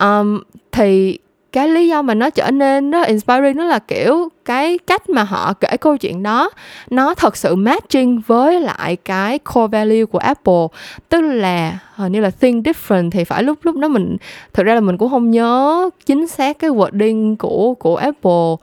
um, 0.00 0.40
thì 0.72 1.18
cái 1.54 1.68
lý 1.68 1.88
do 1.88 2.02
mà 2.02 2.14
nó 2.14 2.30
trở 2.30 2.50
nên 2.50 2.90
nó 2.90 3.02
inspiring 3.02 3.56
nó 3.56 3.64
là 3.64 3.78
kiểu 3.78 4.28
cái 4.44 4.78
cách 4.78 5.08
mà 5.08 5.22
họ 5.22 5.52
kể 5.52 5.76
câu 5.76 5.96
chuyện 5.96 6.22
đó 6.22 6.50
nó 6.90 7.14
thật 7.14 7.36
sự 7.36 7.54
matching 7.54 8.20
với 8.26 8.60
lại 8.60 8.96
cái 8.96 9.38
core 9.38 9.78
value 9.78 10.04
của 10.04 10.18
Apple. 10.18 10.66
Tức 11.08 11.20
là 11.20 11.78
hình 11.94 12.12
như 12.12 12.20
là 12.20 12.30
think 12.30 12.66
different 12.66 13.10
thì 13.10 13.24
phải 13.24 13.42
lúc 13.42 13.58
lúc 13.62 13.76
đó 13.76 13.88
mình 13.88 14.16
thực 14.52 14.66
ra 14.66 14.74
là 14.74 14.80
mình 14.80 14.98
cũng 14.98 15.10
không 15.10 15.30
nhớ 15.30 15.90
chính 16.06 16.26
xác 16.26 16.58
cái 16.58 16.70
wording 16.70 17.36
của 17.36 17.74
của 17.74 17.96
Apple. 17.96 18.56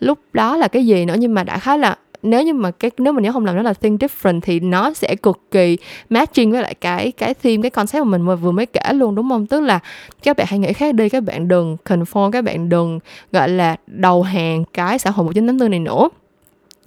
Lúc 0.00 0.18
đó 0.32 0.56
là 0.56 0.68
cái 0.68 0.86
gì 0.86 1.04
nữa 1.04 1.14
nhưng 1.18 1.34
mà 1.34 1.44
đại 1.44 1.60
khái 1.60 1.78
là 1.78 1.96
nếu 2.22 2.42
như 2.42 2.54
mà 2.54 2.70
cái 2.70 2.90
nếu 2.98 3.12
mình 3.12 3.24
nhớ 3.24 3.32
không 3.32 3.44
làm 3.44 3.56
nó 3.56 3.62
là 3.62 3.72
think 3.72 4.00
different 4.00 4.40
thì 4.40 4.60
nó 4.60 4.92
sẽ 4.94 5.16
cực 5.22 5.40
kỳ 5.50 5.78
matching 6.10 6.52
với 6.52 6.62
lại 6.62 6.74
cái 6.74 7.12
cái 7.12 7.34
theme 7.34 7.62
cái 7.62 7.70
concept 7.70 8.04
mà 8.04 8.18
mình 8.18 8.36
vừa 8.36 8.50
mới 8.50 8.66
kể 8.66 8.92
luôn 8.92 9.14
đúng 9.14 9.28
không? 9.28 9.46
Tức 9.46 9.60
là 9.60 9.78
các 10.22 10.36
bạn 10.36 10.46
hãy 10.50 10.58
nghĩ 10.58 10.72
khác 10.72 10.94
đi 10.94 11.08
các 11.08 11.22
bạn 11.22 11.48
đừng 11.48 11.76
conform 11.84 12.30
các 12.30 12.44
bạn 12.44 12.68
đừng 12.68 12.98
gọi 13.32 13.48
là 13.48 13.76
đầu 13.86 14.22
hàng 14.22 14.64
cái 14.72 14.98
xã 14.98 15.10
hội 15.10 15.24
1984 15.24 15.70
này 15.70 15.80
nữa. 15.80 16.08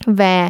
Và 0.06 0.50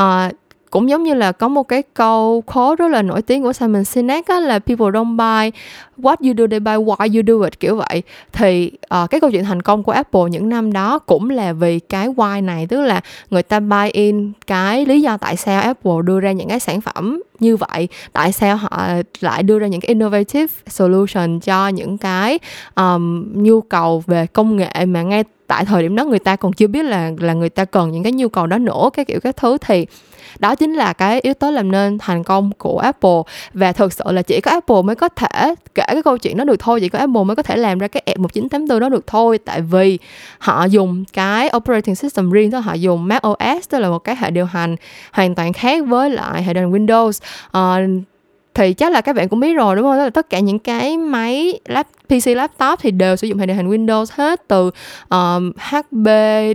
uh, 0.00 0.32
cũng 0.70 0.88
giống 0.88 1.02
như 1.02 1.14
là 1.14 1.32
có 1.32 1.48
một 1.48 1.62
cái 1.62 1.82
câu 1.94 2.44
khó 2.46 2.76
rất 2.76 2.88
là 2.88 3.02
nổi 3.02 3.22
tiếng 3.22 3.42
của 3.42 3.52
Simon 3.52 3.84
Sinek 3.84 4.26
á, 4.26 4.40
là 4.40 4.58
people 4.58 4.86
don't 4.86 5.16
buy 5.16 5.58
what 5.98 6.16
you 6.20 6.34
do 6.38 6.46
they 6.50 6.60
buy 6.60 6.72
why 6.72 7.14
you 7.14 7.22
do 7.26 7.44
it 7.44 7.60
kiểu 7.60 7.76
vậy. 7.76 8.02
Thì 8.32 8.70
uh, 9.02 9.10
cái 9.10 9.20
câu 9.20 9.30
chuyện 9.30 9.44
thành 9.44 9.62
công 9.62 9.82
của 9.82 9.92
Apple 9.92 10.20
những 10.30 10.48
năm 10.48 10.72
đó 10.72 10.98
cũng 10.98 11.30
là 11.30 11.52
vì 11.52 11.78
cái 11.78 12.08
why 12.08 12.44
này 12.44 12.66
tức 12.66 12.80
là 12.80 13.00
người 13.30 13.42
ta 13.42 13.60
buy 13.60 13.90
in 13.92 14.32
cái 14.46 14.86
lý 14.86 15.00
do 15.00 15.16
tại 15.16 15.36
sao 15.36 15.62
Apple 15.62 15.92
đưa 16.04 16.20
ra 16.20 16.32
những 16.32 16.48
cái 16.48 16.60
sản 16.60 16.80
phẩm 16.80 17.22
như 17.40 17.56
vậy 17.56 17.88
tại 18.12 18.32
sao 18.32 18.56
họ 18.56 18.88
lại 19.20 19.42
đưa 19.42 19.58
ra 19.58 19.66
những 19.66 19.80
cái 19.80 19.88
innovative 19.88 20.54
solution 20.66 21.40
cho 21.40 21.68
những 21.68 21.98
cái 21.98 22.38
um, 22.74 23.32
nhu 23.42 23.60
cầu 23.60 24.02
về 24.06 24.26
công 24.26 24.56
nghệ 24.56 24.86
mà 24.86 25.02
ngay 25.02 25.24
tại 25.46 25.64
thời 25.64 25.82
điểm 25.82 25.96
đó 25.96 26.04
người 26.04 26.18
ta 26.18 26.36
còn 26.36 26.52
chưa 26.52 26.66
biết 26.66 26.82
là 26.82 27.10
là 27.18 27.32
người 27.32 27.48
ta 27.48 27.64
cần 27.64 27.90
những 27.90 28.02
cái 28.02 28.12
nhu 28.12 28.28
cầu 28.28 28.46
đó 28.46 28.58
nữa 28.58 28.90
cái 28.92 29.04
kiểu 29.04 29.20
các 29.20 29.36
thứ. 29.36 29.58
Thì 29.60 29.86
đó 30.40 30.54
chính 30.54 30.74
là 30.74 30.92
cái 30.92 31.20
yếu 31.20 31.34
tố 31.34 31.50
làm 31.50 31.72
nên 31.72 31.98
thành 31.98 32.24
công 32.24 32.50
của 32.58 32.78
Apple. 32.78 33.20
Và 33.54 33.72
thực 33.72 33.92
sự 33.92 34.04
là 34.06 34.22
chỉ 34.22 34.40
có 34.40 34.50
Apple 34.50 34.82
mới 34.84 34.96
có 34.96 35.08
thể 35.08 35.54
kể 35.74 35.84
cái 35.86 36.02
câu 36.02 36.18
chuyện 36.18 36.36
đó 36.36 36.44
được 36.44 36.58
thôi 36.58 36.80
chỉ 36.80 36.88
có 36.88 36.98
Apple 36.98 37.24
mới 37.24 37.36
có 37.36 37.42
thể 37.42 37.56
làm 37.56 37.78
ra 37.78 37.88
cái 37.88 38.02
app 38.06 38.18
1984 38.18 38.80
đó 38.80 38.88
được 38.88 39.06
thôi. 39.06 39.38
Tại 39.38 39.60
vì 39.60 39.98
họ 40.38 40.64
dùng 40.64 41.04
cái 41.12 41.50
operating 41.56 41.94
system 41.94 42.30
riêng 42.30 42.50
đó 42.50 42.58
họ 42.58 42.74
dùng 42.74 43.08
Mac 43.08 43.26
OS 43.26 43.68
tức 43.68 43.78
là 43.78 43.88
một 43.88 43.98
cái 43.98 44.16
hệ 44.16 44.30
điều 44.30 44.44
hành 44.46 44.76
hoàn 45.12 45.34
toàn 45.34 45.52
khác 45.52 45.84
với 45.86 46.10
lại 46.10 46.42
hệ 46.42 46.54
điều 46.54 46.62
hành 46.62 46.72
Windows. 46.72 47.20
Uh, 47.48 48.04
thì 48.54 48.72
chắc 48.72 48.92
là 48.92 49.00
các 49.00 49.16
bạn 49.16 49.28
cũng 49.28 49.40
biết 49.40 49.54
rồi 49.54 49.76
đúng 49.76 49.84
không? 49.84 49.96
Đó 49.96 50.04
là 50.04 50.10
tất 50.10 50.30
cả 50.30 50.38
những 50.38 50.58
cái 50.58 50.96
máy 50.96 51.60
lap, 51.66 51.86
PC 52.08 52.26
laptop 52.26 52.78
thì 52.80 52.90
đều 52.90 53.16
sử 53.16 53.26
dụng 53.26 53.38
hệ 53.38 53.46
điều 53.46 53.56
hành 53.56 53.70
Windows 53.70 54.04
hết 54.10 54.48
từ 54.48 54.70
um, 55.08 55.52
HP, 55.56 56.06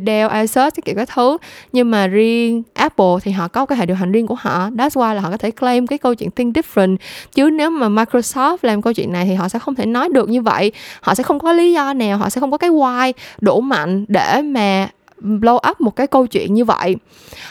Dell, 0.05 0.29
Asus 0.29 0.55
cái 0.55 0.81
kiểu 0.85 0.95
các 0.95 1.09
thứ. 1.15 1.37
Nhưng 1.71 1.91
mà 1.91 2.07
riêng 2.07 2.63
Apple 2.73 3.15
thì 3.23 3.31
họ 3.31 3.47
có 3.47 3.65
cái 3.65 3.77
hệ 3.77 3.85
điều 3.85 3.95
hành 3.95 4.11
riêng 4.11 4.27
của 4.27 4.35
họ. 4.39 4.69
That's 4.69 4.89
why 4.89 5.13
là 5.13 5.21
họ 5.21 5.31
có 5.31 5.37
thể 5.37 5.51
claim 5.51 5.87
cái 5.87 5.97
câu 5.97 6.15
chuyện 6.15 6.31
think 6.31 6.57
different. 6.57 6.97
Chứ 7.31 7.49
nếu 7.49 7.69
mà 7.69 7.89
Microsoft 7.89 8.57
làm 8.61 8.81
câu 8.81 8.93
chuyện 8.93 9.11
này 9.11 9.25
thì 9.25 9.33
họ 9.33 9.49
sẽ 9.49 9.59
không 9.59 9.75
thể 9.75 9.85
nói 9.85 10.09
được 10.09 10.29
như 10.29 10.41
vậy. 10.41 10.71
Họ 11.01 11.15
sẽ 11.15 11.23
không 11.23 11.39
có 11.39 11.53
lý 11.53 11.73
do 11.73 11.93
nào 11.93 12.17
họ 12.17 12.29
sẽ 12.29 12.41
không 12.41 12.51
có 12.51 12.57
cái 12.57 12.69
why 12.69 13.13
đủ 13.41 13.61
mạnh 13.61 14.05
để 14.07 14.41
mà 14.41 14.87
blow 15.21 15.69
up 15.71 15.81
một 15.81 15.95
cái 15.95 16.07
câu 16.07 16.27
chuyện 16.27 16.53
như 16.53 16.65
vậy. 16.65 16.95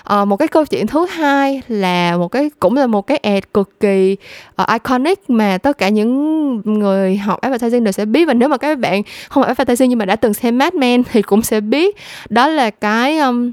À, 0.05 0.25
một 0.25 0.37
cái 0.37 0.49
câu 0.49 0.65
chuyện 0.65 0.87
thứ 0.87 1.07
hai 1.07 1.63
là 1.69 2.17
một 2.17 2.29
cái 2.29 2.51
cũng 2.59 2.77
là 2.77 2.87
một 2.87 3.07
cái 3.07 3.17
ad 3.17 3.43
cực 3.55 3.81
kỳ 3.81 4.17
uh, 4.63 4.69
iconic 4.69 5.31
mà 5.31 5.59
tất 5.59 5.79
cả 5.79 5.89
những 5.89 6.63
người 6.65 7.17
học 7.17 7.41
advertising 7.41 7.85
đều 7.85 7.93
sẽ 7.93 8.05
biết. 8.05 8.25
Và 8.25 8.35
nếu 8.35 8.49
mà 8.49 8.57
các 8.57 8.79
bạn 8.79 9.03
không 9.29 9.43
học 9.43 9.49
advertising 9.49 9.91
nhưng 9.91 9.99
mà 9.99 10.05
đã 10.05 10.17
từng 10.17 10.35
xem 10.35 10.59
Mad 10.59 10.75
Men 10.75 11.03
thì 11.05 11.23
cũng 11.23 11.43
sẽ 11.43 11.61
biết. 11.61 11.97
Đó 12.29 12.49
là 12.49 12.71
cái 12.71 13.19
um, 13.19 13.53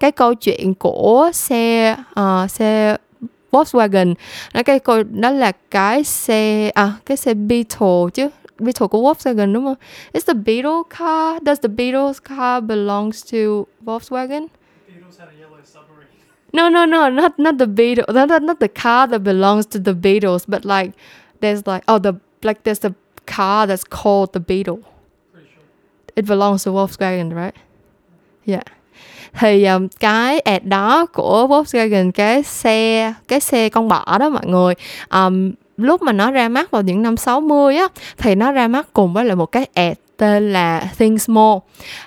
cái 0.00 0.12
câu 0.12 0.34
chuyện 0.34 0.74
của 0.74 1.30
xe 1.34 1.96
uh, 2.20 2.50
xe 2.50 2.96
Volkswagen. 3.52 4.14
Đó 4.54 4.62
cái 4.62 4.80
đó 5.10 5.30
là 5.30 5.52
cái 5.70 6.04
xe 6.04 6.70
à 6.74 6.92
cái 7.06 7.16
xe 7.16 7.34
Beetle 7.34 8.10
chứ. 8.14 8.28
Beetle 8.58 8.88
Volkswagen 8.88 9.52
đúng 9.52 9.64
không? 9.64 9.76
Is 10.12 10.24
the 10.24 10.34
Beetle 10.34 10.82
car? 10.98 11.40
Does 11.42 11.60
the 11.60 11.68
Beetle's 11.68 12.20
car 12.20 12.60
belongs 12.62 13.22
to 13.30 13.66
Volkswagen? 13.84 14.48
Beatles 14.88 15.18
had 15.18 15.28
a 15.28 15.38
yellow 15.40 15.58
submarine. 15.64 16.08
No, 16.52 16.68
no, 16.68 16.84
no, 16.84 17.08
not 17.08 17.38
not 17.38 17.58
the 17.58 17.66
Beetle, 17.66 18.04
Not, 18.14 18.28
not, 18.28 18.42
not 18.42 18.60
the 18.60 18.68
car 18.68 19.06
that 19.08 19.22
belongs 19.24 19.66
to 19.66 19.78
the 19.78 19.94
Beatles, 19.94 20.44
but 20.48 20.64
like 20.64 20.92
there's 21.40 21.66
like 21.66 21.84
oh 21.88 21.98
the 21.98 22.12
like 22.42 22.62
there's 22.64 22.80
the 22.80 22.94
car 23.26 23.66
that's 23.66 23.84
called 23.84 24.32
the 24.32 24.40
Beetle. 24.40 24.80
Pretty 25.32 25.48
sure. 25.54 25.64
It 26.16 26.26
belongs 26.26 26.64
to 26.64 26.70
Volkswagen, 26.70 27.34
right? 27.34 27.54
Yeah. 28.44 28.62
Thì 29.40 29.64
um, 29.64 29.88
cái 30.00 30.40
ad 30.40 30.62
đó 30.64 31.06
của 31.06 31.46
Volkswagen 31.46 32.12
cái 32.12 32.42
xe 32.42 33.14
cái 33.28 33.40
xe 33.40 33.68
con 33.68 33.88
bọ 33.88 34.18
đó 34.18 34.28
mọi 34.28 34.46
người 34.46 34.74
um, 35.10 35.52
lúc 35.82 36.02
mà 36.02 36.12
nó 36.12 36.30
ra 36.30 36.48
mắt 36.48 36.70
vào 36.70 36.82
những 36.82 37.02
năm 37.02 37.16
60 37.16 37.76
á 37.76 37.88
thì 38.18 38.34
nó 38.34 38.52
ra 38.52 38.68
mắt 38.68 38.86
cùng 38.92 39.12
với 39.12 39.24
lại 39.24 39.36
một 39.36 39.46
cái 39.46 39.66
ad 39.74 39.96
tên 40.22 40.52
là 40.52 40.88
Think 40.98 41.20
Small 41.20 41.58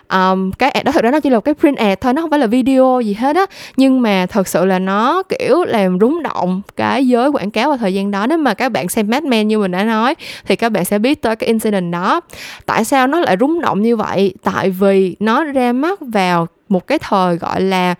um, 0.09 0.51
cái 0.51 0.69
ad 0.69 0.85
đó 0.85 0.91
thực 0.91 1.03
ra 1.03 1.11
nó 1.11 1.19
chỉ 1.19 1.29
là 1.29 1.37
một 1.37 1.41
cái 1.41 1.53
print 1.53 1.77
ad 1.77 1.97
thôi 2.01 2.13
nó 2.13 2.21
không 2.21 2.29
phải 2.29 2.39
là 2.39 2.47
video 2.47 3.01
gì 3.05 3.13
hết 3.13 3.35
á. 3.35 3.45
Nhưng 3.77 4.01
mà 4.01 4.25
thật 4.25 4.47
sự 4.47 4.65
là 4.65 4.79
nó 4.79 5.23
kiểu 5.23 5.63
làm 5.63 5.99
rúng 5.99 6.23
động 6.23 6.61
cái 6.75 7.07
giới 7.07 7.29
quảng 7.29 7.51
cáo 7.51 7.69
vào 7.69 7.77
thời 7.77 7.93
gian 7.93 8.11
đó. 8.11 8.27
Nếu 8.27 8.37
mà 8.37 8.53
các 8.53 8.71
bạn 8.71 8.89
xem 8.89 9.09
Mad 9.09 9.23
Men 9.23 9.47
như 9.47 9.59
mình 9.59 9.71
đã 9.71 9.83
nói 9.83 10.15
thì 10.47 10.55
các 10.55 10.71
bạn 10.71 10.85
sẽ 10.85 10.99
biết 10.99 11.21
tới 11.21 11.35
cái 11.35 11.47
incident 11.47 11.93
đó. 11.93 12.21
Tại 12.65 12.85
sao 12.85 13.07
nó 13.07 13.19
lại 13.19 13.37
rúng 13.39 13.61
động 13.61 13.81
như 13.81 13.95
vậy? 13.95 14.33
Tại 14.43 14.69
vì 14.69 15.15
nó 15.19 15.43
ra 15.43 15.73
mắt 15.73 15.99
vào 16.01 16.47
một 16.69 16.87
cái 16.87 16.99
thời 16.99 17.35
gọi 17.35 17.61
là 17.61 17.95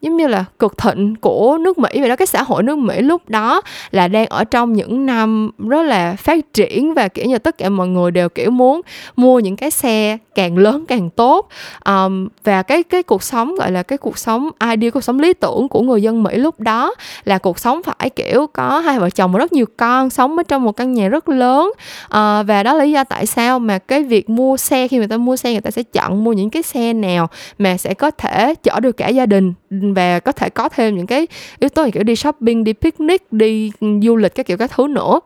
giống 0.00 0.16
như 0.16 0.26
là 0.26 0.44
cực 0.58 0.78
thịnh 0.78 1.16
của 1.16 1.58
nước 1.60 1.78
Mỹ 1.78 1.88
vậy 1.92 2.08
đó 2.08 2.16
cái 2.16 2.26
xã 2.26 2.42
hội 2.42 2.62
nước 2.62 2.78
Mỹ 2.78 3.00
lúc 3.00 3.22
đó 3.28 3.62
là 3.90 4.08
đang 4.08 4.26
ở 4.26 4.44
trong 4.44 4.72
những 4.72 5.06
năm 5.06 5.50
rất 5.58 5.82
là 5.82 6.16
phát 6.18 6.54
triển 6.54 6.94
và 6.94 7.08
kiểu 7.08 7.26
như 7.26 7.38
tất 7.38 7.58
cả 7.58 7.68
mọi 7.68 7.88
người 7.88 8.10
đều 8.10 8.28
kiểu 8.28 8.50
muốn 8.50 8.80
mua 9.16 9.38
những 9.38 9.56
cái 9.56 9.70
xe 9.70 10.18
càng 10.34 10.58
lớn 10.58 10.84
càng 10.88 11.10
tốt. 11.10 11.48
Um, 11.86 12.28
và 12.44 12.62
cái 12.62 12.82
cái 12.82 13.02
cuộc 13.02 13.22
sống 13.22 13.54
gọi 13.54 13.72
là 13.72 13.82
cái 13.82 13.98
cuộc 13.98 14.18
sống 14.18 14.50
ideal 14.60 14.90
cuộc 14.90 15.00
sống 15.00 15.20
lý 15.20 15.32
tưởng 15.32 15.68
của 15.68 15.80
người 15.80 16.02
dân 16.02 16.22
Mỹ 16.22 16.36
lúc 16.36 16.60
đó 16.60 16.94
là 17.24 17.38
cuộc 17.38 17.58
sống 17.58 17.82
phải 17.82 18.10
kiểu 18.10 18.46
có 18.52 18.78
hai 18.78 18.98
vợ 18.98 19.10
chồng 19.10 19.32
và 19.32 19.38
rất 19.38 19.52
nhiều 19.52 19.66
con 19.76 20.10
sống 20.10 20.36
ở 20.36 20.42
trong 20.42 20.64
một 20.64 20.72
căn 20.72 20.92
nhà 20.92 21.08
rất 21.08 21.28
lớn. 21.28 21.72
Uh, 22.04 22.10
và 22.46 22.62
đó 22.64 22.74
là 22.74 22.84
lý 22.84 22.92
do 22.92 23.04
tại 23.04 23.26
sao 23.26 23.58
mà 23.58 23.78
cái 23.78 24.02
việc 24.02 24.30
mua 24.30 24.56
xe 24.56 24.88
khi 24.88 24.96
người 24.96 25.08
ta 25.08 25.16
mua 25.16 25.36
xe 25.36 25.52
người 25.52 25.60
ta 25.60 25.70
sẽ 25.70 25.82
chọn 25.82 26.24
mua 26.24 26.32
những 26.32 26.50
cái 26.50 26.62
xe 26.62 26.92
nào 26.92 27.28
mà 27.58 27.76
sẽ 27.76 27.94
có 27.94 28.10
thể 28.10 28.54
chở 28.62 28.80
được 28.80 28.92
cả 28.92 29.08
gia 29.08 29.26
đình 29.26 29.52
và 29.70 30.20
có 30.20 30.32
thể 30.32 30.50
có 30.50 30.68
thêm 30.68 30.96
những 30.96 31.06
cái 31.06 31.26
yếu 31.58 31.68
tố 31.68 31.84
như 31.84 31.90
kiểu 31.90 32.02
đi 32.02 32.16
shopping 32.16 32.64
đi 32.64 32.72
picnic 32.72 33.32
đi 33.32 33.72
du 34.02 34.16
lịch 34.16 34.34
các 34.34 34.46
kiểu 34.46 34.56
các 34.56 34.70
thứ 34.70 34.86
nữa. 34.86 35.20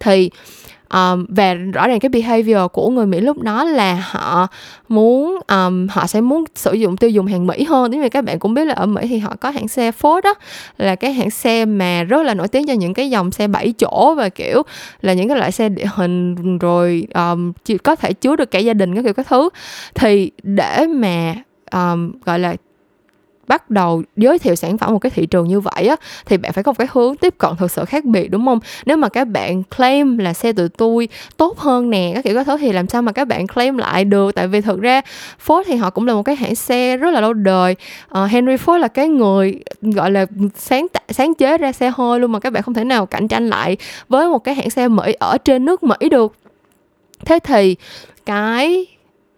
Thì 0.00 0.30
ờ, 0.88 1.12
um, 1.12 1.26
và 1.28 1.54
rõ 1.54 1.88
ràng 1.88 2.00
cái 2.00 2.08
behavior 2.08 2.60
của 2.72 2.90
người 2.90 3.06
Mỹ 3.06 3.20
lúc 3.20 3.38
đó 3.38 3.64
là 3.64 4.04
họ 4.10 4.46
muốn 4.88 5.38
um, 5.48 5.88
họ 5.90 6.06
sẽ 6.06 6.20
muốn 6.20 6.44
sử 6.54 6.72
dụng 6.72 6.96
tiêu 6.96 7.10
dùng 7.10 7.26
hàng 7.26 7.46
Mỹ 7.46 7.64
hơn. 7.64 7.90
Bởi 7.90 8.00
vì 8.00 8.08
các 8.08 8.24
bạn 8.24 8.38
cũng 8.38 8.54
biết 8.54 8.64
là 8.64 8.74
ở 8.74 8.86
Mỹ 8.86 9.02
thì 9.08 9.18
họ 9.18 9.36
có 9.40 9.50
hãng 9.50 9.68
xe 9.68 9.90
Ford 9.90 10.20
đó 10.20 10.34
là 10.78 10.94
cái 10.94 11.12
hãng 11.12 11.30
xe 11.30 11.64
mà 11.64 12.02
rất 12.02 12.22
là 12.22 12.34
nổi 12.34 12.48
tiếng 12.48 12.66
cho 12.66 12.72
những 12.72 12.94
cái 12.94 13.10
dòng 13.10 13.30
xe 13.30 13.48
7 13.48 13.72
chỗ 13.78 14.14
và 14.14 14.28
kiểu 14.28 14.62
là 15.00 15.12
những 15.12 15.28
cái 15.28 15.38
loại 15.38 15.52
xe 15.52 15.68
địa 15.68 15.86
hình 15.94 16.58
rồi 16.58 17.06
um, 17.14 17.52
chỉ 17.64 17.78
có 17.78 17.96
thể 17.96 18.12
chứa 18.12 18.36
được 18.36 18.50
cả 18.50 18.58
gia 18.58 18.74
đình 18.74 18.94
các 18.94 19.02
kiểu 19.04 19.14
các 19.14 19.26
thứ. 19.28 19.48
Thì 19.94 20.30
để 20.42 20.86
mà 20.86 21.34
um, 21.72 22.12
gọi 22.24 22.38
là 22.38 22.56
bắt 23.48 23.70
đầu 23.70 24.02
giới 24.16 24.38
thiệu 24.38 24.54
sản 24.54 24.78
phẩm 24.78 24.92
một 24.92 24.98
cái 24.98 25.10
thị 25.10 25.26
trường 25.26 25.48
như 25.48 25.60
vậy 25.60 25.86
á 25.86 25.96
thì 26.26 26.36
bạn 26.36 26.52
phải 26.52 26.64
có 26.64 26.72
một 26.72 26.78
cái 26.78 26.88
hướng 26.90 27.16
tiếp 27.16 27.34
cận 27.38 27.50
thực 27.58 27.70
sự 27.70 27.84
khác 27.84 28.04
biệt 28.04 28.28
đúng 28.30 28.46
không? 28.46 28.60
Nếu 28.86 28.96
mà 28.96 29.08
các 29.08 29.24
bạn 29.24 29.62
claim 29.62 30.18
là 30.18 30.32
xe 30.32 30.52
từ 30.52 30.68
tôi 30.68 31.08
tốt 31.36 31.58
hơn 31.58 31.90
nè 31.90 32.12
các 32.14 32.24
kiểu 32.24 32.34
các 32.34 32.46
thứ 32.46 32.56
thì 32.56 32.72
làm 32.72 32.88
sao 32.88 33.02
mà 33.02 33.12
các 33.12 33.28
bạn 33.28 33.46
claim 33.46 33.78
lại 33.78 34.04
được? 34.04 34.34
Tại 34.34 34.48
vì 34.48 34.60
thực 34.60 34.80
ra 34.80 35.00
Ford 35.46 35.62
thì 35.66 35.76
họ 35.76 35.90
cũng 35.90 36.06
là 36.06 36.14
một 36.14 36.22
cái 36.22 36.36
hãng 36.36 36.54
xe 36.54 36.96
rất 36.96 37.10
là 37.10 37.20
lâu 37.20 37.32
đời. 37.32 37.76
Uh, 38.22 38.30
Henry 38.30 38.56
Ford 38.56 38.78
là 38.78 38.88
cái 38.88 39.08
người 39.08 39.60
gọi 39.82 40.10
là 40.10 40.26
sáng 40.56 40.86
sáng 41.08 41.34
chế 41.34 41.58
ra 41.58 41.72
xe 41.72 41.92
hơi 41.96 42.20
luôn 42.20 42.32
mà 42.32 42.40
các 42.40 42.52
bạn 42.52 42.62
không 42.62 42.74
thể 42.74 42.84
nào 42.84 43.06
cạnh 43.06 43.28
tranh 43.28 43.48
lại 43.48 43.76
với 44.08 44.28
một 44.28 44.38
cái 44.38 44.54
hãng 44.54 44.70
xe 44.70 44.88
Mỹ 44.88 45.12
ở 45.12 45.38
trên 45.38 45.64
nước 45.64 45.82
Mỹ 45.82 45.96
được. 46.10 46.32
Thế 47.24 47.38
thì 47.44 47.76
cái 48.26 48.86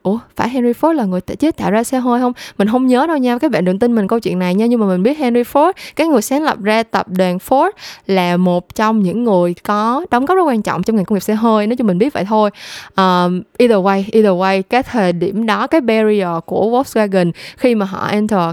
ủa 0.03 0.19
phải 0.37 0.49
Henry 0.49 0.73
Ford 0.73 0.93
là 0.93 1.05
người 1.05 1.21
chế 1.21 1.51
tạo 1.51 1.71
ra 1.71 1.85
xe 1.85 1.99
hơi 1.99 2.21
không? 2.21 2.33
Mình 2.59 2.69
không 2.69 2.87
nhớ 2.87 3.07
đâu 3.07 3.17
nha 3.17 3.39
các 3.39 3.51
bạn 3.51 3.65
đừng 3.65 3.79
tin 3.79 3.95
mình 3.95 4.09
câu 4.09 4.21
chuyện 4.21 4.39
này 4.39 4.55
nha 4.55 4.67
nhưng 4.67 4.81
mà 4.81 4.87
mình 4.87 5.03
biết 5.03 5.19
Henry 5.19 5.43
Ford 5.43 5.73
cái 5.97 6.07
người 6.07 6.23
sáng 6.23 6.43
lập 6.43 6.63
ra 6.63 6.83
tập 6.83 7.09
đoàn 7.09 7.39
Ford 7.49 7.71
là 8.07 8.37
một 8.37 8.75
trong 8.75 9.03
những 9.03 9.25
người 9.25 9.55
có 9.55 10.05
đóng 10.11 10.25
góp 10.25 10.37
rất 10.37 10.43
quan 10.43 10.63
trọng 10.63 10.83
trong 10.83 10.97
ngành 10.97 11.05
công 11.05 11.17
nghiệp 11.17 11.21
xe 11.21 11.35
hơi 11.35 11.67
nói 11.67 11.77
chung 11.77 11.87
mình 11.87 11.99
biết 11.99 12.13
vậy 12.13 12.25
thôi. 12.25 12.51
Um, 12.97 13.43
either 13.59 13.79
way 13.79 14.05
either 14.13 14.33
way 14.33 14.63
cái 14.63 14.83
thời 14.83 15.13
điểm 15.13 15.47
đó 15.47 15.67
cái 15.67 15.81
barrier 15.81 16.29
của 16.47 16.71
Volkswagen 16.71 17.33
khi 17.57 17.75
mà 17.75 17.87
họ 17.87 18.07
enter 18.07 18.51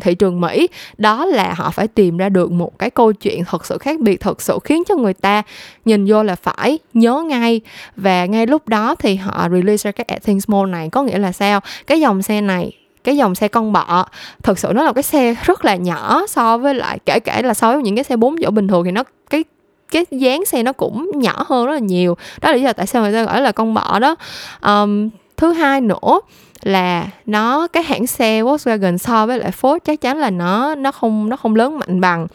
thị 0.00 0.14
trường 0.14 0.40
Mỹ 0.40 0.68
đó 0.98 1.24
là 1.24 1.54
họ 1.56 1.70
phải 1.70 1.88
tìm 1.88 2.16
ra 2.16 2.28
được 2.28 2.52
một 2.52 2.78
cái 2.78 2.90
câu 2.90 3.12
chuyện 3.12 3.44
thật 3.44 3.66
sự 3.66 3.78
khác 3.78 4.00
biệt 4.00 4.20
thật 4.20 4.42
sự 4.42 4.58
khiến 4.64 4.82
cho 4.88 4.96
người 4.96 5.14
ta 5.14 5.42
nhìn 5.84 6.04
vô 6.08 6.22
là 6.22 6.34
phải 6.34 6.78
nhớ 6.94 7.22
ngay. 7.26 7.60
Và 7.96 8.26
ngay 8.26 8.46
lúc 8.46 8.68
đó 8.68 8.94
thì 8.94 9.16
họ 9.16 9.48
release 9.52 9.88
ra 9.88 9.92
cái 9.92 10.04
At 10.08 10.22
Things 10.22 10.44
Small 10.44 10.70
này 10.70 10.81
này 10.82 10.90
có 10.90 11.02
nghĩa 11.02 11.18
là 11.18 11.32
sao? 11.32 11.60
Cái 11.86 12.00
dòng 12.00 12.22
xe 12.22 12.40
này 12.40 12.72
cái 13.04 13.16
dòng 13.16 13.34
xe 13.34 13.48
con 13.48 13.72
bọ 13.72 14.06
thực 14.42 14.58
sự 14.58 14.72
nó 14.74 14.84
là 14.84 14.92
cái 14.92 15.02
xe 15.02 15.34
rất 15.44 15.64
là 15.64 15.76
nhỏ 15.76 16.22
so 16.28 16.58
với 16.58 16.74
lại 16.74 16.98
kể 17.06 17.20
cả 17.20 17.42
là 17.44 17.54
so 17.54 17.72
với 17.72 17.82
những 17.82 17.94
cái 17.94 18.04
xe 18.04 18.16
bốn 18.16 18.36
chỗ 18.42 18.50
bình 18.50 18.68
thường 18.68 18.84
thì 18.84 18.90
nó 18.90 19.02
cái 19.30 19.44
cái 19.90 20.06
dáng 20.10 20.44
xe 20.44 20.62
nó 20.62 20.72
cũng 20.72 21.10
nhỏ 21.14 21.44
hơn 21.48 21.66
rất 21.66 21.72
là 21.72 21.78
nhiều. 21.78 22.16
Đó 22.40 22.50
là 22.50 22.56
lý 22.56 22.62
do 22.62 22.72
tại 22.72 22.86
sao 22.86 23.02
người 23.02 23.12
ta 23.12 23.22
gọi 23.22 23.40
là 23.40 23.52
con 23.52 23.74
bọ 23.74 23.98
đó. 23.98 24.16
Um, 24.62 25.08
thứ 25.36 25.52
hai 25.52 25.80
nữa 25.80 26.20
là 26.62 27.08
nó 27.26 27.66
cái 27.66 27.82
hãng 27.82 28.06
xe 28.06 28.42
Volkswagen 28.42 28.96
so 28.96 29.26
với 29.26 29.38
lại 29.38 29.50
Ford 29.60 29.78
chắc 29.84 30.00
chắn 30.00 30.18
là 30.18 30.30
nó 30.30 30.74
nó 30.74 30.92
không 30.92 31.28
nó 31.28 31.36
không 31.36 31.56
lớn 31.56 31.78
mạnh 31.78 32.00
bằng. 32.00 32.26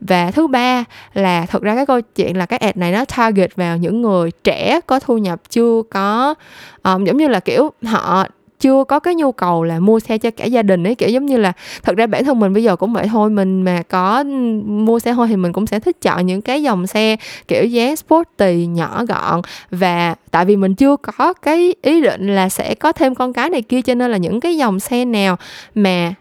Và 0.00 0.30
thứ 0.30 0.46
ba 0.46 0.84
là 1.14 1.46
thực 1.46 1.62
ra 1.62 1.74
cái 1.74 1.86
câu 1.86 2.00
chuyện 2.00 2.36
là 2.36 2.46
cái 2.46 2.58
ad 2.58 2.76
này 2.76 2.92
nó 2.92 3.04
target 3.04 3.56
vào 3.56 3.76
những 3.76 4.02
người 4.02 4.30
trẻ 4.44 4.80
có 4.86 5.00
thu 5.00 5.18
nhập 5.18 5.40
chưa 5.50 5.82
có 5.90 6.34
um, 6.82 7.04
giống 7.04 7.16
như 7.16 7.28
là 7.28 7.40
kiểu 7.40 7.72
họ 7.84 8.26
chưa 8.64 8.84
có 8.84 9.00
cái 9.00 9.14
nhu 9.14 9.32
cầu 9.32 9.64
là 9.64 9.80
mua 9.80 10.00
xe 10.00 10.18
cho 10.18 10.30
cả 10.30 10.44
gia 10.44 10.62
đình 10.62 10.86
ấy 10.86 10.94
kiểu 10.94 11.08
giống 11.08 11.26
như 11.26 11.36
là 11.36 11.52
thật 11.82 11.96
ra 11.96 12.06
bản 12.06 12.24
thân 12.24 12.40
mình 12.40 12.52
bây 12.54 12.62
giờ 12.62 12.76
cũng 12.76 12.92
vậy 12.92 13.06
thôi 13.08 13.30
mình 13.30 13.62
mà 13.62 13.82
có 13.88 14.24
mua 14.64 14.98
xe 14.98 15.12
thôi 15.12 15.28
thì 15.28 15.36
mình 15.36 15.52
cũng 15.52 15.66
sẽ 15.66 15.80
thích 15.80 16.00
chọn 16.02 16.26
những 16.26 16.42
cái 16.42 16.62
dòng 16.62 16.86
xe 16.86 17.16
kiểu 17.48 17.64
dáng 17.64 17.96
sporty 17.96 18.66
nhỏ 18.66 19.04
gọn. 19.08 19.40
Và 19.70 20.14
tại 20.30 20.44
vì 20.44 20.56
mình 20.56 20.74
chưa 20.74 20.96
có 20.96 21.32
cái 21.32 21.74
ý 21.82 22.00
định 22.00 22.34
là 22.34 22.48
sẽ 22.48 22.74
có 22.74 22.92
thêm 22.92 23.14
con 23.14 23.32
cái 23.32 23.50
này 23.50 23.62
kia 23.62 23.82
cho 23.82 23.94
nên 23.94 24.10
là 24.10 24.16
những 24.16 24.40
cái 24.40 24.56
dòng 24.56 24.80
xe 24.80 25.04
nào 25.04 25.36
mà 25.74 26.14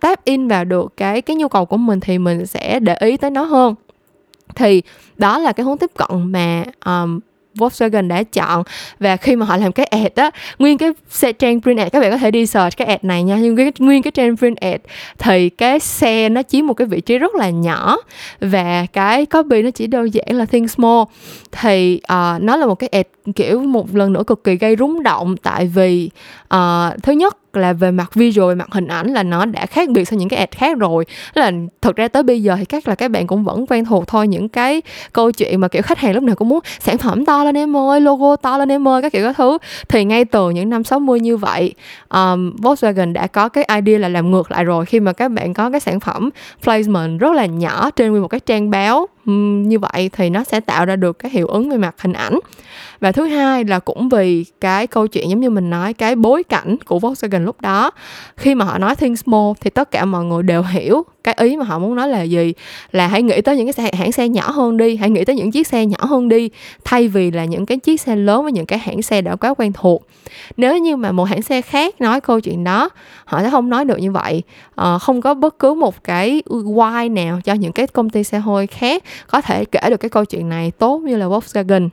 tap 0.00 0.24
in 0.24 0.48
vào 0.48 0.64
được 0.64 0.92
cái 0.96 1.22
cái 1.22 1.36
nhu 1.36 1.48
cầu 1.48 1.64
của 1.64 1.76
mình 1.76 2.00
thì 2.00 2.18
mình 2.18 2.46
sẽ 2.46 2.80
để 2.80 2.96
ý 3.00 3.16
tới 3.16 3.30
nó 3.30 3.44
hơn. 3.44 3.74
Thì 4.54 4.82
đó 5.16 5.38
là 5.38 5.52
cái 5.52 5.66
hướng 5.66 5.78
tiếp 5.78 5.90
cận 5.96 6.32
mà 6.32 6.64
um, 6.84 7.20
Volkswagen 7.54 8.08
đã 8.08 8.22
chọn. 8.22 8.62
Và 9.00 9.16
khi 9.16 9.36
mà 9.36 9.46
họ 9.46 9.56
làm 9.56 9.72
cái 9.72 9.86
ad 9.86 10.12
á 10.14 10.30
nguyên 10.58 10.78
cái 10.78 10.90
xe 11.10 11.32
trang 11.32 11.60
print 11.60 11.78
ad 11.78 11.88
các 11.92 12.00
bạn 12.00 12.10
có 12.10 12.16
thể 12.16 12.30
đi 12.30 12.46
search 12.46 12.76
cái 12.76 12.88
ad 12.88 12.98
này 13.02 13.22
nha. 13.22 13.36
Nhưng 13.36 13.56
cái 13.56 13.72
nguyên 13.78 14.02
cái 14.02 14.10
trang 14.10 14.36
print 14.36 14.56
ad 14.56 14.80
thì 15.18 15.48
cái 15.48 15.80
xe 15.80 16.28
nó 16.28 16.42
chiếm 16.42 16.66
một 16.66 16.74
cái 16.74 16.86
vị 16.86 17.00
trí 17.00 17.18
rất 17.18 17.34
là 17.34 17.50
nhỏ. 17.50 17.96
Và 18.40 18.86
cái 18.92 19.26
copy 19.26 19.62
nó 19.62 19.70
chỉ 19.70 19.86
đơn 19.86 20.14
giản 20.14 20.26
là 20.28 20.44
think 20.44 20.70
small. 20.70 21.02
Thì 21.52 22.00
uh, 22.12 22.42
nó 22.42 22.56
là 22.56 22.66
một 22.66 22.74
cái 22.74 22.88
ad 22.88 23.06
kiểu 23.34 23.60
một 23.60 23.94
lần 23.94 24.12
nữa 24.12 24.22
cực 24.26 24.44
kỳ 24.44 24.56
gây 24.56 24.76
rúng 24.78 25.02
động 25.02 25.36
tại 25.36 25.66
vì 25.66 26.10
uh, 26.54 27.02
thứ 27.02 27.12
nhất 27.12 27.36
là 27.56 27.72
về 27.72 27.90
mặt 27.90 28.14
visual 28.14 28.48
về 28.48 28.54
mặt 28.54 28.68
hình 28.70 28.86
ảnh 28.86 29.06
là 29.12 29.22
nó 29.22 29.44
đã 29.44 29.66
khác 29.66 29.88
biệt 29.88 30.04
so 30.04 30.10
với 30.10 30.18
những 30.18 30.28
cái 30.28 30.38
ad 30.38 30.48
khác 30.50 30.78
rồi. 30.78 31.04
Là 31.34 31.52
thực 31.82 31.96
ra 31.96 32.08
tới 32.08 32.22
bây 32.22 32.42
giờ 32.42 32.56
thì 32.58 32.64
chắc 32.64 32.88
là 32.88 32.94
các 32.94 33.10
bạn 33.10 33.26
cũng 33.26 33.44
vẫn 33.44 33.66
quen 33.66 33.84
thuộc 33.84 34.06
thôi 34.06 34.28
những 34.28 34.48
cái 34.48 34.82
câu 35.12 35.32
chuyện 35.32 35.60
mà 35.60 35.68
kiểu 35.68 35.82
khách 35.82 35.98
hàng 35.98 36.14
lúc 36.14 36.22
nào 36.22 36.36
cũng 36.36 36.48
muốn 36.48 36.60
sản 36.80 36.98
phẩm 36.98 37.24
to 37.24 37.44
lên 37.44 37.56
em 37.56 37.76
ơi 37.76 38.00
logo 38.00 38.36
to 38.36 38.58
lên 38.58 38.68
em 38.68 38.88
ơi 38.88 39.02
các 39.02 39.12
kiểu 39.12 39.24
các 39.24 39.36
thứ. 39.36 39.58
Thì 39.88 40.04
ngay 40.04 40.24
từ 40.24 40.50
những 40.50 40.70
năm 40.70 40.84
60 40.84 41.20
như 41.20 41.36
vậy 41.36 41.74
um, 42.08 42.56
Volkswagen 42.56 43.12
đã 43.12 43.26
có 43.26 43.48
cái 43.48 43.68
idea 43.74 43.98
là 43.98 44.08
làm 44.08 44.30
ngược 44.30 44.50
lại 44.50 44.64
rồi 44.64 44.86
khi 44.86 45.00
mà 45.00 45.12
các 45.12 45.28
bạn 45.28 45.54
có 45.54 45.70
cái 45.70 45.80
sản 45.80 46.00
phẩm 46.00 46.30
placement 46.62 47.20
rất 47.20 47.32
là 47.32 47.46
nhỏ 47.46 47.90
trên 47.90 48.10
nguyên 48.10 48.22
một 48.22 48.28
cái 48.28 48.40
trang 48.40 48.70
báo 48.70 49.06
như 49.24 49.78
vậy 49.78 50.10
thì 50.12 50.30
nó 50.30 50.44
sẽ 50.44 50.60
tạo 50.60 50.86
ra 50.86 50.96
được 50.96 51.18
cái 51.18 51.30
hiệu 51.30 51.46
ứng 51.46 51.70
về 51.70 51.76
mặt 51.76 51.94
hình 51.98 52.12
ảnh. 52.12 52.38
Và 53.00 53.12
thứ 53.12 53.24
hai 53.24 53.64
là 53.64 53.78
cũng 53.78 54.08
vì 54.08 54.44
cái 54.60 54.86
câu 54.86 55.06
chuyện 55.06 55.30
giống 55.30 55.40
như 55.40 55.50
mình 55.50 55.70
nói 55.70 55.92
cái 55.92 56.16
bối 56.16 56.42
cảnh 56.42 56.76
của 56.84 56.98
Volkswagen 56.98 57.44
lúc 57.44 57.60
đó 57.60 57.90
khi 58.36 58.54
mà 58.54 58.64
họ 58.64 58.78
nói 58.78 58.96
think 58.96 59.18
small 59.18 59.52
thì 59.60 59.70
tất 59.70 59.90
cả 59.90 60.04
mọi 60.04 60.24
người 60.24 60.42
đều 60.42 60.62
hiểu 60.62 61.04
cái 61.24 61.34
ý 61.38 61.56
mà 61.56 61.64
họ 61.64 61.78
muốn 61.78 61.96
nói 61.96 62.08
là 62.08 62.22
gì 62.22 62.52
là 62.92 63.06
hãy 63.06 63.22
nghĩ 63.22 63.40
tới 63.40 63.56
những 63.56 63.66
cái 63.66 63.72
xe, 63.72 63.90
hãng 63.98 64.12
xe 64.12 64.28
nhỏ 64.28 64.50
hơn 64.50 64.76
đi 64.76 64.96
hãy 64.96 65.10
nghĩ 65.10 65.24
tới 65.24 65.36
những 65.36 65.50
chiếc 65.50 65.66
xe 65.66 65.86
nhỏ 65.86 65.98
hơn 66.00 66.28
đi 66.28 66.50
thay 66.84 67.08
vì 67.08 67.30
là 67.30 67.44
những 67.44 67.66
cái 67.66 67.78
chiếc 67.78 68.00
xe 68.00 68.16
lớn 68.16 68.42
với 68.42 68.52
những 68.52 68.66
cái 68.66 68.78
hãng 68.78 69.02
xe 69.02 69.20
đã 69.20 69.36
quá 69.36 69.54
quen 69.54 69.72
thuộc. 69.72 70.06
Nếu 70.56 70.78
như 70.78 70.96
mà 70.96 71.12
một 71.12 71.24
hãng 71.24 71.42
xe 71.42 71.62
khác 71.62 72.00
nói 72.00 72.20
câu 72.20 72.40
chuyện 72.40 72.64
đó 72.64 72.88
họ 73.24 73.42
sẽ 73.42 73.50
không 73.50 73.70
nói 73.70 73.84
được 73.84 73.96
như 73.96 74.12
vậy. 74.12 74.42
À, 74.74 74.98
không 74.98 75.20
có 75.20 75.34
bất 75.34 75.58
cứ 75.58 75.74
một 75.74 76.04
cái 76.04 76.42
why 76.46 77.12
nào 77.12 77.40
cho 77.44 77.54
những 77.54 77.72
cái 77.72 77.86
công 77.86 78.10
ty 78.10 78.24
xe 78.24 78.38
hơi 78.38 78.66
khác 78.66 79.04
có 79.26 79.40
thể 79.40 79.64
kể 79.64 79.80
được 79.90 79.96
cái 79.96 80.08
câu 80.08 80.24
chuyện 80.24 80.48
này 80.48 80.70
tốt 80.70 80.98
như 80.98 81.16
là 81.16 81.26
Volkswagen 81.26 81.88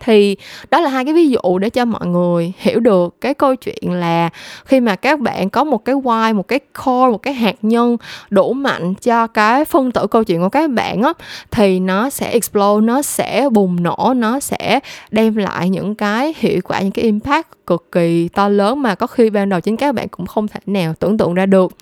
thì 0.00 0.36
đó 0.70 0.80
là 0.80 0.90
hai 0.90 1.04
cái 1.04 1.14
ví 1.14 1.28
dụ 1.28 1.58
để 1.58 1.70
cho 1.70 1.84
mọi 1.84 2.06
người 2.06 2.52
hiểu 2.58 2.80
được 2.80 3.20
cái 3.20 3.34
câu 3.34 3.56
chuyện 3.56 3.92
là 3.92 4.30
khi 4.64 4.80
mà 4.80 4.96
các 4.96 5.20
bạn 5.20 5.50
có 5.50 5.64
một 5.64 5.84
cái 5.84 5.94
why, 5.94 6.34
một 6.34 6.48
cái 6.48 6.60
core, 6.84 7.10
một 7.10 7.22
cái 7.22 7.34
hạt 7.34 7.56
nhân 7.62 7.96
đủ 8.30 8.52
mạnh 8.52 8.94
cho 8.94 9.26
cái 9.26 9.64
phân 9.64 9.92
tử 9.92 10.06
câu 10.06 10.24
chuyện 10.24 10.40
của 10.40 10.48
các 10.48 10.70
bạn 10.70 11.02
á, 11.02 11.12
thì 11.50 11.80
nó 11.80 12.10
sẽ 12.10 12.30
explode, 12.30 12.86
nó 12.86 13.02
sẽ 13.02 13.48
bùng 13.52 13.82
nổ, 13.82 14.12
nó 14.16 14.40
sẽ 14.40 14.80
đem 15.10 15.36
lại 15.36 15.70
những 15.70 15.94
cái 15.94 16.34
hiệu 16.36 16.60
quả, 16.64 16.80
những 16.80 16.92
cái 16.92 17.04
impact 17.04 17.46
cực 17.66 17.92
kỳ 17.92 18.28
to 18.28 18.48
lớn 18.48 18.82
mà 18.82 18.94
có 18.94 19.06
khi 19.06 19.30
ban 19.30 19.48
đầu 19.48 19.60
chính 19.60 19.76
các 19.76 19.94
bạn 19.94 20.08
cũng 20.08 20.26
không 20.26 20.48
thể 20.48 20.60
nào 20.66 20.94
tưởng 20.98 21.18
tượng 21.18 21.34
ra 21.34 21.46
được. 21.46 21.72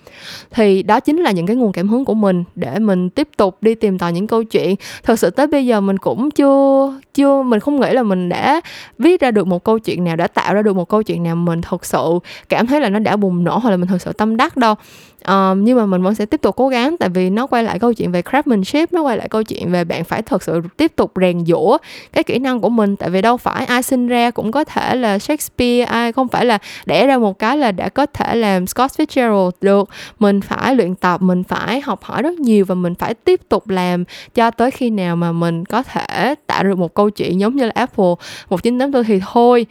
Thì 0.51 0.83
đó 0.83 0.99
chính 0.99 1.17
là 1.17 1.31
những 1.31 1.45
cái 1.45 1.55
nguồn 1.55 1.71
cảm 1.71 1.89
hứng 1.89 2.05
của 2.05 2.13
mình 2.13 2.43
để 2.55 2.79
mình 2.79 3.09
tiếp 3.09 3.29
tục 3.37 3.57
đi 3.61 3.75
tìm 3.75 3.99
tòi 3.99 4.13
những 4.13 4.27
câu 4.27 4.43
chuyện. 4.43 4.75
Thật 5.03 5.19
sự 5.19 5.29
tới 5.29 5.47
bây 5.47 5.65
giờ 5.65 5.81
mình 5.81 5.97
cũng 5.97 6.31
chưa 6.31 6.93
chưa, 7.13 7.43
mình 7.43 7.59
không 7.59 7.79
nghĩ 7.79 7.93
là 7.93 8.03
mình 8.09 8.29
đã 8.29 8.61
viết 8.97 9.21
ra 9.21 9.31
được 9.31 9.47
một 9.47 9.63
câu 9.63 9.79
chuyện 9.79 10.03
nào, 10.03 10.15
đã 10.15 10.27
tạo 10.27 10.53
ra 10.53 10.61
được 10.61 10.75
một 10.75 10.89
câu 10.89 11.03
chuyện 11.03 11.23
nào 11.23 11.35
mình 11.35 11.61
thật 11.61 11.85
sự 11.85 12.19
cảm 12.49 12.67
thấy 12.67 12.81
là 12.81 12.89
nó 12.89 12.99
đã 12.99 13.15
bùng 13.15 13.43
nổ 13.43 13.57
hoặc 13.57 13.71
là 13.71 13.77
mình 13.77 13.87
thật 13.87 14.01
sự 14.01 14.13
tâm 14.13 14.37
đắc 14.37 14.57
đâu 14.57 14.75
um, 15.27 15.63
nhưng 15.63 15.77
mà 15.77 15.85
mình 15.85 16.01
vẫn 16.01 16.15
sẽ 16.15 16.25
tiếp 16.25 16.41
tục 16.41 16.55
cố 16.55 16.67
gắng 16.67 16.97
tại 16.97 17.09
vì 17.09 17.29
nó 17.29 17.47
quay 17.47 17.63
lại 17.63 17.79
câu 17.79 17.93
chuyện 17.93 18.11
về 18.11 18.21
craftsmanship 18.21 18.87
nó 18.91 19.01
quay 19.01 19.17
lại 19.17 19.29
câu 19.29 19.43
chuyện 19.43 19.71
về 19.71 19.83
bạn 19.83 20.03
phải 20.03 20.21
thật 20.21 20.43
sự 20.43 20.61
tiếp 20.77 20.91
tục 20.95 21.11
rèn 21.21 21.45
giũa 21.45 21.77
cái 22.13 22.23
kỹ 22.23 22.39
năng 22.39 22.61
của 22.61 22.69
mình. 22.69 22.95
Tại 22.95 23.09
vì 23.09 23.21
đâu 23.21 23.37
phải 23.37 23.65
ai 23.65 23.83
sinh 23.83 24.07
ra 24.07 24.31
cũng 24.31 24.51
có 24.51 24.63
thể 24.63 24.95
là 24.95 25.19
Shakespeare 25.19 25.83
ai 25.83 26.11
không 26.11 26.27
phải 26.27 26.45
là 26.45 26.57
đẻ 26.85 27.07
ra 27.07 27.17
một 27.17 27.39
cái 27.39 27.57
là 27.57 27.71
đã 27.71 27.89
có 27.89 28.05
thể 28.05 28.35
làm 28.35 28.67
Scott 28.67 28.91
Fitzgerald 28.91 29.51
được. 29.61 29.89
Mình 30.19 30.41
phải 30.41 30.75
luyện 30.75 30.95
tập 30.95 31.21
mình 31.21 31.43
phải 31.43 31.81
học 31.81 32.03
hỏi 32.03 32.21
rất 32.21 32.39
nhiều 32.39 32.65
và 32.65 32.75
mình 32.75 32.95
phải 32.95 33.13
tiếp 33.13 33.41
tục 33.49 33.69
làm 33.69 34.03
cho 34.35 34.51
tới 34.51 34.71
khi 34.71 34.89
nào 34.89 35.15
mà 35.15 35.31
mình 35.31 35.65
có 35.65 35.83
thể 35.83 36.35
tạo 36.47 36.63
được 36.63 36.77
một 36.77 36.93
câu 36.93 37.09
chuyện 37.09 37.39
giống 37.39 37.55
như 37.55 37.65
là 37.65 37.71
Apple 37.75 38.15
1984 38.49 39.03
thì 39.03 39.19
thôi. 39.33 39.65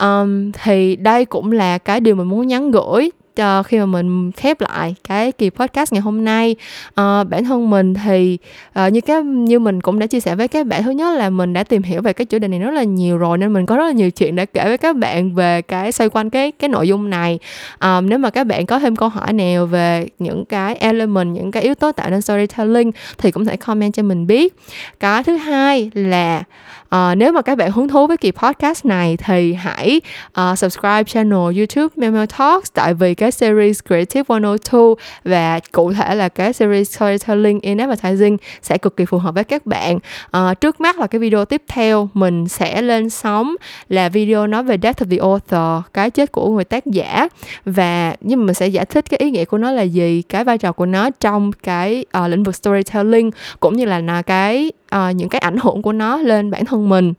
Um, 0.00 0.52
thì 0.52 0.96
đây 0.96 1.24
cũng 1.24 1.52
là 1.52 1.78
cái 1.78 2.00
điều 2.00 2.14
mình 2.14 2.28
muốn 2.28 2.46
nhắn 2.46 2.70
gửi 2.70 3.10
uh, 3.42 3.66
khi 3.66 3.78
mà 3.78 3.86
mình 3.86 4.32
khép 4.32 4.60
lại 4.60 4.94
cái 5.08 5.32
kỳ 5.32 5.50
podcast 5.50 5.92
ngày 5.92 6.02
hôm 6.02 6.24
nay. 6.24 6.56
Uh, 6.88 7.28
bản 7.28 7.44
thân 7.44 7.70
mình 7.70 7.94
thì 7.94 8.38
uh, 8.86 8.92
như 8.92 9.00
cái 9.00 9.22
như 9.22 9.58
mình 9.58 9.80
cũng 9.80 9.98
đã 9.98 10.06
chia 10.06 10.20
sẻ 10.20 10.34
với 10.34 10.48
các 10.48 10.66
bạn 10.66 10.82
thứ 10.82 10.90
nhất 10.90 11.18
là 11.18 11.30
mình 11.30 11.52
đã 11.52 11.64
tìm 11.64 11.82
hiểu 11.82 12.02
về 12.02 12.12
cái 12.12 12.24
chủ 12.24 12.38
đề 12.38 12.48
này 12.48 12.58
rất 12.58 12.70
là 12.70 12.82
nhiều 12.82 13.18
rồi 13.18 13.38
nên 13.38 13.52
mình 13.52 13.66
có 13.66 13.76
rất 13.76 13.86
là 13.86 13.92
nhiều 13.92 14.10
chuyện 14.10 14.36
để 14.36 14.46
kể 14.46 14.64
với 14.64 14.78
các 14.78 14.96
bạn 14.96 15.34
về 15.34 15.62
cái 15.62 15.92
xoay 15.92 16.10
quanh 16.10 16.30
cái 16.30 16.52
cái 16.52 16.68
nội 16.68 16.88
dung 16.88 17.10
này. 17.10 17.38
Um, 17.80 18.08
nếu 18.08 18.18
mà 18.18 18.30
các 18.30 18.44
bạn 18.44 18.66
có 18.66 18.78
thêm 18.78 18.96
câu 18.96 19.08
hỏi 19.08 19.32
nào 19.32 19.66
về 19.66 20.08
những 20.18 20.44
cái 20.44 20.74
element 20.74 21.34
những 21.34 21.50
cái 21.50 21.62
yếu 21.62 21.74
tố 21.74 21.92
tạo 21.92 22.10
nên 22.10 22.22
storytelling 22.22 22.92
thì 23.18 23.30
cũng 23.30 23.44
thể 23.44 23.56
comment 23.56 23.94
cho 23.94 24.02
mình 24.02 24.26
biết. 24.26 24.56
Cái 25.00 25.24
thứ 25.24 25.36
hai 25.36 25.90
là 25.94 26.42
à, 26.88 27.14
nếu 27.14 27.32
mà 27.32 27.42
các 27.42 27.58
bạn 27.58 27.70
hứng 27.70 27.88
thú 27.88 28.06
với 28.06 28.16
kỳ 28.16 28.30
podcast 28.30 28.84
này 28.84 29.16
thì 29.16 29.54
hãy 29.54 30.00
uh, 30.40 30.58
subscribe 30.58 31.04
channel 31.04 31.58
YouTube 31.58 31.88
Memo 31.96 32.26
Talks 32.38 32.72
tại 32.74 32.94
vì 32.94 33.14
cái 33.14 33.30
series 33.30 33.80
Creative 33.86 34.24
102 34.28 34.80
và 35.24 35.60
cụ 35.72 35.92
thể 35.92 36.14
là 36.14 36.28
cái 36.28 36.52
series 36.52 36.96
Storytelling 36.96 37.60
in 37.60 37.78
Advertising 37.78 38.36
sẽ 38.62 38.78
cực 38.78 38.96
kỳ 38.96 39.04
phù 39.04 39.18
hợp 39.18 39.34
với 39.34 39.44
các 39.44 39.66
bạn. 39.66 39.98
À, 40.30 40.54
trước 40.54 40.80
mắt 40.80 40.98
là 40.98 41.06
cái 41.06 41.18
video 41.18 41.44
tiếp 41.44 41.62
theo 41.68 42.08
mình 42.14 42.48
sẽ 42.48 42.82
lên 42.82 43.10
sóng 43.10 43.56
là 43.88 44.08
video 44.08 44.46
nói 44.46 44.62
về 44.62 44.78
Death 44.82 45.02
of 45.02 45.10
the 45.10 45.16
Author, 45.16 45.92
cái 45.92 46.10
chết 46.10 46.32
của 46.32 46.50
người 46.50 46.64
tác 46.64 46.86
giả 46.86 47.28
và 47.64 48.16
nhưng 48.20 48.40
mà 48.40 48.46
mình 48.46 48.54
sẽ 48.54 48.66
giải 48.66 48.84
thích 48.84 49.10
cái 49.10 49.18
ý 49.18 49.30
nghĩa 49.30 49.44
của 49.44 49.58
nó 49.58 49.70
là 49.70 49.82
gì, 49.82 50.22
cái 50.22 50.44
vai 50.44 50.58
trò 50.58 50.72
của 50.72 50.86
nó 50.86 51.10
trong 51.20 51.52
cái 51.52 52.04
uh, 52.24 52.30
lĩnh 52.30 52.42
vực 52.42 52.54
storytelling 52.54 53.30
cũng 53.60 53.76
như 53.76 53.84
là 53.84 53.96
là 53.98 54.22
cái 54.22 54.72
uh, 54.94 55.16
những 55.16 55.28
cái 55.28 55.38
ảnh 55.38 55.56
hưởng 55.62 55.82
của 55.82 55.92
nó 55.92 56.16
lên 56.16 56.50
bản 56.50 56.64
thân 56.64 56.88
mình. 56.88 57.12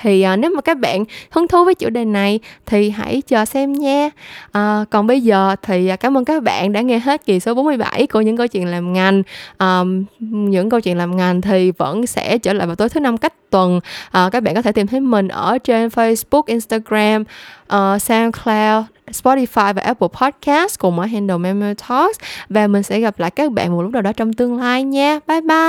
Thì 0.00 0.26
uh, 0.32 0.38
nếu 0.38 0.50
mà 0.54 0.60
các 0.60 0.78
bạn 0.78 1.04
hứng 1.30 1.48
thú 1.48 1.64
với 1.64 1.74
chủ 1.74 1.90
đề 1.90 2.04
này 2.04 2.40
thì 2.66 2.90
hãy 2.90 3.22
chờ 3.26 3.44
xem 3.44 3.72
nha. 3.72 4.10
Uh, 4.58 4.90
còn 4.90 5.06
bây 5.06 5.20
giờ 5.20 5.56
thì 5.62 5.90
uh, 5.92 6.00
cảm 6.00 6.16
ơn 6.16 6.24
các 6.24 6.42
bạn 6.42 6.72
đã 6.72 6.80
nghe 6.80 6.98
hết 6.98 7.26
kỳ 7.26 7.40
số 7.40 7.54
47 7.54 8.06
của 8.06 8.20
những 8.20 8.36
câu 8.36 8.46
chuyện 8.46 8.66
làm 8.66 8.92
ngành. 8.92 9.22
Um, 9.58 10.04
những 10.20 10.70
câu 10.70 10.80
chuyện 10.80 10.98
làm 10.98 11.16
ngành 11.16 11.40
thì 11.40 11.70
vẫn 11.70 12.06
sẽ 12.06 12.38
trở 12.38 12.52
lại 12.52 12.66
vào 12.66 12.76
tối 12.76 12.88
thứ 12.88 13.00
năm 13.00 13.16
cách 13.16 13.50
tuần. 13.50 13.76
Uh, 13.76 14.32
các 14.32 14.42
bạn 14.42 14.54
có 14.54 14.62
thể 14.62 14.72
tìm 14.72 14.86
thấy 14.86 15.00
mình 15.00 15.28
ở 15.28 15.58
trên 15.58 15.88
Facebook 15.88 16.42
Instagram 16.46 17.24
uh, 17.74 18.02
SoundCloud 18.02 18.84
Spotify 19.12 19.74
và 19.74 19.82
Apple 19.82 20.08
Podcast 20.20 20.78
cùng 20.78 21.00
ở 21.00 21.06
handle 21.06 21.38
Memo 21.38 21.66
Talks. 21.88 22.18
Và 22.48 22.66
mình 22.66 22.82
sẽ 22.82 23.00
gặp 23.00 23.20
lại 23.20 23.30
các 23.30 23.52
bạn 23.52 23.72
một 23.72 23.82
lúc 23.82 23.92
nào 23.92 24.02
đó 24.02 24.12
trong 24.12 24.32
tương 24.32 24.60
lai 24.60 24.82
nha. 24.82 25.20
Bye 25.26 25.40
bye. 25.40 25.66